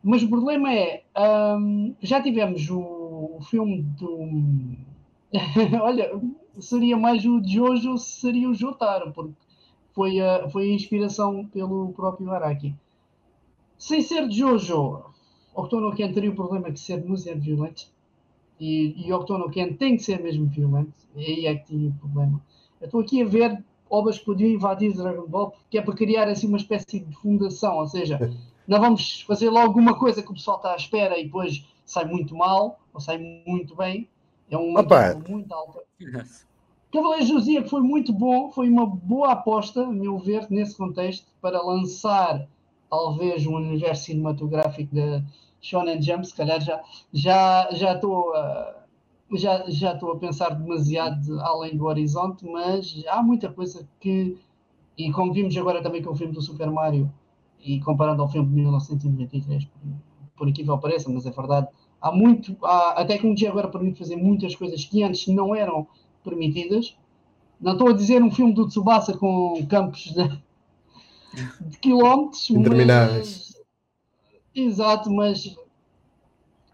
[0.03, 4.19] Mas o problema é, ahm, já tivemos o, o filme do.
[5.83, 6.21] Olha,
[6.61, 9.33] seria mais o Jojo, seria o Jotaro, porque
[9.95, 12.75] foi a, foi a inspiração pelo próprio Araki.
[13.79, 15.03] Sem ser Jojo,
[15.55, 17.94] Octono Ken teria o problema de ser demasiado violento.
[18.59, 20.93] E, e Octono Ken tem que ser mesmo violento.
[21.15, 22.41] E aí é que tinha o problema.
[22.81, 26.29] Eu estou aqui a ver obras que podiam invadir Dragon Ball, que é para criar
[26.29, 27.79] assim uma espécie de fundação.
[27.79, 28.19] Ou seja,
[28.67, 32.05] não vamos fazer logo alguma coisa que o pessoal está à espera e depois sai
[32.05, 34.09] muito mal ou sai muito bem.
[34.51, 35.81] É um muito alto.
[36.93, 41.27] Cavaleiros do Zodíaco foi muito bom, foi uma boa aposta, a meu ver, nesse contexto,
[41.41, 42.47] para lançar
[42.89, 45.21] talvez um universo cinematográfico da
[45.65, 46.27] Shonen Jump.
[46.27, 46.83] Se calhar já
[47.13, 48.85] já já estou a
[49.35, 54.37] já já estou a pensar demasiado além do horizonte, mas há muita coisa que
[54.97, 57.11] e como vimos agora também com o filme do Super Mario
[57.61, 59.81] e comparando ao filme de 1993, por,
[60.37, 61.67] por incrível pareça, mas é verdade,
[62.01, 65.87] há muito, há, a tecnologia agora permite fazer muitas coisas que antes não eram
[66.23, 66.97] permitidas.
[67.61, 70.29] Não estou a dizer um filme do Tsubasa com campos de,
[71.61, 72.47] de quilómetros.
[74.55, 75.57] Exato, mas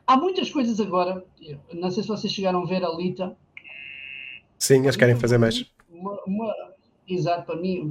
[0.07, 1.24] há muitas coisas agora.
[1.73, 3.36] Não sei se vocês chegaram a ver a Lita.
[4.59, 5.65] Sim, eles querem fazer mais.
[5.90, 6.55] Uma, uma-
[7.09, 7.90] exato, para mim,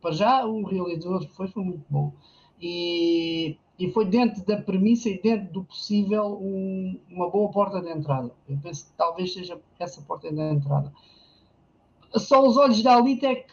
[0.00, 2.12] para já o realizador foi, foi muito bom.
[2.60, 7.90] E, e foi dentro da premissa e dentro do possível um- uma boa porta de
[7.90, 8.30] entrada.
[8.48, 10.92] Eu penso que talvez seja essa porta de entrada.
[12.16, 13.52] Só os olhos da Alita é que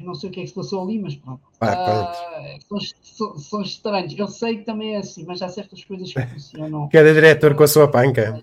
[0.00, 1.40] eu não sei o que é que se passou ali, mas pronto.
[1.60, 2.58] Ah, Ah,
[3.02, 4.14] são, são- estranhos.
[4.18, 6.88] Eu sei que também é assim, mas há certas coisas que funcionam.
[6.92, 8.42] Cada diretor com a sua panca.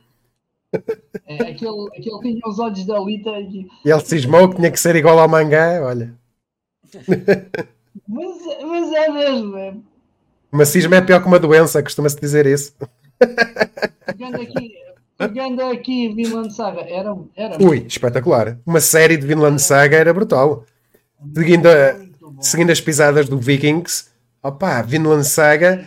[1.25, 4.79] É, aquele, aquele tinha os olhos da Alita e E ele cismou que tinha que
[4.79, 5.81] ser igual ao mangá.
[5.83, 6.13] Olha,
[8.07, 9.73] Mas, mas é mesmo, é.
[10.51, 12.73] uma cisma é pior que uma doença, costuma-se dizer isso.
[14.05, 14.73] Pegando aqui,
[15.17, 18.57] pegando aqui Vinland Saga, era, era Ui, espetacular.
[18.65, 20.63] Uma série de Vinland Saga era brutal.
[21.33, 21.95] Seguindo, a-
[22.41, 24.05] seguindo as pisadas do Vikings,
[24.43, 25.85] opá, Vinland Saga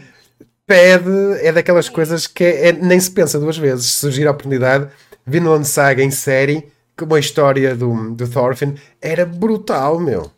[0.66, 1.10] pede,
[1.42, 3.86] é daquelas coisas que é- é- nem se pensa duas vezes.
[3.86, 4.90] Se surgir a oportunidade,
[5.26, 10.30] Vinland Saga em série, como a história do, do Thorfinn, era brutal, meu.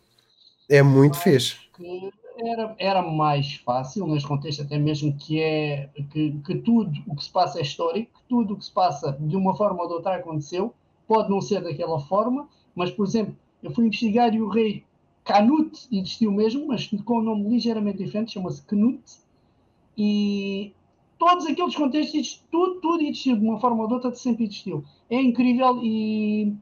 [0.69, 1.55] É muito fixe.
[1.75, 7.15] que era, era mais fácil neste contexto, até mesmo que é que, que tudo o
[7.15, 9.87] que se passa é histórico, que tudo o que se passa de uma forma ou
[9.87, 10.73] de outra aconteceu,
[11.07, 14.83] pode não ser daquela forma, mas por exemplo, eu fui investigar e o rei
[15.23, 19.13] Canute existiu mesmo, mas com um nome ligeiramente diferente, chama-se Canute,
[19.97, 20.73] e
[21.17, 24.83] todos aqueles contextos, tudo, tudo existiu de uma forma ou de outra, sempre existiu.
[25.09, 26.53] É incrível e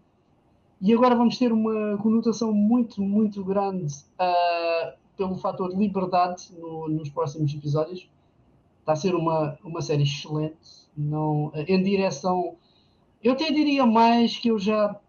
[0.84, 6.88] e agora vamos ter uma conotação muito, muito grande ah, pelo fator de liberdade no-
[6.90, 8.10] nos próximos episódios.
[8.80, 10.58] Está a ser uma, uma série excelente,
[10.98, 12.56] não, em direção.
[13.24, 15.00] Eu até diria mais que eu já,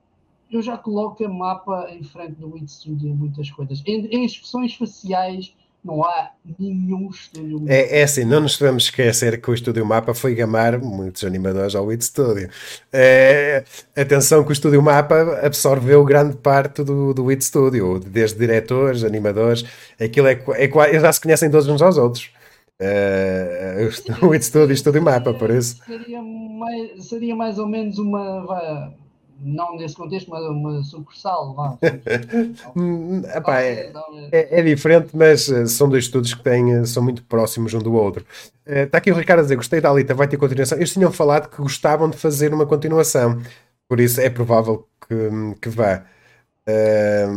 [0.52, 3.82] eu já coloco a mapa em frente do Wit Studio muitas coisas.
[3.86, 5.54] Em, em expressões faciais,
[5.84, 7.64] não há nenhum estúdio.
[7.66, 11.74] É, é assim, não nos devemos esquecer que o Estúdio Mapa foi gamar muitos animadores
[11.74, 12.48] ao Wit Studio.
[12.92, 13.64] É,
[13.96, 19.64] atenção que o Estúdio Mapa absorveu grande parte do, do Wit Studio, desde diretores, animadores,
[20.00, 22.30] aquilo é, é, eles já se conhecem todos uns aos outros.
[22.78, 23.88] É,
[24.22, 25.82] o Wit Studio e o Estúdio Mapa, por isso.
[25.84, 28.94] Seria mais, seria mais ou menos uma.
[29.42, 31.54] Não nesse contexto, mas uma sucursal.
[31.54, 31.78] Vá.
[32.76, 34.28] Hum, epá, é, Talvez, talvez.
[34.32, 37.78] É, é diferente, mas eh, são dois estudos que têm, eh, são muito próximos um
[37.78, 38.24] do outro.
[38.64, 40.78] Está aqui o Ricardo a dizer: gostei da Alita, vai ter continuação.
[40.78, 43.40] Eles tinham falado que gostavam de fazer uma continuação,
[43.88, 46.04] por isso é provável que, que vá.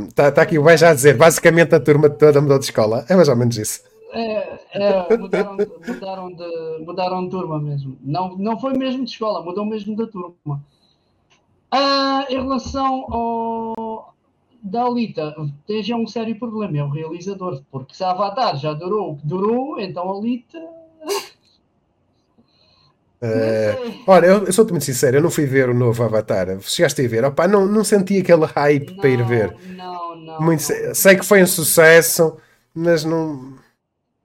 [0.08, 3.06] Está aqui o Vai já a dizer: basicamente a turma toda mudou de escola.
[3.10, 3.82] É mais ou menos isso.
[4.14, 7.98] É, é, mudaram, de- mudaram, de, mudaram de turma mesmo.
[8.02, 10.64] Não, não foi mesmo de escola, mudou mesmo da turma.
[11.72, 14.16] Ah, em relação ao
[14.66, 15.36] da Alita,
[15.68, 19.16] tem já um sério problema, é o realizador, porque se a Avatar já durou o
[19.18, 20.58] que durou, então a Alita.
[23.22, 26.60] Uh, olha, eu, eu sou-te muito sincero, eu não fui ver o novo Avatar.
[26.62, 27.24] Chegaste a ver?
[27.26, 29.56] Opa, não, não senti aquele hype não, para ir ver.
[29.76, 30.42] Não, não.
[30.42, 30.64] Muito.
[30.96, 32.38] Sei que foi um sucesso,
[32.74, 33.54] mas não.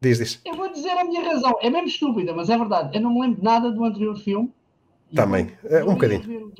[0.01, 0.41] Diz, diz.
[0.47, 2.97] Eu vou dizer a minha razão, é mesmo estúpida, mas é verdade.
[2.97, 4.51] Eu não me lembro nada do anterior filme.
[5.15, 6.51] Também, é, um bocadinho.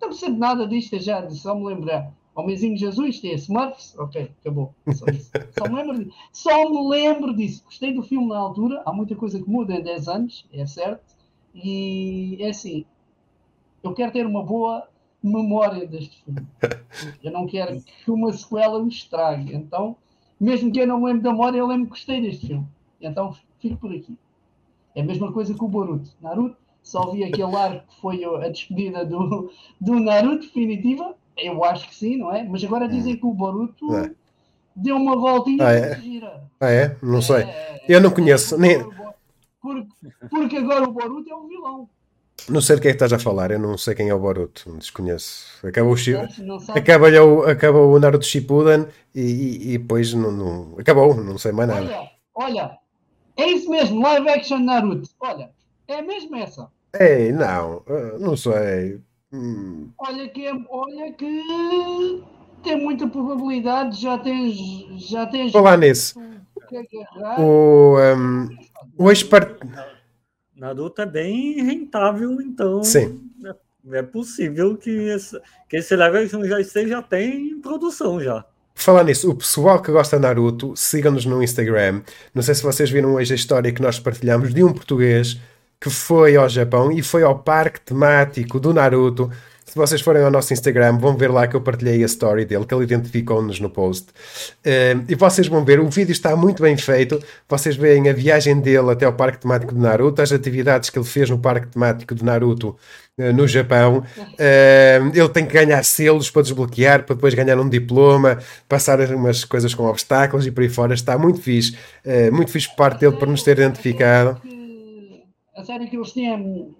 [0.00, 2.12] Não percebo nada disto, já só me lembrar.
[2.34, 4.74] Homenzinho Jesus, tem Smurfs, ok, acabou.
[4.92, 5.06] Só,
[5.58, 6.16] só, me lembro disso.
[6.32, 7.64] Só me lembro disso.
[7.64, 11.16] Gostei do filme na altura, há muita coisa que muda em 10 anos, é certo.
[11.54, 12.84] E é assim,
[13.82, 14.86] eu quero ter uma boa
[15.22, 16.46] memória deste filme.
[17.22, 19.54] Eu não quero que uma sequela me estrague.
[19.54, 19.96] Então,
[20.38, 22.66] mesmo que eu não me lembre da memória, eu lembro que gostei deste filme.
[23.00, 24.16] Então, fico por aqui.
[24.94, 26.10] É a mesma coisa que o Boruto.
[26.20, 26.56] Naruto,
[26.88, 29.50] só vi aquele arco que foi a despedida do,
[29.80, 32.42] do Naruto definitiva eu acho que sim, não é?
[32.42, 33.16] Mas agora dizem hum.
[33.18, 34.10] que o Boruto é.
[34.74, 36.00] deu uma voltinha ah, é?
[36.00, 36.44] gira.
[36.58, 36.96] Ah, é?
[37.02, 37.42] Não sei.
[37.42, 38.58] É, eu não conheço.
[38.58, 38.82] Nem...
[39.60, 39.88] Porque,
[40.30, 41.88] porque agora o Boruto é um vilão.
[42.48, 44.20] Não sei de quem é que estás a falar, eu não sei quem é o
[44.20, 45.66] Boruto, desconheço.
[45.66, 46.16] Acaba o, Shib...
[46.74, 51.50] acaba, o, acaba o Naruto Shippuden e, e, e depois não, não, acabou, não sei
[51.52, 51.80] mais nada.
[51.80, 52.78] Olha, olha,
[53.36, 55.08] é isso mesmo, live action Naruto.
[55.18, 55.50] Olha,
[55.88, 56.70] é mesmo essa.
[57.00, 57.82] Ei, não,
[58.18, 59.00] não sei.
[59.32, 59.90] Hum.
[59.98, 62.22] Olha que, é, olha que
[62.62, 64.56] tem muita probabilidade, já tens.
[65.08, 66.18] Já tens Falar nisso.
[67.38, 68.48] O, um,
[68.98, 69.58] o expert...
[70.56, 73.20] Naruto é bem rentável, então Sim.
[73.44, 78.44] É, é possível que esse, que esse level já esteja até em produção já.
[78.74, 82.02] Falar nisso, o pessoal que gosta de Naruto, sigam-nos no Instagram.
[82.34, 85.38] Não sei se vocês viram hoje a história que nós partilhamos de um português
[85.80, 89.30] que foi ao Japão e foi ao parque temático do Naruto.
[89.66, 92.64] Se vocês forem ao nosso Instagram, vão ver lá que eu partilhei a story dele,
[92.64, 94.06] que ele identificou-nos no post.
[94.64, 97.20] Uh, e vocês vão ver, o vídeo está muito bem feito.
[97.48, 101.04] Vocês veem a viagem dele até o parque temático do Naruto, as atividades que ele
[101.04, 102.76] fez no parque temático do Naruto
[103.18, 104.04] uh, no Japão.
[104.16, 108.38] Uh, ele tem que ganhar selos para desbloquear, para depois ganhar um diploma,
[108.68, 110.94] passar umas coisas com obstáculos e por aí fora.
[110.94, 111.76] Está muito fixe.
[112.32, 114.40] muito fixe por parte dele por nos ter identificado
[115.56, 116.74] a série que eles têm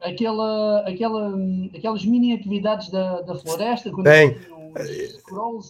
[0.00, 1.38] aquela, aquela,
[1.74, 3.90] aquelas mini atividades da, da floresta.
[4.02, 4.36] Tem.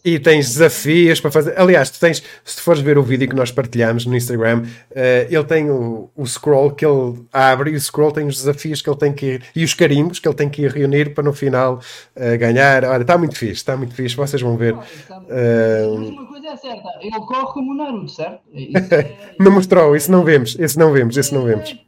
[0.05, 1.59] E tens desafios para fazer.
[1.59, 4.95] Aliás, tu tens, se tu fores ver o vídeo que nós partilhamos no Instagram, uh,
[5.31, 8.91] ele tem o, o scroll que ele abre e o scroll tem os desafios que
[8.91, 11.33] ele tem que ir e os carimbos que ele tem que ir reunir para no
[11.33, 11.81] final
[12.17, 12.85] uh, ganhar.
[12.85, 14.17] Olha, está muito fixe, está muito fixe.
[14.17, 14.75] Vocês vão ver.
[14.75, 15.95] Uh...
[15.95, 18.41] uma coisa é certa, ele corre como o Naruto, certo?
[18.91, 19.35] É...
[19.39, 21.88] não mostrou, isso não vemos, isso não vemos, isso não vemos.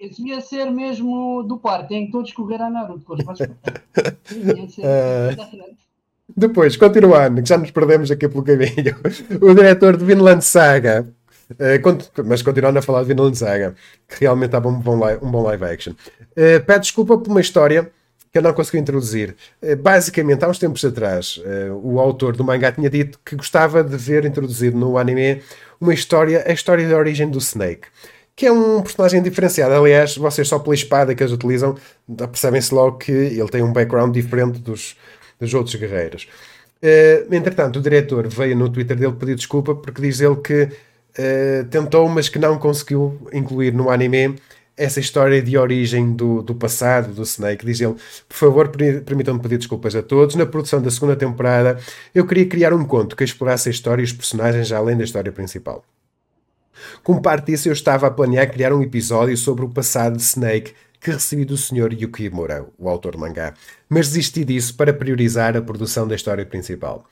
[0.00, 3.12] Isso ia ser mesmo do par, tem que todos correr a Naruto.
[3.12, 3.16] uh,
[6.34, 8.96] depois, continuando, que já nos perdemos aqui pelo caminho,
[9.40, 11.06] o diretor de Vinland Saga,
[11.50, 13.74] uh, mas continuando a falar de Vinland Saga,
[14.08, 17.40] que realmente estava um bom live, um bom live action, uh, pede desculpa por uma
[17.40, 17.90] história
[18.32, 19.36] que eu não consegui introduzir.
[19.62, 21.38] Uh, basicamente, há uns tempos atrás,
[21.82, 25.42] o autor do mangá tinha dito que gostava de ver introduzido no anime
[25.78, 27.88] uma história, a história da origem do Snake
[28.34, 29.74] que é um personagem diferenciado.
[29.74, 31.76] Aliás, vocês só pela espada que eles utilizam,
[32.16, 34.96] percebem-se logo que ele tem um background diferente dos,
[35.38, 36.28] dos outros guerreiros.
[36.82, 41.64] Uh, entretanto, o diretor veio no Twitter dele pedir desculpa porque diz ele que uh,
[41.70, 44.34] tentou, mas que não conseguiu incluir no anime
[44.76, 47.64] essa história de origem do, do passado do Snake.
[47.64, 47.94] Diz ele:
[48.28, 50.34] Por favor, permitam-me pedir desculpas a todos.
[50.34, 51.78] Na produção da segunda temporada,
[52.14, 55.30] eu queria criar um conto que explorasse a história e os personagens além da história
[55.30, 55.84] principal.
[57.02, 60.74] Como parte disso, eu estava a planear criar um episódio sobre o passado de Snake
[61.00, 61.92] que recebi do Sr.
[61.92, 63.54] Yukimura, o autor do mangá,
[63.88, 67.04] mas desisti disso para priorizar a produção da história principal.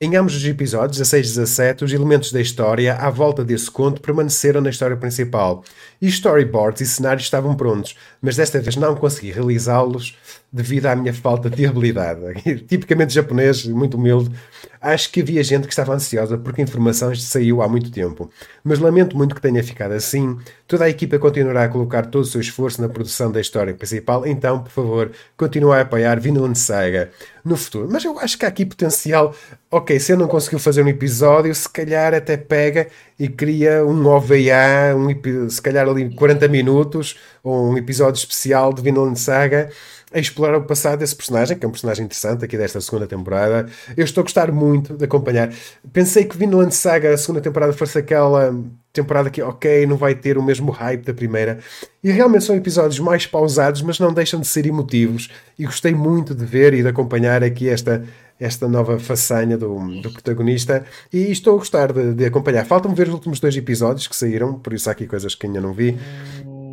[0.00, 4.00] Em ambos os episódios, 16 e 17, os elementos da história à volta desse conto
[4.00, 5.62] permaneceram na história principal.
[6.02, 10.16] E storyboards e cenários estavam prontos, mas desta vez não consegui realizá-los
[10.50, 12.20] devido à minha falta de habilidade.
[12.66, 14.34] Tipicamente japonês, muito humilde,
[14.80, 18.30] acho que havia gente que estava ansiosa porque a informação saiu há muito tempo.
[18.62, 20.38] Mas lamento muito que tenha ficado assim.
[20.66, 24.26] Toda a equipa continuará a colocar todo o seu esforço na produção da história principal,
[24.26, 27.10] então, por favor, continue a apoiar Vinland Saga
[27.44, 27.88] no futuro.
[27.92, 29.34] Mas eu acho que há aqui potencial.
[29.70, 32.88] Ok, se eu não conseguiu fazer um episódio, se calhar até pega
[33.18, 38.82] e cria um OVA, um, se calhar ali 40 minutos, ou um episódio especial de
[38.82, 39.70] Vinland Saga
[40.14, 43.68] a explorar o passado desse personagem, que é um personagem interessante aqui desta segunda temporada.
[43.96, 45.52] Eu estou a gostar muito de acompanhar.
[45.92, 48.54] Pensei que Vinland Saga, a segunda temporada, fosse aquela
[48.92, 51.58] temporada que, ok, não vai ter o mesmo hype da primeira.
[52.02, 55.30] E realmente são episódios mais pausados, mas não deixam de ser emotivos.
[55.58, 58.04] E gostei muito de ver e de acompanhar aqui esta,
[58.38, 60.84] esta nova façanha do, do protagonista.
[61.12, 62.64] E estou a gostar de, de acompanhar.
[62.66, 65.60] Faltam-me ver os últimos dois episódios que saíram, por isso há aqui coisas que ainda
[65.60, 65.96] não vi.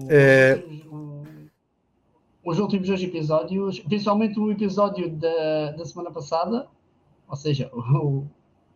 [0.10, 0.62] É.
[2.44, 6.68] Os últimos dois episódios, principalmente o episódio da, da semana passada,
[7.30, 8.26] ou seja, o,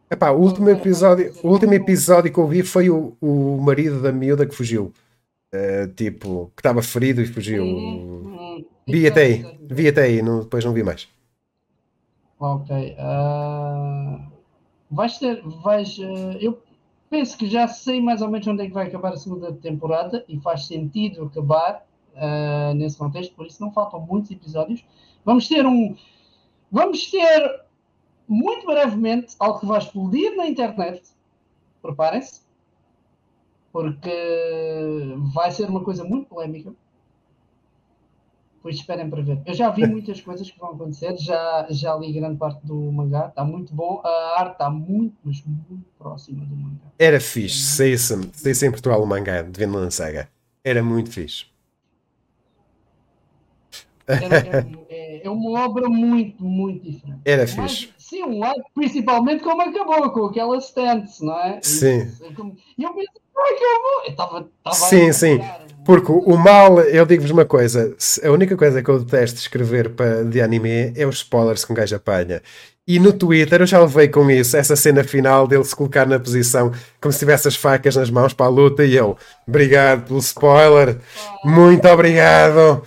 [0.10, 4.12] Epá, o último episódio, o último episódio que eu vi foi o, o marido da
[4.12, 4.94] miúda que fugiu.
[5.52, 7.64] Eh, tipo, que estava ferido e fugiu.
[7.64, 11.07] Hum, Vi até aí, vi até aí, não- depois não vi mais.
[12.40, 12.95] Ok.
[12.99, 14.28] ah,
[14.91, 15.41] vais ter.
[15.64, 16.62] Vais, ah, eu
[17.10, 20.26] penso que já sei mais ou menos onde é que vai acabar a segunda temporada
[20.28, 21.86] e faz sentido acabar
[22.16, 24.84] ah, nesse contexto, por isso não faltam muitos episódios.
[25.24, 25.95] Vamos ter um.
[26.72, 27.66] Vamos ter
[28.28, 31.03] muito brevemente algo que vai explodir na internet.
[31.82, 32.44] Preparem-se.
[33.72, 34.10] Porque
[35.34, 36.74] vai ser uma coisa muito polémica.
[38.65, 39.39] Pois esperem para ver.
[39.45, 43.27] Eu já vi muitas coisas que vão acontecer, já, já li grande parte do mangá,
[43.27, 44.01] está muito bom.
[44.03, 46.87] A arte está muito, mas muito próxima do mangá.
[46.97, 50.27] Era fixe, saísse, saísse em Portugal o mangá de Vinland Saga.
[50.63, 51.45] Era muito fixe.
[54.07, 57.19] Era- É, é- é uma obra muito, muito diferente.
[57.23, 57.51] Era Mas,
[57.83, 57.93] fixe.
[57.99, 61.59] sim, um lado, principalmente como acabou, com aquela stance, não é?
[61.61, 61.99] Sim.
[62.79, 64.03] E eu pensei, como acabou?
[64.05, 64.39] Eu estava.
[64.57, 65.35] estava Sim, sim.
[65.35, 69.91] um- Porque o mal, eu digo-vos uma coisa: a única coisa que eu detesto escrever
[70.30, 72.41] de anime é os spoilers que um gajo apanha.
[72.88, 76.20] E no Twitter eu já levei com isso, essa cena final dele se colocar na
[76.20, 76.72] posição
[77.02, 79.18] como se tivesse as facas nas mãos para a luta e eu,
[79.48, 80.98] obrigado pelo spoiler,
[81.44, 82.84] muito obrigado.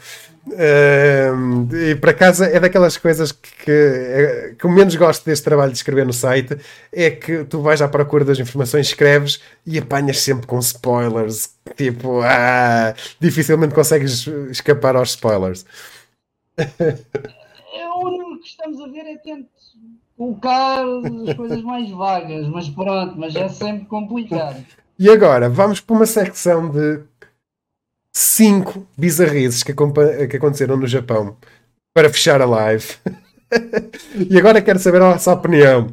[0.53, 5.73] Ahm, e por acaso é daquelas coisas que, que, que eu menos gosto deste trabalho
[5.73, 6.57] de escrever no site
[6.93, 11.51] é que tu vais à procura das informações, escreves e apanhas sempre com spoilers.
[11.77, 15.66] Tipo, ah, dificilmente consegues escapar aos spoilers.
[16.57, 19.49] É o único que estamos a ver é tento
[20.16, 20.85] colocar
[21.29, 24.65] as coisas mais vagas, mas pronto, mas é sempre complicado.
[24.99, 27.01] E agora vamos para uma secção de
[28.19, 31.36] cinco bizarrices que, que aconteceram no Japão
[31.95, 32.86] para fechar a live.
[34.28, 35.89] e agora quero saber a vossa opinião.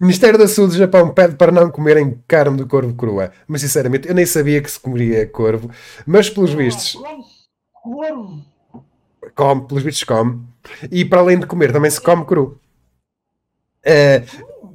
[0.00, 3.30] Ministério da Saúde do Japão pede para não comerem carne de corvo crua.
[3.46, 5.70] Mas sinceramente, eu nem sabia que se comeria corvo.
[6.06, 6.98] Mas pelos vistos,
[9.34, 10.42] come, pelos vistos come.
[10.90, 12.58] E para além de comer, também se come cru.
[13.84, 14.22] Eh,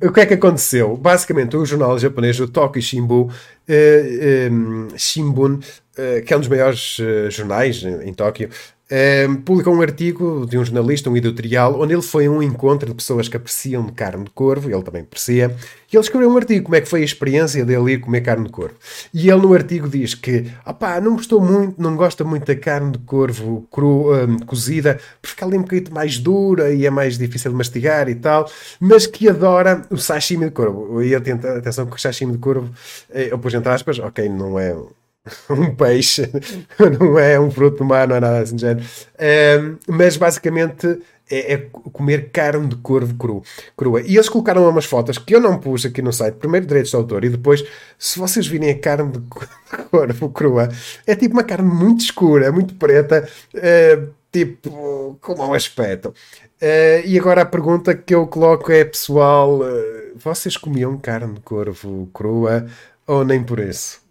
[0.04, 0.98] o que é que aconteceu?
[0.98, 3.30] Basicamente, o jornal japonês, o Tokyo Shimbun,
[3.68, 5.81] eh, em, Shimbun, eh,
[6.26, 8.50] que é um dos maiores eh, jornais em, Tóquio,
[8.90, 12.90] eh, publicou um artigo de um jornalista, um editorial, onde ele foi a um encontro
[12.90, 15.56] de pessoas que apreciam carne de corvo, ele também aprecia,
[15.92, 18.46] e ele escreveu um artigo, como é que foi a experiência dele ir comer carne
[18.46, 18.76] de corvo.
[19.14, 22.92] E ele no artigo diz que, opá, não gostou muito, não gosta muito da carne
[22.92, 24.08] de corvo cru,
[24.46, 28.16] cozida, porque fica ali um bocadinho mais dura e é mais difícil de mastigar e
[28.16, 28.50] tal,
[28.80, 31.02] mas que adora o sashimi de corvo.
[31.02, 32.70] E atenção que o sashimi de corvo,
[33.10, 34.76] eh, eu pus entre aspas, ok, não é
[35.50, 36.30] um peixe,
[37.00, 38.86] não é um fruto do mar, não é nada assim de género.
[39.20, 40.88] Hum, mas basicamente
[41.30, 41.58] é, é
[41.94, 43.44] comer carne de corvo cru,
[43.78, 44.02] crua.
[44.02, 46.98] E eles colocaram umas fotos que eu não pus aqui no site, primeiro direitos de
[46.98, 47.64] autor, e depois,
[48.00, 49.40] se vocês virem a carne de co-
[49.78, 50.70] de corvo crua,
[51.06, 56.14] é tipo uma carne muito escura, muito preta, eh, tipo, com mau aspecto.
[56.60, 61.40] Eh, e agora a pergunta que eu coloco é, pessoal, eh, vocês comiam carne de
[61.42, 62.66] corvo crua
[63.08, 64.02] ou nem por isso?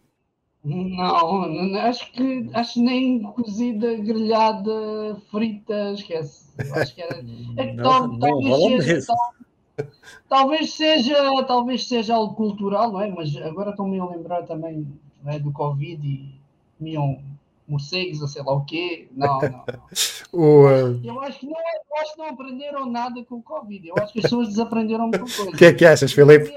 [0.63, 6.51] Não, não, acho que acho nem cozida, grelhada, frita, esquece.
[6.75, 7.25] Acho que era.
[7.57, 9.35] É que tal- não talvez, seja, tal-
[10.29, 13.09] talvez seja, talvez seja algo cultural, não é?
[13.11, 14.87] Mas agora estou-me a lembrar também
[15.25, 16.35] é, do Covid e
[16.79, 17.19] comiam
[17.67, 19.09] morcegos ou sei lá o quê.
[19.17, 19.65] Não, não, não.
[20.33, 23.89] O, eh, Eu acho que não, eu acho que não aprenderam nada com o Covid.
[23.89, 25.51] Eu acho que as pessoas desaprenderam muita coisa.
[25.51, 26.53] O que é que achas, Filipe?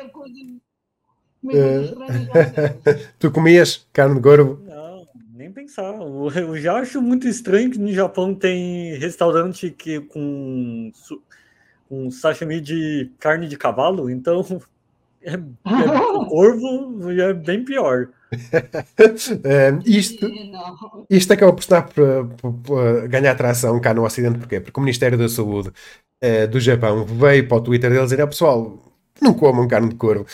[3.19, 4.59] Tu comias carne de corvo?
[4.63, 5.93] Não, nem pensar.
[5.93, 10.91] Eu já acho muito estranho que no Japão tem restaurante que com,
[11.89, 14.41] com sashimi de carne de cavalo, então
[15.21, 18.09] é, é- o corvo já é bem pior.
[19.43, 20.27] Eh, isto,
[21.09, 24.59] isto acaba por estar por, por- por ganhar atração cá no Ocidente, porquê?
[24.59, 25.71] Porque o Ministério da Saúde
[26.21, 28.92] eh, do Japão veio para o Twitter deles e dizer, "Ah, pessoal,
[29.23, 30.25] não comam carne de corvo,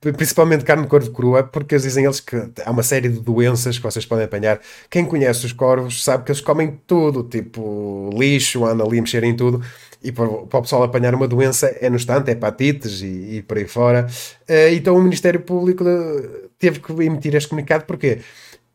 [0.00, 3.82] principalmente carne de corvo crua, porque dizem eles que há uma série de doenças que
[3.82, 4.60] vocês podem apanhar.
[4.90, 9.24] Quem conhece os corvos sabe que eles comem tudo, tipo lixo, andam ali a mexer
[9.24, 9.62] em tudo.
[10.02, 13.56] E para, para o pessoal apanhar uma doença é no instante, hepatites e, e por
[13.56, 14.06] aí fora.
[14.42, 18.18] Uh, então o Ministério Público eh, teve que emitir este comunicado, porquê?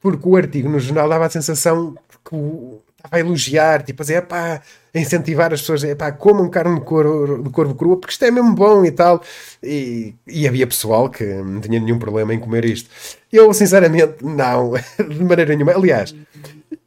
[0.02, 1.94] Porque o artigo no jornal dava a sensação
[2.26, 4.62] que o, estava a elogiar, tipo a dizer, pá,
[4.94, 8.32] a incentivar as pessoas, pá, comam carne de corvo, de corvo crua, porque isto é
[8.32, 9.22] mesmo bom e tal.
[9.62, 12.90] E, e havia pessoal que não tinha nenhum problema em comer isto.
[13.32, 15.74] Eu, sinceramente, não, de maneira nenhuma.
[15.74, 16.16] Aliás,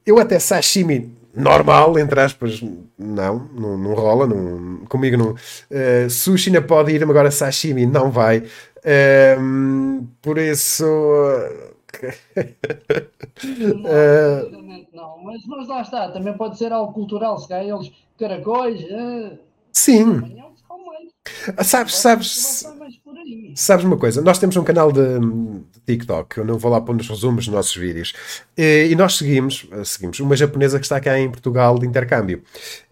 [0.04, 2.62] eu até sashimi normal, entre aspas,
[2.98, 5.30] não, não, não rola, não, comigo não.
[5.32, 8.38] Uh, sushi ainda pode ir, agora sashimi não vai.
[8.78, 10.84] Uh, por isso.
[13.46, 14.61] não, uh,
[15.02, 18.80] não, mas, mas lá está, também pode ser algo cultural, se calhar eles caracóis.
[18.82, 19.38] Uh,
[19.72, 20.38] sim.
[21.56, 22.64] Ah, sabes, sabes,
[23.54, 24.22] sabes uma coisa?
[24.22, 27.54] Nós temos um canal de, de, TikTok, eu não vou lá pôr nos resumos dos
[27.54, 28.12] nossos vídeos,
[28.56, 32.42] e, e nós seguimos, seguimos uma japonesa que está cá em Portugal de intercâmbio.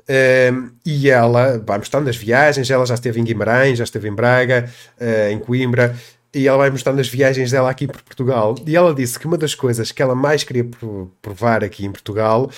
[0.03, 4.15] Uh, e ela vai mostrando as viagens, ela já esteve em Guimarães, já esteve em
[4.15, 4.69] Braga,
[5.01, 5.97] uh, em Coimbra,
[6.35, 8.55] e ela vai mostrando as viagens dela aqui por Portugal.
[8.66, 10.65] E ela disse que uma das coisas que ela mais queria
[11.20, 12.51] provar aqui em Portugal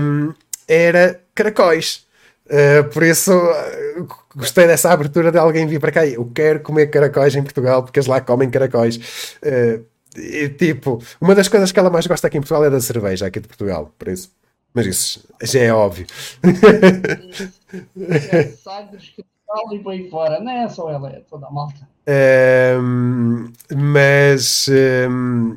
[0.00, 0.32] um,
[0.68, 2.06] era caracóis.
[2.46, 6.06] Uh, por isso uh, gostei dessa abertura de alguém vir para cá.
[6.06, 9.36] Eu quero comer caracóis em Portugal porque eles lá comem caracóis.
[9.42, 12.80] Uh, e, tipo, uma das coisas que ela mais gosta aqui em Portugal é da
[12.80, 13.90] cerveja aqui de Portugal.
[13.98, 14.30] Por isso,
[14.74, 16.06] mas isso já é óbvio.
[18.20, 19.14] É, sagres,
[19.94, 21.91] e fora, não é só ela, é toda a malta.
[22.04, 24.68] Um, mas
[25.08, 25.56] um,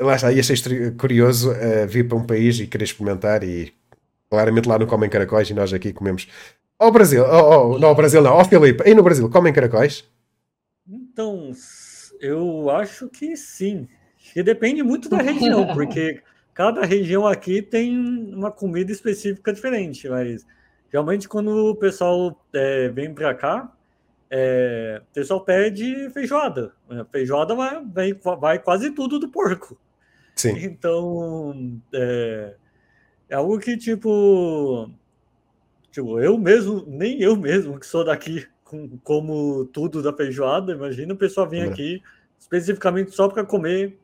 [0.00, 0.56] lá está, e achei
[0.92, 3.72] curioso uh, vir para um país e querer experimentar e
[4.30, 6.28] claramente lá não comem caracóis e nós aqui comemos
[6.78, 10.04] ao Brasil, oh, oh, não ao Brasil não, ao Filipe, aí no Brasil comem caracóis?
[10.88, 11.50] Então,
[12.20, 13.88] eu acho que sim.
[14.34, 16.20] E depende muito da região, porque
[16.52, 17.96] cada região aqui tem
[18.34, 20.44] uma comida específica diferente, mas
[20.90, 23.72] realmente quando o pessoal é, vem para cá,
[24.30, 26.72] é, o pessoal pede feijoada.
[27.10, 29.78] Feijoada vai, vai, vai, quase tudo do porco.
[30.34, 30.56] Sim.
[30.58, 32.54] Então, é,
[33.28, 34.90] é algo que, tipo,
[35.90, 41.14] tipo, eu mesmo, nem eu mesmo que sou daqui, com, como tudo da feijoada, imagina
[41.14, 42.02] o pessoal vir aqui
[42.38, 43.96] especificamente só para comer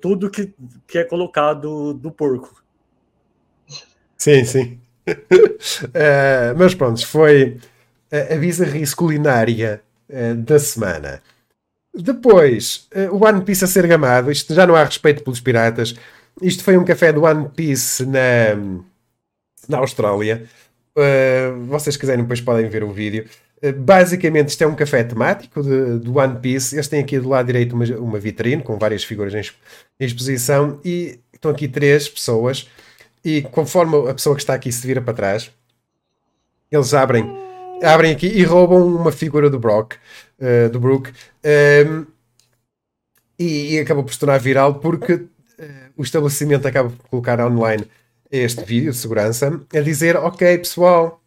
[0.00, 0.52] tudo que,
[0.86, 2.62] que é colocado do porco.
[4.16, 4.80] Sim, sim.
[5.08, 7.58] uh, mas pronto, foi
[8.10, 11.22] a, a bizarrice culinária uh, da semana.
[11.94, 14.30] Depois, uh, o One Piece a ser gamado.
[14.30, 15.94] Isto já não há respeito pelos piratas.
[16.40, 18.54] Isto foi um café do One Piece na,
[19.68, 20.44] na Austrália.
[20.96, 23.26] Uh, vocês quiserem, depois podem ver o vídeo.
[23.62, 26.76] Uh, basicamente, isto é um café temático do One Piece.
[26.76, 29.40] Eles têm aqui do lado direito uma, uma vitrine com várias figuras em,
[29.98, 30.80] em exposição.
[30.84, 32.68] E estão aqui três pessoas.
[33.24, 35.50] E conforme a pessoa que está aqui se vira para trás,
[36.70, 37.49] eles abrem
[37.82, 39.94] abrem aqui e roubam uma figura do Brock,
[40.38, 41.12] uh, do Brook, um,
[41.42, 42.06] ehm,
[43.38, 45.28] e, e acaba por se tornar viral porque uh,
[45.96, 47.84] o estabelecimento acaba por colocar online
[48.30, 51.22] este vídeo de segurança a dizer: Ok, pessoal,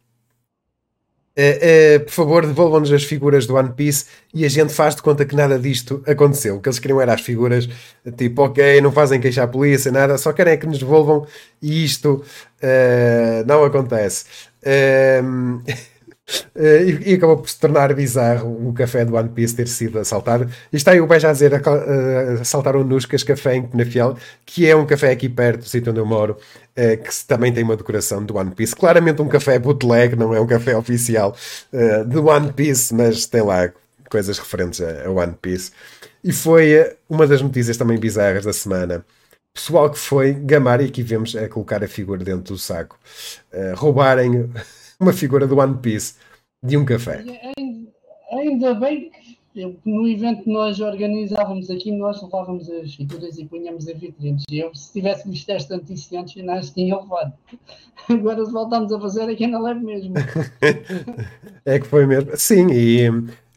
[1.37, 5.25] uh, por favor, devolvam-nos as figuras do One Piece e a gente faz de conta
[5.25, 6.57] que nada disto aconteceu.
[6.57, 7.67] O que eles queriam era as figuras,
[8.15, 11.25] tipo, ok, não fazem queixar a polícia, nada, só querem é que nos devolvam
[11.61, 12.23] e isto
[13.45, 14.25] não acontece.
[16.55, 20.49] Uh, e, acabou por se tornar bizarro o café do One Piece ter sido assaltado.
[20.71, 24.75] E está aí o Beja a dizer: uh, assaltaram Nuscas Café em Penafiel, que é
[24.75, 26.37] um café aqui perto do sítio onde eu moro,
[26.77, 28.75] uh, que também tem uma decoração do One Piece.
[28.75, 31.35] Claramente um café bootleg, não é um café oficial
[32.07, 33.71] do One Piece, mas tem lá
[34.09, 35.71] coisas referentes a, One Piece.
[36.23, 39.05] E foi uma das notícias também bizarras da semana
[39.53, 42.97] pessoal que foi gamar e aqui vemos a colocar a figura dentro do saco,
[43.53, 44.49] uh, roubarem
[45.03, 46.15] uma figura do One Piece
[46.63, 47.23] de um café.
[48.31, 49.11] Ainda bem
[49.53, 54.43] que no evento que nós organizávamos aqui, nós levávamos as figuras e punhamos em vitrines.
[54.49, 57.33] E eu, se tivesse visto esta notícia antes, ainda as tinha levado.
[58.09, 60.15] Agora, se voltarmos a fazer, é que ainda levo mesmo.
[61.65, 62.31] é que foi mesmo.
[62.35, 63.07] Sim, e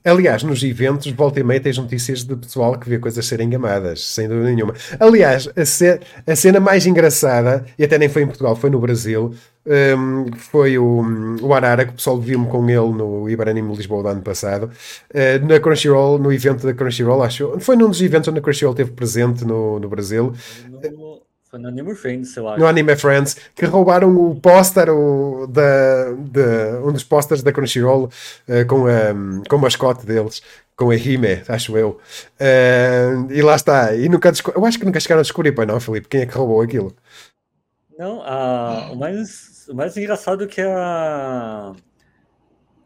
[0.07, 4.05] Aliás, nos eventos, volta e meia, tens notícias de pessoal que vê coisas serem engamadas,
[4.05, 4.73] sem dúvida nenhuma.
[5.01, 8.79] Aliás, a, ce a cena mais engraçada, e até nem foi em Portugal, foi no
[8.79, 9.35] Brasil,
[9.67, 11.05] um, foi o,
[11.43, 14.71] o Arara, que o pessoal viu-me com ele no Iberanime Lisboa do ano passado,
[15.11, 17.59] uh, na Crunchyroll, no evento da Crunchyroll, acho.
[17.61, 20.33] Foi num dos eventos onde a Crunchyroll esteve presente no, no Brasil.
[20.71, 22.61] No, Foi no Anime Friends, eu acho.
[22.61, 28.09] no Anime Friends, que roubaram o póster o, da, de, um dos pósteres da Crunchyroll
[28.49, 30.43] eh, com, a, com o mascote deles,
[30.77, 31.99] com a Hime, acho eu.
[32.39, 33.95] Eh, e lá está.
[33.95, 36.37] E nunca eu acho que nunca chegaram a descobrir, pois não, Felipe, quem é que
[36.37, 36.95] roubou aquilo?
[37.99, 41.73] Não, a, o, mais, o mais engraçado é que a.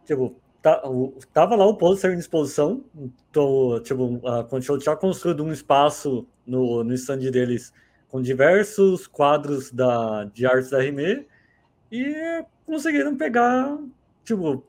[0.05, 2.85] Tipo, tá, o- tava lá o pôster em exposição.
[3.31, 7.73] Então, tipo, a Crunchyroll tinha construído um espaço no, no stand deles
[8.09, 11.27] com diversos quadros da, de artes da Rime
[11.93, 13.78] e conseguiram pegar.
[14.24, 14.65] Tipo,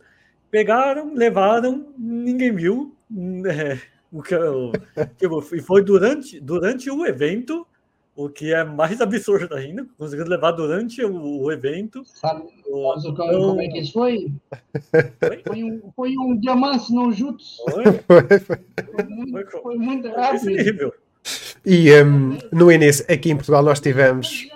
[0.52, 2.96] pegaram, levaram, ninguém viu.
[3.48, 3.80] É,
[4.12, 4.72] o que, eu-
[5.18, 7.68] tipo, e foi durante, durante o evento.
[8.16, 12.04] O que é mais absurdo ainda, conseguiram levar durante o, o evento.
[12.06, 14.32] Sabe, o- sabes o que- como é que isso foi?
[15.30, 15.42] Oi?
[15.48, 17.58] Foi um, foi um diamante não jutsu.
[17.72, 17.84] Foi?
[18.08, 18.58] Foi, foi.
[18.92, 20.94] Foi muito, Foi foi muito rápido.
[21.66, 24.48] E um, no início, aqui em Portugal, nós tivemos.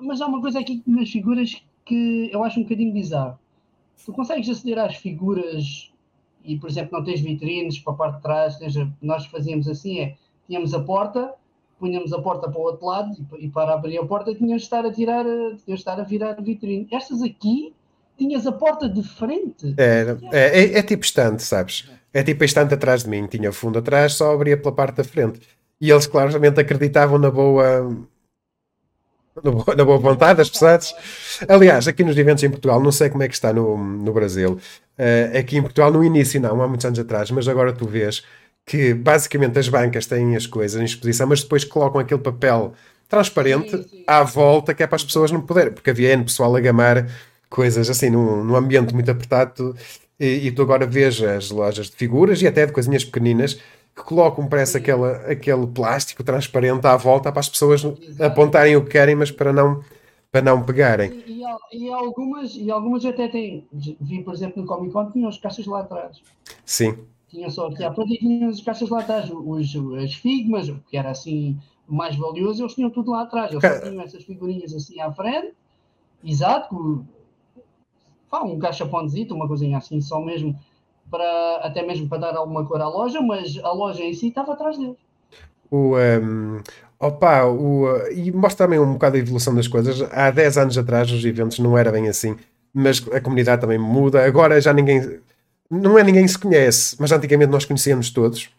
[0.00, 3.38] Mas há uma coisa aqui nas figuras que eu acho um bocadinho bizarro.
[4.04, 5.92] Tu consegues aceder às figuras
[6.44, 8.58] e, por exemplo, não tens vitrines para a parte de trás.
[9.02, 10.14] Nós fazíamos assim: é,
[10.46, 11.34] tínhamos a porta,
[11.78, 14.66] punhamos a porta para o outro lado e, e para abrir a porta tínhamos de
[14.66, 16.88] estar a tirar, a- tínhamos de estar a virar a vitrine.
[16.92, 17.72] Estas aqui,
[18.16, 19.74] tinhas a porta de frente.
[19.76, 21.88] Era, é, é, é tipo estante, sabes?
[22.12, 25.04] É tipo a estante atrás de mim, tinha fundo atrás, só abria pela parte da
[25.04, 25.40] frente.
[25.80, 27.96] E eles claramente acreditavam na boa.
[29.76, 30.92] Na boa, vontade das pessoas.
[31.48, 34.58] Aliás, aqui nos eventos em Portugal, não sei como é que está no, no Brasil.
[34.96, 38.24] eh, aqui em Portugal, no início, não, há muitos anos atrás, mas agora tu vês
[38.68, 42.74] que basicamente as bancas têm as coisas em exposição, mas depois colocam aquele papel
[43.08, 44.04] transparente Sim, sim.
[44.06, 47.08] à volta que é para as pessoas não poderem, porque havia N pessoal a gamar
[47.48, 49.74] coisas assim num, num ambiente muito apertado
[50.20, 53.54] e, e tu agora vês as lojas de figuras e até de coisinhas pequeninas
[53.96, 57.82] que colocam, parece aquela, aquele plástico transparente à volta para as pessoas
[58.20, 59.82] apontarem o que querem, mas para não,
[60.30, 61.22] para não pegarem.
[61.26, 61.42] E,
[61.72, 63.66] e, e algumas, e algumas até têm.
[63.72, 66.18] Vi, por exemplo, no Comic Con, tinham as caixas lá atrás.
[66.64, 66.96] Sim,
[67.30, 69.30] Tinham só aqui à frente e tinham as caixas lá atrás.
[69.30, 73.52] Os, as figmas, o que era assim mais valioso, eles tinham tudo lá atrás.
[73.52, 75.54] Eles só tinham essas figurinhas assim à frente.
[76.24, 76.68] Exato.
[76.70, 77.04] com-
[78.30, 80.58] pá, um caixa-ponzito, uma coisinha assim, só mesmo
[81.10, 84.52] para até mesmo para dar alguma cor à loja, mas a loja em si estava
[84.52, 84.96] atrás deles.
[85.70, 86.60] O, um,
[86.98, 90.00] opa, o, e mostra também um bocado a evolução das coisas.
[90.12, 92.36] Há 10 anos atrás os eventos não era bem assim,
[92.72, 94.24] mas a comunidade também muda.
[94.24, 95.20] Agora já ninguém,
[95.70, 98.50] não é ninguém se conhece, mas antigamente nós conhecíamos todos.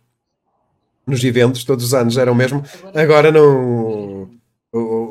[1.05, 2.63] Nos eventos, todos os anos eram mesmo.
[2.93, 4.29] Agora não.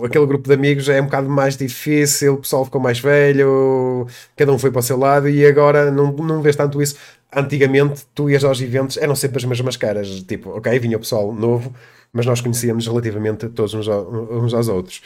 [0.04, 4.06] aquele grupo de amigos é um bocado mais difícil, o pessoal ficou mais velho,
[4.36, 6.96] cada um foi para o seu lado e agora não, não vês tanto isso.
[7.34, 10.22] Antigamente, tu ias aos eventos, eram sempre as mesmas caras.
[10.22, 11.74] Tipo, ok, vinha o pessoal novo,
[12.12, 15.02] mas nós conhecíamos relativamente todos uns, uns aos outros.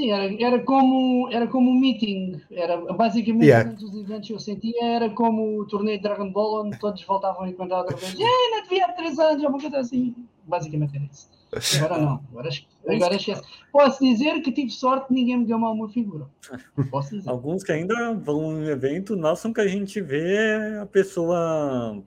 [0.00, 2.40] Sim, era, era, como, era como um meeting.
[2.50, 3.70] Era, basicamente, Yeah.
[3.70, 7.42] os eventos que eu sentia era como o torneio de Dragon Ball, onde todos voltavam
[7.42, 8.18] a encontrar outra vez.
[8.18, 10.14] Ei, não te vi há três anos, ou uma coisa assim.
[10.46, 11.28] Basicamente era isso.
[11.84, 12.20] Agora não.
[12.30, 12.48] Agora,
[12.88, 13.42] agora esquece.
[13.70, 16.26] Posso dizer que tive sorte de ninguém me gamar uma figura.
[16.90, 17.28] Posso dizer.
[17.28, 22.02] Alguns que ainda vão em evento, nossa, que a gente vê a pessoa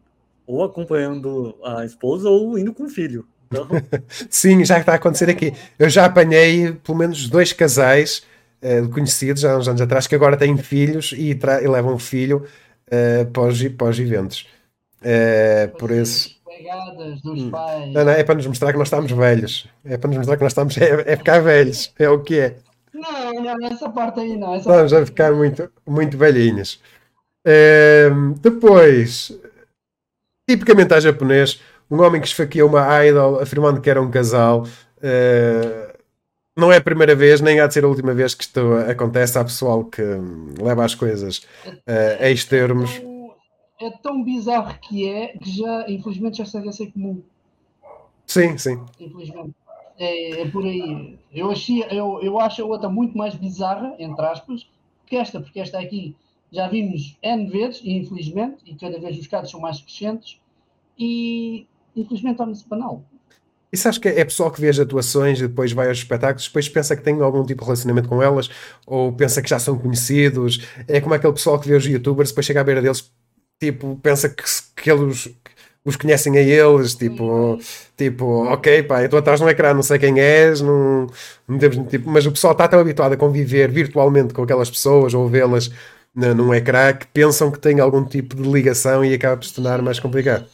[0.47, 3.27] ou acompanhando a esposa ou indo com o filho.
[3.53, 5.53] Então, Sim, já está a acontecer aqui.
[5.77, 8.23] Eu já apanhei pelo menos dois casais
[8.61, 12.45] eh, conhecidos há uns anos atrás que agora têm filhos e, e levam o filho
[12.89, 14.47] eh, para, os, para os eventos.
[15.01, 16.41] Eh, por isso.
[17.23, 17.93] Dos pais.
[17.93, 19.67] Não, não, é para nos mostrar que nós estamos velhos.
[19.83, 20.77] É para nos mostrar que nós estamos.
[20.77, 21.93] É, é ficar velhos.
[21.99, 22.55] É o que é.
[22.93, 24.53] Não, não, essa parte aí não.
[24.55, 26.79] Essa Estamos a ficar muito, muito velhinhos.
[27.45, 29.37] Ehm, depois,
[30.47, 31.59] tipicamente a japonês,
[31.89, 34.65] um homem que esfaqueou uma idol afirmando que era um casal.
[35.01, 35.95] Eh,
[36.57, 39.37] não é a primeira vez, nem há de ser a última vez que isto acontece.
[39.37, 41.45] Há pessoal que hum, leva as coisas
[41.87, 42.99] eh, a extermos.
[42.99, 43.33] tão-
[43.81, 47.21] é tão bizarro que é que já, infelizmente, já está a ser comum.
[48.27, 48.79] Sim, sim.
[48.99, 49.53] Infelizmente.
[49.97, 51.17] É, é por aí.
[51.31, 54.67] Eu, achei, eu, eu acho a outra muito mais bizarra, entre aspas,
[55.05, 56.15] que esta, porque esta aqui
[56.51, 60.39] já vimos N vezes, e infelizmente, e cada vez os casos são mais crescentes,
[60.97, 61.65] e
[61.95, 63.03] infelizmente torna-se banal.
[63.71, 66.69] E sabes que é pessoal que vê as atuações e depois vai aos espetáculos, depois
[66.69, 68.47] pensa que tem algum tipo de relacionamento com elas,
[68.85, 70.63] ou pensa que já são conhecidos.
[70.87, 73.11] É como aquele pessoal que vê os youtubers, depois chega à beira deles,
[73.59, 74.43] tipo, pensa que,
[74.75, 75.27] que eles
[75.85, 77.59] os conhecem a eles, tipo,
[77.97, 81.07] tipo, ok, pá, eu estou atrás no ecrã, não sei quem és, não,
[81.47, 85.13] não temos, tipo, mas o pessoal está tão habituado a conviver virtualmente com aquelas pessoas
[85.13, 85.69] ou vê-las
[86.15, 89.81] num ecrã que pensam que tem algum tipo de ligação e acaba por se tornar
[89.81, 90.45] mais complicado.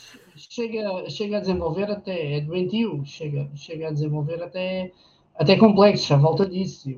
[0.50, 4.92] Chega, chega a desenvolver até, é doentio, chega, chega a desenvolver até
[5.36, 6.90] até complexos à volta disso.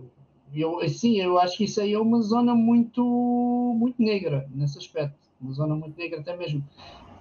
[0.53, 3.03] Eu, eu, sim, eu acho que isso aí é uma zona muito,
[3.77, 5.15] muito negra nesse aspecto.
[5.39, 6.65] Uma zona muito negra até mesmo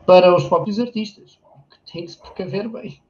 [0.07, 1.39] para os próprios artistas,
[1.69, 3.01] que tem que se precaver bem.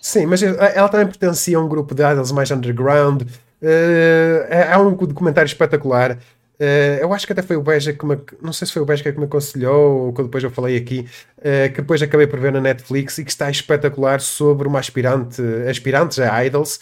[0.00, 3.22] Sim, mas ela também pertencia a um grupo de idols mais underground.
[3.22, 6.18] Uh, há um documentário espetacular.
[6.60, 8.18] Uh, eu acho que até foi o Beja que me.
[8.42, 11.06] Não sei se foi o Beja que me aconselhou ou que depois eu falei aqui.
[11.38, 15.40] Uh, que depois acabei por ver na Netflix e que está espetacular sobre uma aspirante,
[15.68, 16.78] aspirantes a idols.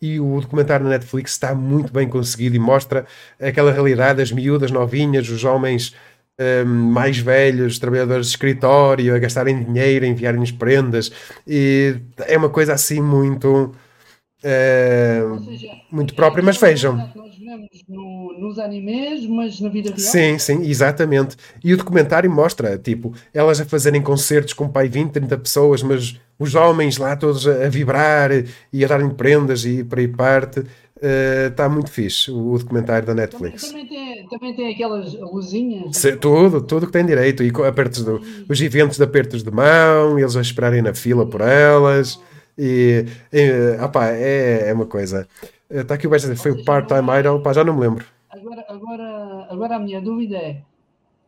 [0.00, 3.04] E o documentário na Netflix está muito bem conseguido e mostra
[3.38, 5.92] aquela realidade, as miúdas novinhas, os homens
[6.40, 11.10] um, mais velhos, trabalhadores de escritório, a gastarem dinheiro, a enviarem-nos prendas.
[11.46, 11.96] E
[12.26, 13.74] é uma coisa assim muito.
[14.38, 16.96] Uh, seja, muito própria, mas vejam.
[17.88, 19.98] No, nos animes, mas na vida real.
[19.98, 21.36] Sim, sim, exatamente.
[21.64, 26.20] E o documentário mostra, tipo, elas a fazerem concertos com pai 20, 30 pessoas, mas
[26.38, 28.30] os homens lá todos a, a vibrar
[28.72, 30.64] e a darem prendas e para aí parte.
[31.00, 33.68] Está eh, uh, muito fixe o, documentário da Netflix.
[33.68, 35.96] Também, também, tem, também tem aquelas luzinhas.
[35.96, 37.44] Se, tudo, tudo que tem direito.
[37.44, 41.40] E apertos do, os eventos de apertos de mão, eles a esperarem na fila por
[41.40, 42.20] elas.
[42.58, 45.28] E, e opa, é, é uma coisa.
[45.70, 48.06] Está aqui o Besta foi o Part-Time Idol, pá, já não me lembro.
[48.30, 50.62] Agora, agora, agora a minha dúvida é: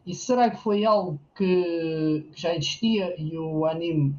[0.07, 4.15] e será que foi algo que, que já existia e o anime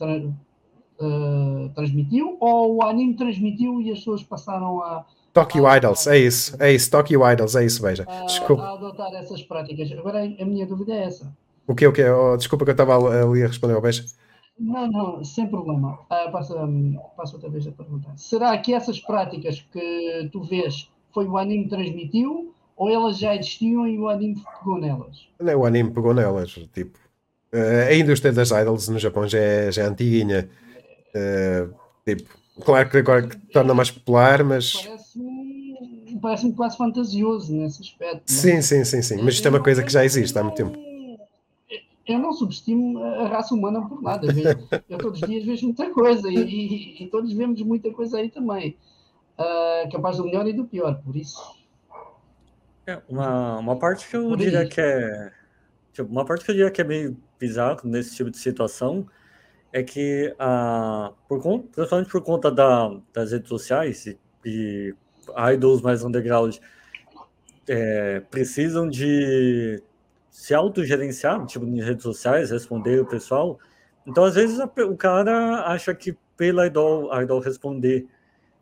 [0.00, 5.04] uh, transmitiu, ou o anime transmitiu e as pessoas passaram a.
[5.32, 8.04] Tokyo a, Idols, é isso, é isso, Tokyo Idols, é isso, veja.
[8.26, 8.62] Desculpa.
[8.62, 9.92] A adotar essas práticas.
[9.92, 11.32] Agora a minha dúvida é essa.
[11.64, 12.02] O que, o que?
[12.02, 14.04] Oh, desculpa que eu estava ali a responder ao Beja.
[14.58, 15.98] Não, não, sem problema.
[16.10, 16.54] Ah, passo,
[17.16, 18.16] passo outra vez a perguntar.
[18.16, 23.86] Será que essas práticas que tu vês foi o anime transmitiu ou elas já existiam
[23.86, 25.28] e o anime pegou nelas?
[25.40, 26.50] Não, o anime pegou nelas.
[26.72, 26.98] Tipo,
[27.52, 30.48] a indústria das idols no Japão já é, já é antiguinha.
[31.14, 31.74] Uh,
[32.04, 32.28] tipo,
[32.60, 34.72] claro que agora que torna mais popular, mas.
[34.82, 38.24] Parece-me parece quase fantasioso nesse aspecto.
[38.28, 38.32] É?
[38.32, 39.22] Sim, sim, sim, sim.
[39.22, 40.87] Mas isto é uma coisa que já existe há muito tempo.
[42.08, 44.26] Eu não subestimo a raça humana por nada.
[44.88, 48.30] Eu todos os dias vejo muita coisa e, e, e todos vemos muita coisa aí
[48.30, 48.78] também.
[49.38, 51.38] Uh, capaz do melhor e do pior, por isso.
[52.86, 54.70] É, uma, uma parte que eu por diria isso.
[54.72, 55.32] que é.
[55.92, 59.06] Tipo, uma parte que eu diria que é meio bizarro nesse tipo de situação
[59.70, 64.94] é que, ah, por conta, principalmente por conta da, das redes sociais e, e
[65.52, 66.56] idols mais underground
[67.68, 69.82] é, precisam de
[70.30, 73.58] se autogerenciar, tipo, nas redes sociais, responder o pessoal.
[74.06, 78.06] Então, às vezes, a, o cara acha que pela idol, a idol responder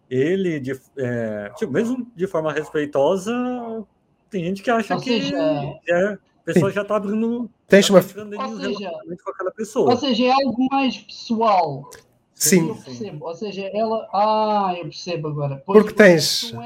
[0.08, 3.32] ele, de, é, tipo, mesmo de forma respeitosa,
[4.30, 5.32] tem gente que acha que
[5.88, 7.50] é, pessoa já está abrindo.
[7.66, 7.98] Tem uma...
[7.98, 8.90] ou seja,
[9.24, 9.90] com aquela pessoa.
[9.90, 11.90] Ou seja, é algo mais pessoal.
[12.36, 12.68] Sim.
[12.68, 13.26] Eu percebo.
[13.26, 14.06] Ou seja, ela.
[14.12, 15.62] Ah, eu percebo agora.
[15.64, 16.52] Pois porque tens.
[16.52, 16.56] É...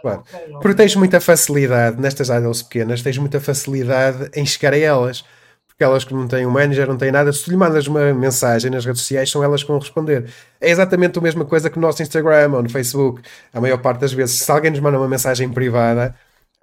[0.00, 0.20] Claro.
[0.20, 0.52] Okay, okay.
[0.60, 5.24] Porque tens muita facilidade nestas idols pequenas, tens muita facilidade em chegar a elas.
[5.66, 8.14] Porque elas que não têm um manager, não têm nada, se tu lhe mandas uma
[8.14, 10.30] mensagem nas redes sociais, são elas que vão responder.
[10.58, 13.20] É exatamente a mesma coisa que no nosso Instagram ou no Facebook.
[13.52, 16.14] A maior parte das vezes, se alguém nos manda uma mensagem privada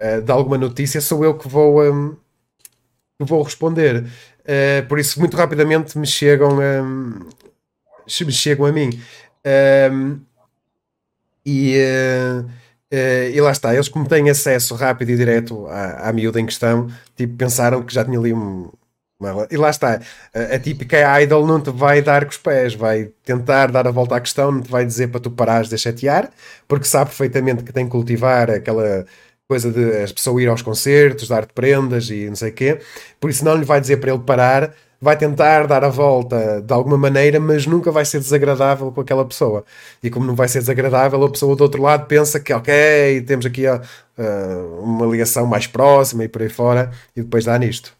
[0.02, 1.84] uh, de alguma notícia, sou eu que vou.
[1.84, 2.16] Um,
[3.20, 4.04] vou responder.
[4.40, 7.20] Uh, por isso, muito rapidamente me chegam, um,
[8.06, 8.90] chegam a mim.
[9.92, 10.20] Um,
[11.44, 16.12] e, uh, uh, e lá está, eles como têm acesso rápido e direto à, à
[16.12, 18.70] miúda em questão, tipo, pensaram que já tinha ali um,
[19.20, 19.46] uma...
[19.50, 20.00] E lá está,
[20.32, 24.16] a, típica idol não te vai dar com os pés, vai tentar dar a volta
[24.16, 26.30] à questão, não te vai dizer para tu parares de chatear,
[26.66, 29.06] porque sabe perfeitamente que tem que cultivar aquela
[29.46, 32.80] coisa de as pessoas ir aos concertos, dar-te prendas e não sei o quê.
[33.20, 34.74] Por isso não lhe vai dizer para ele parar,
[35.04, 39.24] vai tentar dar a volta de alguma maneira, mas nunca vai ser desagradável com aquela
[39.24, 39.64] pessoa.
[40.02, 43.46] E como não vai ser desagradável, a pessoa do outro lado pensa que, ok, temos
[43.46, 47.94] aqui uh, uma ligação mais próxima e por aí fora, e depois dá nisto.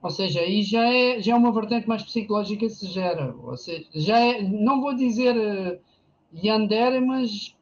[0.00, 3.34] Ou seja, aí já é, já é uma vertente mais psicológica que se gera.
[3.42, 5.78] Ou seja, já é, não vou dizer uh,
[6.32, 7.54] Yandere, mas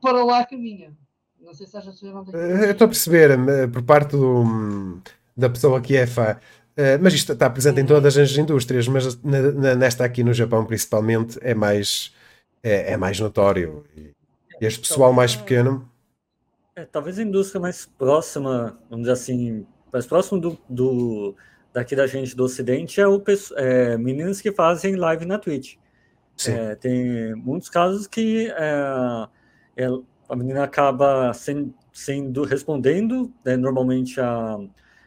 [0.00, 0.92] para lá caminha.
[1.40, 4.12] Não sei se estás a perceber onde é Eu estou a perceber, eh, por parte
[4.12, 5.00] do,
[5.36, 6.36] da pessoa que é fã.
[6.72, 10.32] Uh, mas isto está presente em todas as indústrias, mas na, na, nesta aqui no
[10.32, 12.14] Japão principalmente é mais,
[12.62, 13.84] é, é mais notório.
[13.96, 14.12] E
[14.60, 15.88] este pessoal mais pequeno.
[16.74, 21.34] É, talvez a indústria mais próxima, vamos dizer assim, mais próximo do, do
[21.72, 23.22] daqui da gente do Ocidente é o
[23.56, 25.76] é, meninas que fazem live na Twitch.
[26.46, 29.28] É, tem muitos casos que é,
[29.76, 29.86] é
[30.28, 34.58] a menina acaba sendo, sendo respondendo né, normalmente a,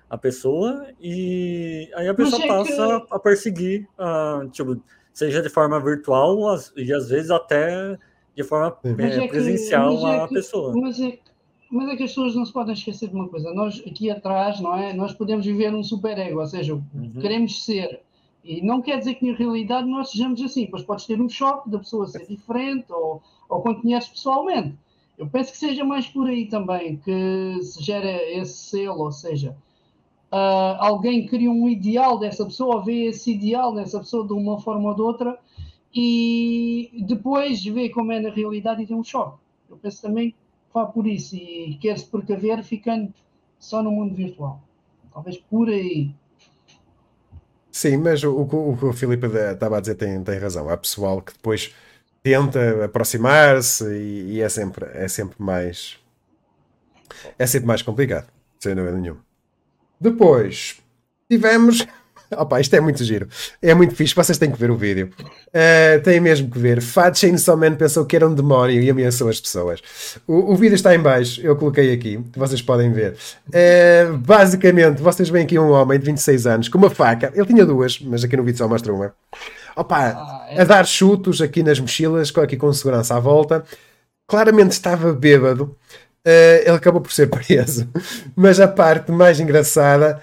[0.10, 3.14] a pessoa e aí a pessoa é passa que...
[3.14, 4.80] a perseguir, uh, tipo,
[5.14, 6.38] seja de forma virtual
[6.76, 7.98] e às vezes até
[8.36, 10.74] de forma é, é que- presencial mas é à que- pessoa.
[10.76, 11.18] Mas é,
[11.72, 13.52] mas é que as pessoas não se podem esquecer de uma coisa.
[13.54, 14.94] Nós aqui atrás, não é?
[14.94, 17.22] Nós podemos viver um superego, ou seja, que Uhum.
[17.22, 18.02] queremos ser.
[18.44, 20.68] E não quer dizer que na realidade nós sejamos assim.
[20.68, 24.76] Pois podes ter um choque da pessoa ser diferente ou, ou quando conheces pessoalmente.
[25.18, 28.08] Eu penso que seja mais por aí também que se gera
[28.38, 29.56] esse selo, ou seja,
[30.38, 34.90] ah, alguém cria um ideal dessa pessoa, vê esse ideal nessa pessoa de uma forma
[34.90, 35.40] ou de outra
[35.94, 39.38] e depois vê como é na realidade e tem um choque.
[39.70, 40.36] Eu penso também
[40.74, 43.14] vá por isso e quer-se precaver ficando
[43.58, 44.62] só no mundo virtual.
[45.14, 46.14] Talvez por aí.
[47.72, 50.68] Sim, mas o, o o que o Filipe estava a dizer tem, tem razão.
[50.70, 51.74] Há pessoal que depois
[52.22, 55.98] tenta aproximar-se e, e é sempre, é sempre mais.
[57.40, 58.28] É sempre mais complicado,
[58.60, 59.25] sem dúvida nenhuma.
[60.10, 60.76] Depois
[61.30, 61.86] tivemos.
[62.38, 63.28] Opa, isto é muito giro.
[63.62, 64.14] É muito fixe.
[64.16, 65.10] Vocês têm que ver o vídeo.
[65.50, 66.82] Uh, têm mesmo que ver.
[66.82, 69.80] Fat Chainsaw Man pensou que era um demónio e ameaçou as pessoas.
[70.28, 71.40] O, o vídeo está em baixo.
[71.42, 72.20] Eu coloquei aqui.
[72.36, 73.16] Vocês podem ver.
[73.50, 77.32] Uh, basicamente, vocês veem aqui um homem de 26 anos com uma faca.
[77.36, 79.14] Ele tinha duas, mas aqui no vídeo só mostra uma.
[79.76, 83.64] Opa, Ah, é- a dar chutos aqui nas mochilas, aqui com segurança à volta.
[84.28, 85.76] Claramente estava bêbado.
[86.26, 87.88] Uh, ele acabou por ser preso.
[88.36, 90.22] Mas a parte mais engraçada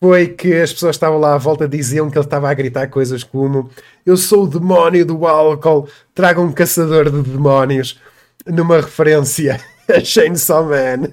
[0.00, 3.22] foi que as pessoas estavam lá à volta diziam que ele estava a gritar coisas
[3.22, 3.70] como
[4.04, 7.98] Eu sou o demónio do álcool, traga um caçador de demónios,
[8.46, 11.10] numa referência a Chainsaw Man.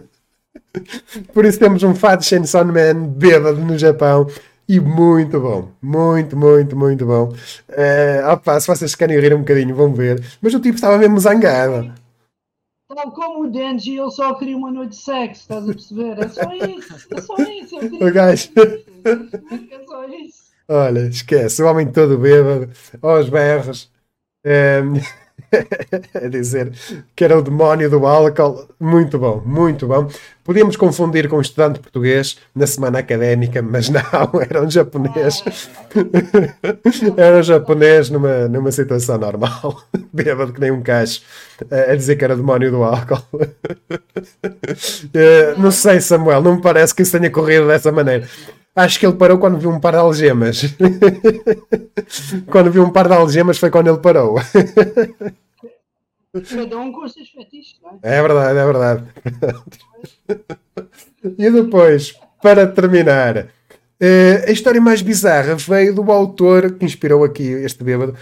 [1.33, 4.27] Por isso temos um fato de Chainsaw Man bêbado no Japão.
[4.67, 7.33] E muito bom, muito, muito, muito bom.
[7.69, 10.23] Eh, opa, se vocês querem rir um bocadinho, vão ver.
[10.41, 11.93] Mas o tipo estava mesmo zangado.
[12.93, 16.19] Tal como o Denji, ele só queria uma noite de sexo, estás a perceber?
[16.19, 17.77] É só isso, é só isso.
[17.77, 18.49] queria O gajo.
[19.71, 20.51] É só isso.
[20.67, 22.69] Olha, esquece, o homem todo bêbado,
[23.01, 23.91] aos berros,
[24.43, 24.95] ehm,
[26.13, 26.71] a dizer
[27.15, 28.67] que era o demónio do álcool.
[28.79, 30.07] Muito bom, muito bom.
[30.43, 34.01] Podíamos confundir com um estudante português na semana académica, mas não,
[34.41, 35.43] era um japonês.
[37.15, 41.21] Era um japonês numa, numa situação normal, bêbado que nem um cacho,
[41.69, 43.23] a dizer que era demónio do álcool.
[45.13, 48.27] Eh, não sei, Samuel, não me parece que isso tenha corrido dessa maneira.
[48.75, 50.63] Acho que ele parou quando viu um par de algemas.
[52.49, 54.35] quando viu um par de algemas foi quando ele parou.
[56.33, 58.17] Cada um com os seus fetiches, não é?
[58.17, 59.03] É verdade, é verdade.
[61.37, 63.49] e depois, para terminar,
[63.99, 68.15] eh, a história mais bizarra veio do autor que inspirou aqui este bêbado,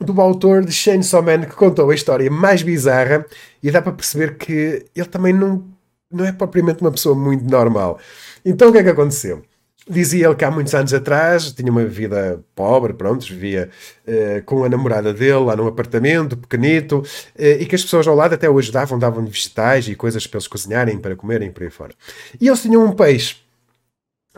[0.00, 3.24] do autor de Chainsaw Man, que contou a história mais bizarra
[3.62, 5.64] e dá para perceber que ele também não,
[6.10, 8.00] não é propriamente uma pessoa muito normal.
[8.44, 9.42] Então o que é que aconteceu?
[9.86, 13.68] Dizia ele que há muitos anos atrás tinha uma vida pobre, pronto, vivia
[14.06, 17.02] eh, com a namorada dele lá num apartamento pequenito
[17.36, 20.38] eh, e que as pessoas ao lado até o ajudavam, davam-lhe vegetais e coisas para
[20.38, 21.92] eles cozinharem, para comerem, por aí fora.
[22.40, 23.36] E eles tinham um peixe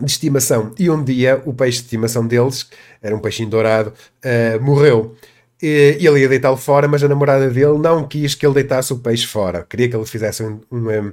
[0.01, 2.69] de estimação e um dia o peixe de estimação deles,
[3.01, 3.93] era um peixinho dourado,
[4.25, 5.15] eh, morreu.
[5.63, 8.99] E ele ia deitá-lo fora, mas a namorada dele não quis que ele deitasse o
[8.99, 11.13] peixe fora, queria que ele fizesse um, um,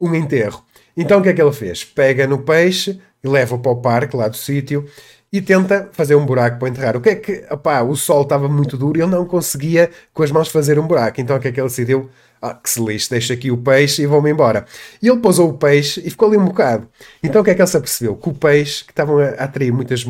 [0.00, 0.64] um, enterro.
[0.96, 1.84] Então o que é que ele fez?
[1.84, 4.86] Pega no peixe e leva-o para o parque lá do sítio
[5.32, 6.96] e tenta fazer um buraco para enterrar.
[6.96, 10.22] O que é que, opá, o sol estava muito duro e ele não conseguia com
[10.22, 11.20] as mãos fazer um buraco.
[11.20, 12.08] Então o que é que ele decidiu?
[12.40, 14.64] Ah, que se lixe, deixa aqui o peixe e vou-me embora.
[15.02, 16.88] E ele pousou o peixe e ficou ali um bocado.
[17.22, 18.14] Então o que é que ele se apercebeu?
[18.16, 20.06] Que o peixe, que estavam a atrair muitas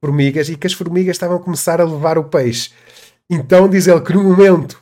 [0.00, 2.70] formigas e que as formigas estavam a começar a levar o peixe.
[3.28, 4.80] Então diz ele que no momento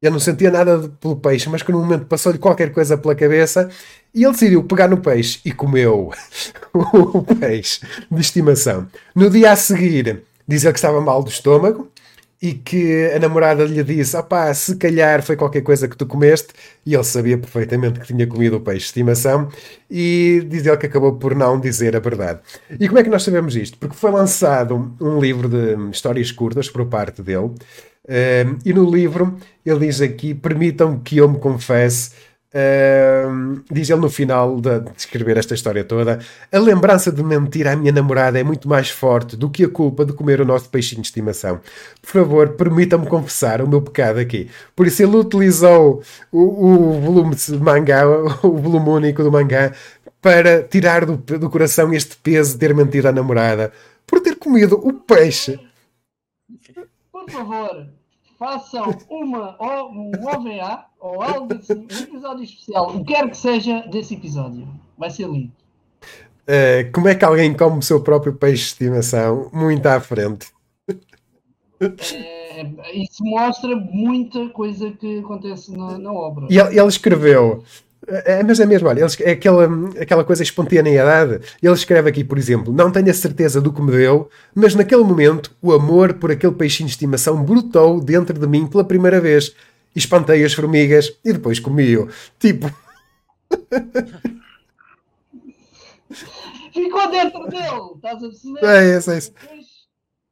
[0.00, 3.68] ele não sentia nada pelo peixe, mas que no momento passou-lhe qualquer coisa pela cabeça
[4.14, 6.12] e ele decidiu pegar no peixe e comeu
[6.72, 7.80] o peixe
[8.10, 8.86] de estimação.
[9.14, 11.90] No dia a seguir, diz ele que estava mal do estômago
[12.40, 16.48] e que a namorada lhe disse: opá, se calhar foi qualquer coisa que tu comeste,
[16.86, 19.48] e ele sabia perfeitamente que tinha comido o peixe de estimação,
[19.90, 22.40] e diz ele que acabou por não dizer a verdade.
[22.78, 23.76] E como é que nós sabemos isto?
[23.78, 27.50] Porque foi lançado um livro de histórias curtas por parte dele,
[28.08, 32.10] um, e no livro ele diz aqui: permitam que eu me confesse.
[32.54, 36.18] um, diz ele no final de, de escrever esta história toda:
[36.50, 40.04] a lembrança de mentir à minha namorada é muito mais forte do que a culpa
[40.06, 41.60] de comer o nosso peixinho de estimação.
[42.00, 44.48] Por favor, permitam-me confessar o meu pecado aqui.
[44.74, 46.02] Por isso, ele utilizou
[46.32, 48.06] o, o volume de mangá,
[48.42, 49.72] o volume único do mangá,
[50.22, 53.72] para tirar do, do coração este peso de ter mentido à namorada
[54.06, 55.60] por ter comido o peixe.
[57.12, 57.86] Por favor,
[58.38, 63.36] façam uma, ou um OVA ou algo assim, um episódio especial, o que quer que
[63.36, 64.66] seja desse episódio.
[64.96, 65.52] Vai ser lindo.
[66.48, 70.48] Uh, como é que alguém come o seu próprio peixe de estimação muito à frente?
[71.80, 72.62] É,
[72.94, 76.46] isso mostra muita coisa que acontece na, na obra.
[76.50, 77.62] E ele, ele escreveu.
[78.08, 79.68] É, mas é mesmo, olha, é aquela,
[80.00, 81.40] aquela coisa espontaneidade.
[81.62, 85.04] Ele escreve aqui, por exemplo: Não tenho a certeza do que me deu, mas naquele
[85.04, 89.54] momento o amor por aquele peixinho de estimação brotou dentro de mim pela primeira vez.
[89.94, 92.08] Espantei as formigas e depois comi-o.
[92.38, 92.72] Tipo.
[96.72, 98.64] Ficou dentro dele, estás a perceber?
[98.64, 99.32] É isso, é isso.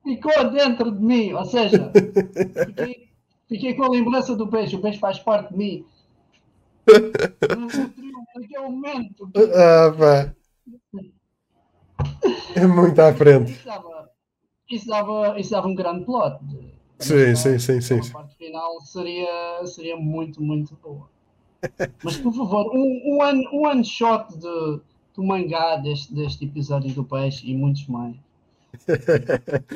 [0.02, 1.90] Ficou dentro de mim, ou seja,
[2.66, 3.08] fiquei,
[3.48, 5.84] fiquei com a lembrança do peixe, o peixe faz parte de mim.
[8.34, 9.30] Naquele momento.
[9.54, 10.34] Ah, pá.
[12.54, 13.52] É muito à frente.
[13.52, 14.10] Isso dava,
[14.70, 16.38] isso dava, isso dava um grande plot.
[16.98, 18.00] Sim, sim, sim, sim.
[18.10, 21.08] A parte final seria, seria muito, muito boa.
[22.02, 24.80] Mas por favor, um, um, one, um one shot de,
[25.14, 28.16] do mangá deste, deste episódio do peixe e muitos mais.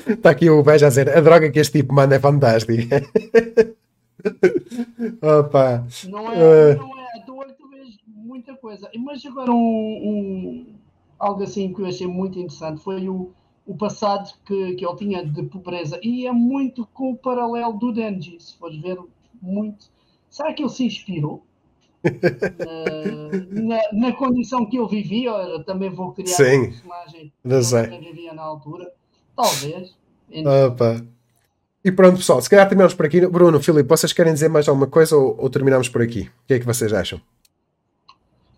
[0.08, 3.02] Está aqui o Beja a dizer: a droga que este tipo manda é fantástica.
[5.22, 5.86] Opa.
[6.08, 7.96] Não é, não é à toa que tu vês
[8.50, 8.90] muita coisa.
[8.98, 10.74] Mas agora, um, um,
[11.18, 13.30] algo assim que eu achei muito interessante foi o,
[13.66, 15.98] o passado que, que ele tinha de pobreza.
[16.02, 18.98] E é muito com o paralelo do Denji, se fores ver
[19.40, 19.86] muito.
[20.28, 21.44] Será que ele se inspirou?
[23.50, 27.94] na, na, condição que eu vivia, eu também vou criar Sim, um personagem não que
[27.94, 28.90] eu vivia na altura.
[29.36, 29.94] Talvez.
[30.66, 31.04] Opa.
[31.84, 33.26] E pronto, pessoal, se calhar terminamos por aqui.
[33.26, 36.30] Bruno, Filipe, vocês querem dizer mais alguma coisa ou, ou terminamos por aqui?
[36.44, 37.20] O que é que vocês acham?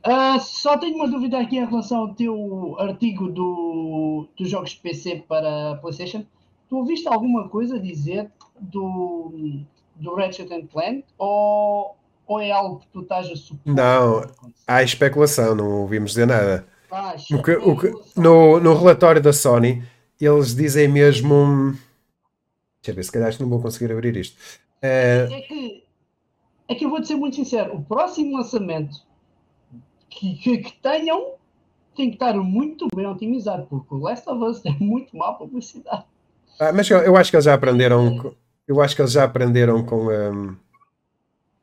[0.04, 4.78] Ah, só tenho uma dúvida aqui em relação ao teu artigo do, dos jogos de
[4.80, 6.24] PC para PlayStation.
[6.68, 9.60] Tu ouviste alguma coisa dizer do,
[9.96, 11.96] do Ratchet and Clank ou,
[12.26, 13.60] ou é algo que tu estás a supor?
[13.72, 14.22] Não,
[14.66, 16.66] há especulação, não ouvimos dizer nada.
[16.90, 19.82] Ah, O que- o que- no, no relatório da Sony,
[20.20, 21.72] eles dizem mesmo.
[22.82, 24.36] Deixa eu ver, se calhar acho que não vou conseguir abrir isto.
[24.82, 25.84] Eh, É que,
[26.68, 28.96] é que eu vou te ser muito sincero, o próximo lançamento
[30.18, 31.34] que, que, que tenham
[31.94, 36.04] tem que estar muito bem otimizado, porque o Last of Us tem muito má publicidade.
[36.58, 38.34] ah, mas eu, eu acho que eles já aprenderam.
[38.66, 40.56] Eu acho que eles já aprenderam com, hum,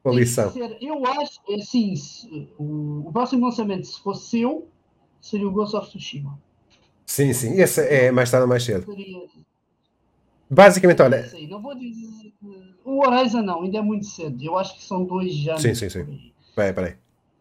[0.03, 0.51] com a lição.
[0.51, 4.67] ser- eu acho, assim, se- o, o próximo lançamento, se fosse seu,
[5.21, 6.38] seria o Ghost of Tsushima.
[7.05, 8.85] Sim, sim, esse é mais tarde ou mais cedo.
[8.85, 9.17] Seria,
[10.51, 12.34] Basicamente, olha, sei, não vou dizer.
[12.84, 14.43] O Horizon não, ainda é muito cedo.
[14.43, 15.61] Eu acho que são dois anos.
[15.61, 16.31] Sim, sim, sim.
[16.55, 16.95] peraí, peraí.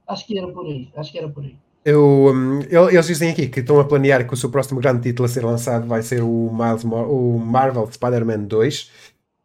[0.09, 0.89] Acho que era por aí.
[0.97, 1.55] Acho que era por aí.
[1.85, 5.03] Eu, hum, el- eles dizem aqui que estão a planear que o seu próximo grande
[5.03, 8.91] título a ser lançado vai ser o, Miles o Marvel Spider-Man 2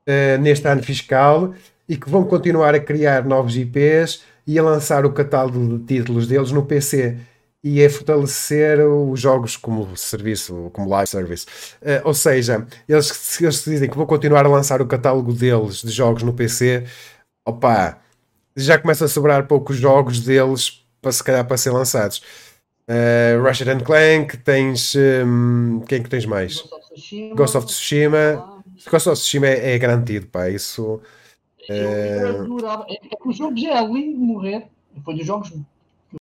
[0.05, 1.53] eh, neste ano fiscal
[1.87, 6.27] e que vão continuar a criar novos IPs e a lançar o catálogo de títulos
[6.27, 7.17] deles no PC
[7.63, 11.45] e a fortalecer os jogos como serviço, como live service.
[11.81, 15.91] Eh, ou seja, eles, eles dizem que vão continuar a lançar o catálogo deles de
[15.91, 16.83] jogos no PC.
[17.45, 17.99] Opa,
[18.55, 22.21] já começa a sobrar poucos jogos deles para se calhar para ser lançados.
[22.87, 24.93] Uh, Ratchet and Clank, tens
[25.25, 26.61] hum, quem é que tens mais?
[26.61, 27.35] Ghost of Tsushima.
[27.35, 29.43] Ghost of Tsushima.
[29.43, 30.49] ah, é, é garantido, pá.
[30.49, 31.01] Isso
[31.69, 34.67] adorava- É, é que o jogo já é lindo de morrer.
[35.03, 35.57] Foi dos jogos que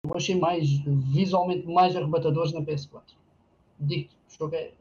[0.05, 0.69] eu achei mais
[1.13, 3.03] visualmente mais arrebatadores na PS4.
[3.79, 4.73] Digo, o jogo é, é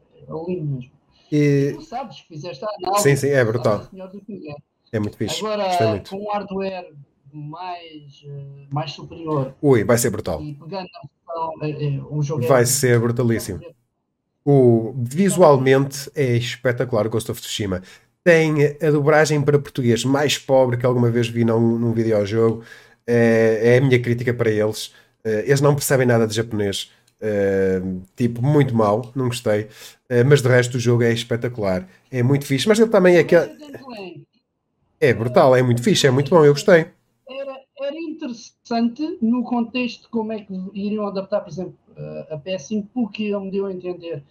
[0.47, 0.91] lindo mesmo.
[1.31, 3.03] e- Tu sabes, fizeste a análise.
[3.03, 3.87] Sim, sim, é brutal.
[3.89, 5.39] que é muito fixe.
[5.39, 6.09] Agora, muito.
[6.11, 6.91] com um hardware
[7.33, 10.41] mais, eh, mais superior Ui, vai ser brutal.
[10.41, 10.87] e pegando
[11.61, 13.59] eh, eh, o jogo é- Vai ser brutalíssimo.
[14.43, 17.81] O, visualmente é espetacular o Ghost of Tsushima.
[18.23, 22.63] Tem a dobragem para português mais pobre que alguma vez vi num, num videojogo.
[23.05, 24.93] É, é a minha crítica para eles.
[25.23, 26.91] Eles não percebem nada de japonês.
[28.15, 29.67] Tipo, muito mal, não gostei.
[30.27, 31.87] Mas de resto o jogo é espetacular.
[32.11, 32.67] É muito fixe.
[32.67, 34.27] Mas ele também é, aquele, and Clank
[34.99, 36.85] é brutal, é muito fixe, é muito bom, eu gostei.
[38.25, 41.75] Interessante no contexto de como é que iriam adaptar, por exemplo,
[42.29, 44.23] a PS5, porque ele me deu a entender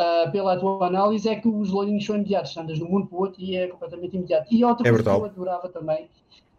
[0.00, 3.18] ah, pela tua análise é que os loadings são imediatos, andas de um mundo para
[3.18, 4.46] o outro e é completamente imediato.
[4.50, 6.08] E outra É coisa que eu adorava também,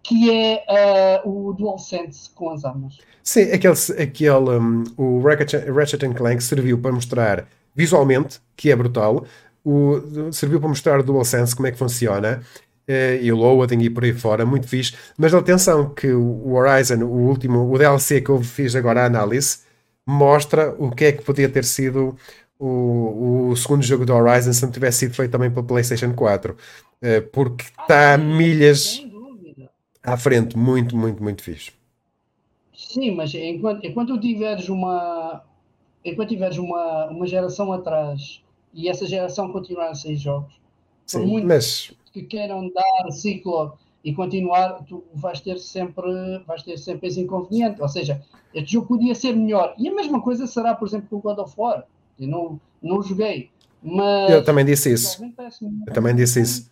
[0.03, 2.99] que é ah, o DualSense com as armas.
[3.23, 8.75] Sim, aquele, aquele um, o Ratchet, Ratchet and Clank serviu para mostrar visualmente, que é
[8.75, 9.25] brutal,
[9.63, 12.43] o, serviu para mostrar o DualSense como é que funciona,
[13.21, 14.95] e o loading e por aí fora, muito fixe.
[15.17, 19.59] Mas atenção que o Horizon, o último, o DLC que eu fiz agora a análise,
[20.05, 22.15] mostra o que é que podia ter sido
[22.59, 26.55] o, o segundo jogo do Horizon se não tivesse sido feito também pela PlayStation 4.
[27.01, 29.07] eh, porque está Ah, sim, milhas
[30.03, 31.71] à frente, muito, muito, muito fixe.
[32.73, 35.43] Sim, mas enquanto, enquanto tiveres uma
[36.05, 38.43] enquanto tiveres uma, uma geração atrás
[38.73, 40.53] e essa geração continuar a sair jogos,
[41.05, 46.77] Sim, muito mas que queiram dar ciclo e continuar, tu vais ter sempre, vais ter
[46.77, 47.81] sempre esse inconveniente.
[47.81, 48.21] Ou seja,
[48.53, 49.75] este jogo podia ser melhor.
[49.77, 51.85] E a mesma coisa será, por exemplo, com o God of War.
[52.19, 53.49] Eu não, não joguei.
[53.81, 55.23] Mas Eu também disse isso.
[55.87, 56.71] Eu também disse isso.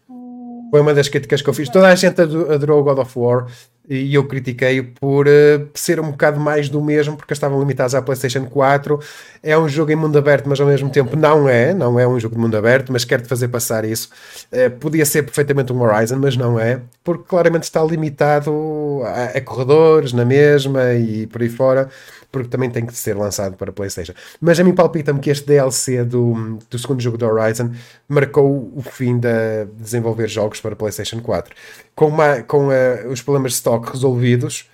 [0.70, 1.70] Foi uma das críticas que eu fiz.
[1.70, 3.48] Toda a gente ado- adorou o God of War
[3.92, 8.02] e eu critiquei por eh, ser um bocado mais do mesmo, porque estavam limitados à
[8.04, 9.00] PlayStation 4.
[9.42, 11.74] É um jogo em mundo aberto, mas ao mesmo tempo não é.
[11.74, 14.10] Não é um jogo de mundo aberto, mas quero-te fazer passar isso.
[14.52, 19.42] Eh, podia ser perfeitamente um Horizon, mas não é, porque claramente está limitado a, a
[19.42, 21.90] corredores na mesma e por aí fora.
[22.32, 24.14] Porque também tem que ser lançado para PlayStation.
[24.40, 27.72] Mas a mim palpita-me que este DLC do, do segundo jogo do Horizon
[28.08, 31.56] marcou o fim de desenvolver jogos para PlayStation 4.
[31.96, 34.70] Com, uma- com eh, os problemas de stock resolvidos,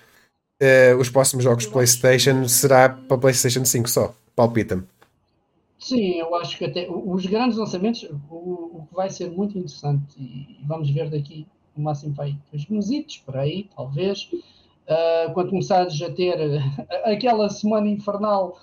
[0.60, 4.14] eh, os próximos jogos PlayStation será para PlayStation 5 só.
[4.34, 4.84] Palpita-me.
[5.78, 8.34] Sim, eu acho que até o- os grandes lançamentos, o,
[8.80, 11.46] o que vai ser muito interessante, e vamos ver daqui
[11.76, 14.30] no máximo para aí dois mesitos, por aí, talvez,
[14.88, 18.58] ah, quando começares a ter ah, aquela semana infernal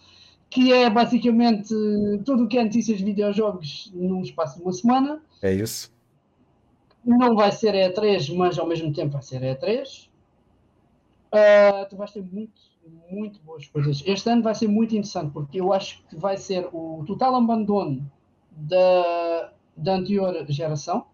[0.49, 1.73] que é basicamente
[2.23, 5.21] tudo o que é notícias de videojogos num espaço de uma semana.
[5.41, 5.91] É isso.
[7.03, 10.07] Não vai ser E3, mas ao mesmo tempo vai ser E3.
[11.31, 12.61] Ah, tu vais ter muito,
[13.09, 14.03] muito boas coisas.
[14.05, 18.09] Este ano vai ser muito interessante porque eu acho que vai ser o total abandono
[18.51, 21.07] da, da anterior geração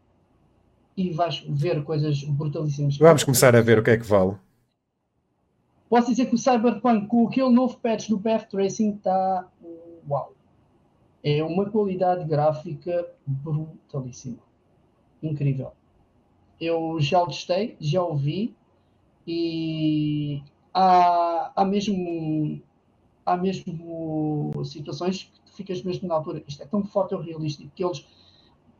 [0.98, 2.98] e vais ver coisas brutalíssimas.
[2.98, 4.36] Vamos começar a ver o que é que vale.
[5.90, 9.48] Posso dizer que o Cyberpunk, com aquele novo patch do Path Tracing, está
[10.07, 10.34] uau.
[11.24, 14.38] É uma qualidade gráfica brutalíssima.
[15.22, 15.72] Incrível.
[16.61, 18.56] Eu já o testei, já o vi
[19.26, 20.41] e
[20.74, 22.61] há, há mesmo
[23.26, 26.44] há mesmo situações que tu ficas mesmo na altura.
[26.48, 28.06] Isto é tão fotorrealístico que eles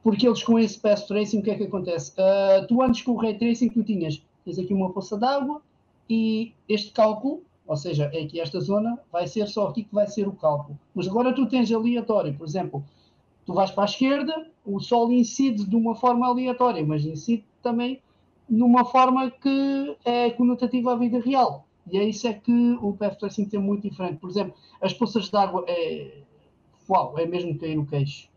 [0.04, 2.14] porque eles com esse Path Tracing, o que é que acontece?
[2.18, 5.62] Ah, tu antes com o Ray Tracing tu tinhas, tens aqui uma poça d'água
[6.10, 10.08] e este cálculo, ou seja, é que esta zona vai ser só aqui que vai
[10.08, 10.80] ser o cálculo.
[10.96, 12.84] Mas agora tu tens aleatório, por exemplo,
[13.46, 18.02] tu vais para a esquerda, o sol incide de uma forma aleatória, mas incide também
[18.50, 21.68] numa forma que é conotativa à vida real.
[21.92, 24.18] E é isso é que o Path Tracing tem muito diferente.
[24.18, 26.22] Por exemplo, as poças de água é.
[26.90, 28.30] Uau, é mesmo cair o queixo.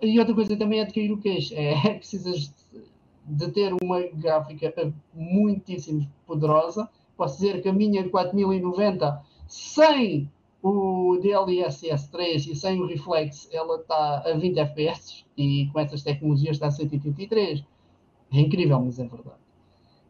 [0.00, 1.54] E outra coisa também é de cair o queixo.
[1.58, 2.52] É precisas
[3.24, 6.88] de ter uma gráfica muitíssimo poderosa.
[7.16, 10.30] Posso dizer que a minha 4090 sem
[10.62, 16.02] o DLSS 3 e sem o Reflex, ela está a 20 FPS e com essas
[16.02, 17.62] tecnologias está a 183.
[18.32, 19.44] É incrível, mas é verdade.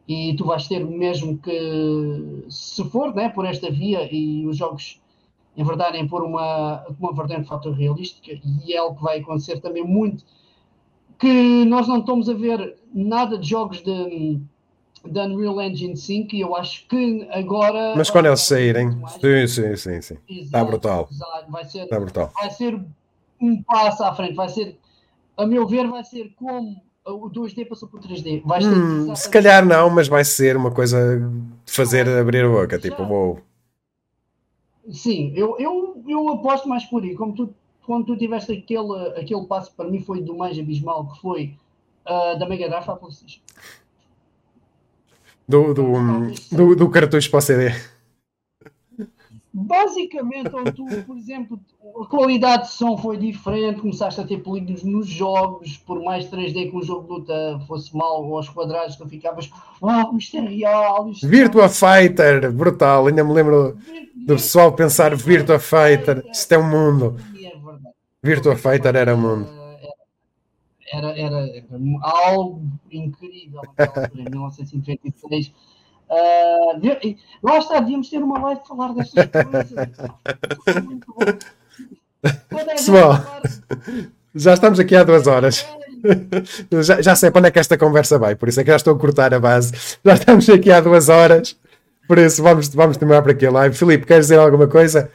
[0.07, 5.01] E tu vais ter mesmo que, se for né, por esta via e os jogos
[5.57, 10.24] enverdarem por uma, uma vertente fotorrealística, e é algo que vai acontecer também muito,
[11.19, 14.41] que nós não estamos a ver nada de jogos de,
[15.05, 17.95] de Unreal Engine 5 e eu acho que agora...
[17.97, 18.91] Mas quando eles saírem.
[19.20, 20.15] Sim, sim, sim, sim.
[20.28, 21.09] Está Exato, brutal.
[21.11, 21.51] exato.
[21.51, 22.32] Vai ser, Está brutal.
[22.35, 22.81] vai ser
[23.41, 24.78] um passo à frente, vai ser,
[25.36, 28.43] a meu ver, vai ser como o 2D passou por 3D.
[28.45, 31.20] Vai ser Hum, exatamente- se calhar não, mas vai ser uma coisa
[31.66, 32.78] de fazer abrir a boca.
[32.78, 33.41] Tipo, uou.
[34.91, 37.15] Sim, eu, eu, eu aposto mais por aí.
[37.15, 37.55] Como tu,
[37.86, 41.55] quando tu tiveste aquele, aquele passo, para mim foi do mais abismal, que foi
[42.05, 43.40] ah, da Mega Drive à PlayStation.
[45.47, 45.93] Do, do,
[46.51, 47.73] do, do cartucho para o CD.
[49.56, 51.61] Basicamente, onde tu, por exemplo,
[52.02, 56.70] a qualidade de som foi diferente, começaste a ter polígonos nos jogos, por mais 3D
[56.70, 59.48] que um jogo de luta fosse mal ou aos quadrados, tu ficavas,
[59.81, 61.09] uau, isto é real.
[61.09, 63.06] Isto Virtua Fighter, brutal.
[63.06, 63.78] Ainda me lembro
[64.16, 66.24] do pessoal pensar Virtua Fighter.
[66.32, 67.16] Isto é um mundo.
[68.24, 69.48] Virtua Fighter era um mundo.
[70.92, 71.66] Era, era, era
[72.02, 73.62] algo incrível
[74.14, 75.52] em 1996.
[76.10, 80.84] Ah, de- e lá está, devíamos ter uma live de falar destas coisas.
[80.84, 81.24] Muito bom.
[82.68, 83.14] Pessoal.
[84.34, 85.66] Já estamos aqui há duas horas.
[86.82, 88.76] Já, já sei para onde é que esta conversa vai, por isso é que já
[88.76, 89.72] estou a cortar a base.
[90.05, 91.59] Já estamos aqui há duas horas,
[92.06, 93.74] por isso vamos, vamos terminar por aqui a live.
[93.74, 95.10] Filipe, queres dizer alguma coisa?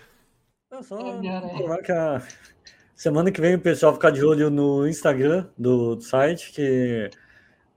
[0.72, 2.22] Não, só É melhor, é.
[3.00, 7.10] A semana que vem o pessoal ficar de olho no Instagram do, do site, que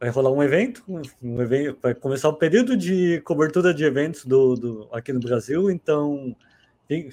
[0.00, 0.82] vai rolar um evento,
[1.22, 5.70] um evento, vai começar o período de cobertura de eventos do, do- aqui no Brasil,
[5.70, 6.34] então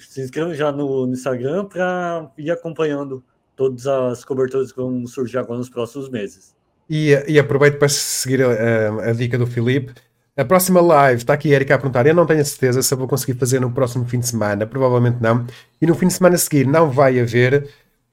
[0.00, 3.22] se inscrevam já no, no Instagram para ir acompanhando
[3.54, 6.52] todas as coberturas que vão surgir agora nos próximos meses.
[6.88, 9.94] E, e aproveito para seguir a, a dica do Filipe.
[10.36, 12.08] A próxima live, está aqui a Erika a perguntar.
[12.08, 14.66] Eu não tenho a certeza se eu vou conseguir fazer no próximo fim de semana,
[14.66, 15.46] provavelmente não.
[15.80, 17.68] E no fim de semana a seguir não vai haver,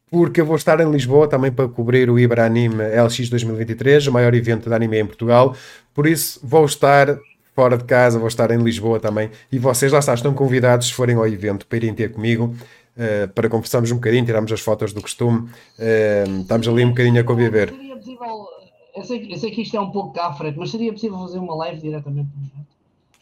[0.09, 4.11] porque eu vou estar em Lisboa também para cobrir o Ibra Anime LX 2023, o
[4.11, 5.55] maior evento de anime em Portugal.
[5.93, 7.17] Por isso, vou estar
[7.53, 9.31] fora de casa, vou estar em Lisboa também.
[9.51, 12.55] E vocês lá está, estão convidados, se forem ao evento, para irem ter comigo.
[12.95, 15.47] Uh, para conversarmos um bocadinho, tirarmos as fotos do costume,
[15.77, 17.69] uh, estamos ali um bocadinho a conviver.
[17.69, 18.47] Seria possível,
[18.95, 21.37] eu sei, eu sei que isto é um pouco à frente, mas seria possível fazer
[21.37, 22.67] uma live diretamente no evento?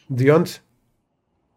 [0.08, 0.62] De onde?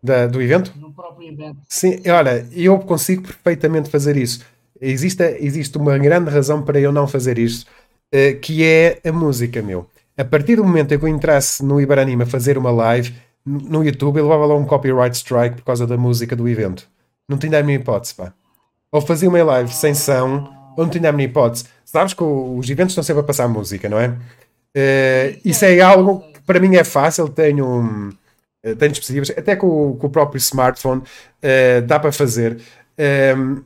[0.04, 0.74] Da, do evento?
[0.78, 1.60] No próprio evento.
[1.70, 4.46] Sim, olha, eu consigo perfeitamente fazer isso.
[4.82, 7.66] Existe, existe uma grande razão para eu não fazer isso,
[8.14, 9.88] uh, que é a música, meu.
[10.18, 13.14] A partir do momento em que eu entrasse no Ibaranima fazer uma live
[13.46, 16.88] no YouTube, eu levava lá um copyright strike por causa da música do evento.
[17.28, 18.34] Não tinha a minha hipótese, pá.
[18.92, 21.66] Ou fazia uma live sem som, ou não tinha a minha hipótese.
[21.86, 24.10] Sabes que os eventos estão sempre a passar música, não é?
[24.10, 27.30] Uh, isso é algo que para mim é fácil.
[27.30, 28.10] Tenho, um,
[28.64, 32.60] eh, tenho dispositivos, até com, com, o próprio smartphone, uh, dá para fazer.
[33.38, 33.64] Um,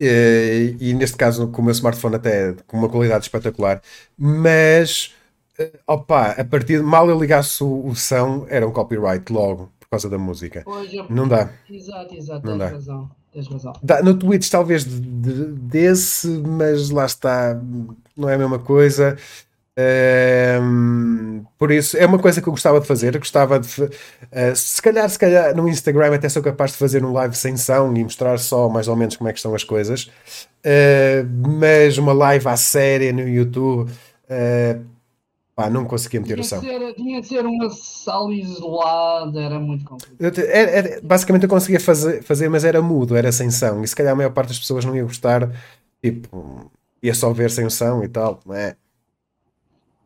[0.00, 3.80] uh, e neste caso, com o meu smartphone, até com uma qualidade espetacular.
[4.16, 5.14] Mas,
[5.86, 9.88] opa, a partir de mal eu ligasse o, o som, era um copyright logo por
[9.90, 10.62] causa da música.
[10.66, 11.50] Hoje, não dá.
[11.70, 12.68] Exato, exato, não tens dá.
[12.68, 13.10] razão.
[13.32, 13.72] Tens razão.
[13.82, 17.60] Dá, no Twitch talvez de, de, desse, mas lá está,
[18.16, 19.16] não é a mesma coisa.
[21.58, 23.14] Por isso é uma coisa que eu gostava de fazer.
[23.14, 23.90] Eu gostava de uh,
[24.54, 27.92] se calhar, se calhar no Instagram até sou capaz de fazer um live sem som
[27.94, 30.10] e mostrar só mais ou menos como é que estão as coisas.
[30.64, 31.26] Uh,
[31.60, 34.98] mas uma live à séria no YouTube uh,
[35.58, 36.60] Pá, não conseguia meter o som.
[36.60, 40.38] Tinha de ser uma sala isolada, era muito complicado.
[40.38, 43.82] Era, era, basicamente eu conseguia fazer, fazer, mas era mudo, era sem som.
[43.82, 45.50] E se calhar a maior parte das pessoas não ia gostar,
[46.00, 46.70] tipo,
[47.02, 48.76] ia só ver sem o som e tal, não é?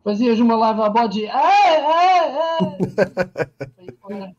[0.05, 1.27] Fazias uma live à bode.
[1.27, 2.69] Ah, ah,
[4.11, 4.33] ah.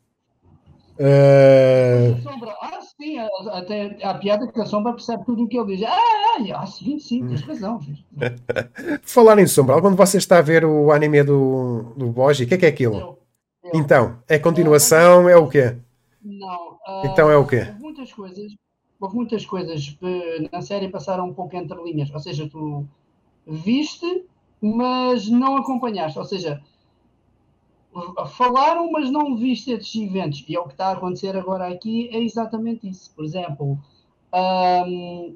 [1.00, 2.22] Uh...
[2.22, 3.18] Sombra, ah, sim,
[3.52, 5.86] até a piada que a sombra percebe tudo o que ele diz.
[5.88, 7.80] Ah, ah, ah sim, sim, tens razão.
[9.02, 12.54] Falar em sombra, quando você está a ver o anime do, do Boji, o que
[12.54, 12.96] é que é aquilo?
[12.96, 13.20] Eu,
[13.64, 13.72] eu.
[13.74, 15.78] Então, é continuação, é o quê?
[16.22, 16.74] Não.
[16.88, 17.66] Uh, então é o quê?
[17.68, 18.56] Houve muitas coisas,
[19.00, 22.12] houve muitas coisas que na série passaram um pouco entre linhas.
[22.14, 22.86] Ou seja, tu
[23.48, 24.26] viste,
[24.64, 26.18] mas não acompanhaste.
[26.18, 26.64] Ou seja,
[28.30, 30.46] falaram, mas não viste esses eventos.
[30.48, 33.14] E é o que está a acontecer agora aqui é exatamente isso.
[33.14, 33.78] Por exemplo,
[34.34, 35.36] um,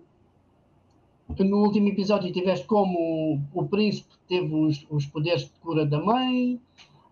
[1.39, 6.61] no último episódio tiveste como o príncipe teve os, os poderes de cura da mãe,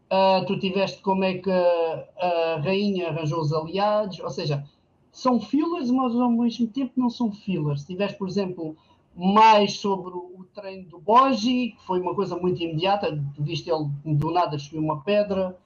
[0.10, 4.66] uh, tu tiveste como é que a, a rainha arranjou os aliados, ou seja,
[5.12, 7.86] são fillers, mas ao mesmo tempo não são fillers.
[7.86, 8.78] Tiveste, por exemplo,
[9.16, 13.90] mais sobre o treino do Boji, que foi uma coisa muito imediata, tu viste ele
[14.06, 15.58] do nada subir uma pedra,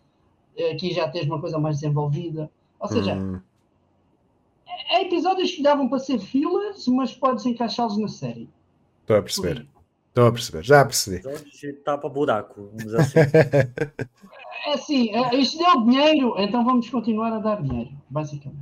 [0.71, 2.49] aqui já tens uma coisa mais desenvolvida.
[2.79, 3.39] Ou seja, hum.
[4.89, 8.49] é episódios que davam para ser fillers, mas podes encaixá-los na série.
[9.01, 9.67] Estou a perceber.
[10.07, 11.21] Estou a perceber, já percebi.
[11.85, 13.19] Tapa buraco, vamos dizer assim.
[14.65, 18.59] é assim, isto deu dinheiro, então vamos continuar a dar dinheiro, basicamente.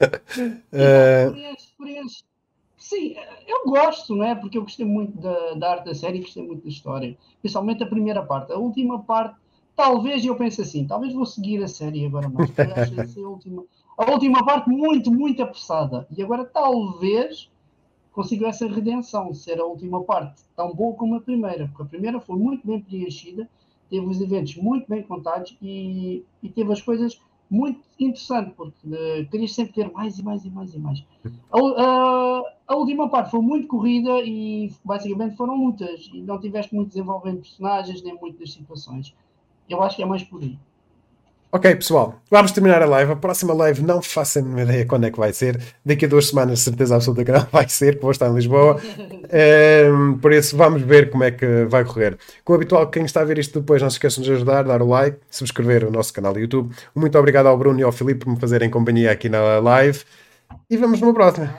[0.00, 1.56] uh...
[2.88, 3.16] Sim,
[3.48, 4.32] eu gosto, não é?
[4.36, 7.18] Porque eu gostei muito da, da arte da série gostei muito da história.
[7.40, 8.52] Principalmente a primeira parte.
[8.52, 9.36] A última parte,
[9.74, 12.48] talvez eu pense assim, talvez vou seguir a série agora mais.
[13.18, 13.64] A última,
[13.98, 16.06] a última parte muito, muito apressada.
[16.16, 17.50] E agora talvez
[18.12, 21.66] consiga essa redenção de ser a última parte tão boa como a primeira.
[21.66, 23.50] Porque a primeira foi muito bem preenchida,
[23.90, 27.20] teve os eventos muito bem contados e, e teve as coisas
[27.50, 31.04] muito interessante, porque uh, querias sempre ter mais e mais e mais e mais.
[31.50, 36.74] A, a, a, última parte foi muito corrida e basicamente foram lutas e não tiveste
[36.74, 39.14] muito desenvolvimento de personagens nem muitas situações.
[39.68, 40.58] Eu acho que é mais por aí.
[41.56, 43.12] Ok, pessoal, vamos terminar a live.
[43.12, 45.58] A próxima live não faço a ideia quando é que vai ser.
[45.82, 48.78] Daqui a duas semanas, certeza absoluta que não vai ser, que vou estar em Lisboa.
[49.90, 52.18] um, por isso, vamos ver como é que vai correr.
[52.44, 54.86] Como habitual, quem está a ver isto depois, não se esqueçam de ajudar, dar o
[54.86, 56.74] like, subscrever o nosso canal do YouTube.
[56.94, 60.00] Muito obrigado ao Bruno e ao Filipe por me fazerem companhia aqui na live.
[60.68, 61.58] E vamos numa próxima.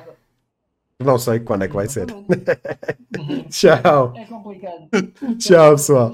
[1.04, 2.06] Não sei quando é que vai ser.
[3.50, 4.14] Tchau.
[4.16, 4.90] É complicado.
[5.40, 6.14] Tchau, pessoal.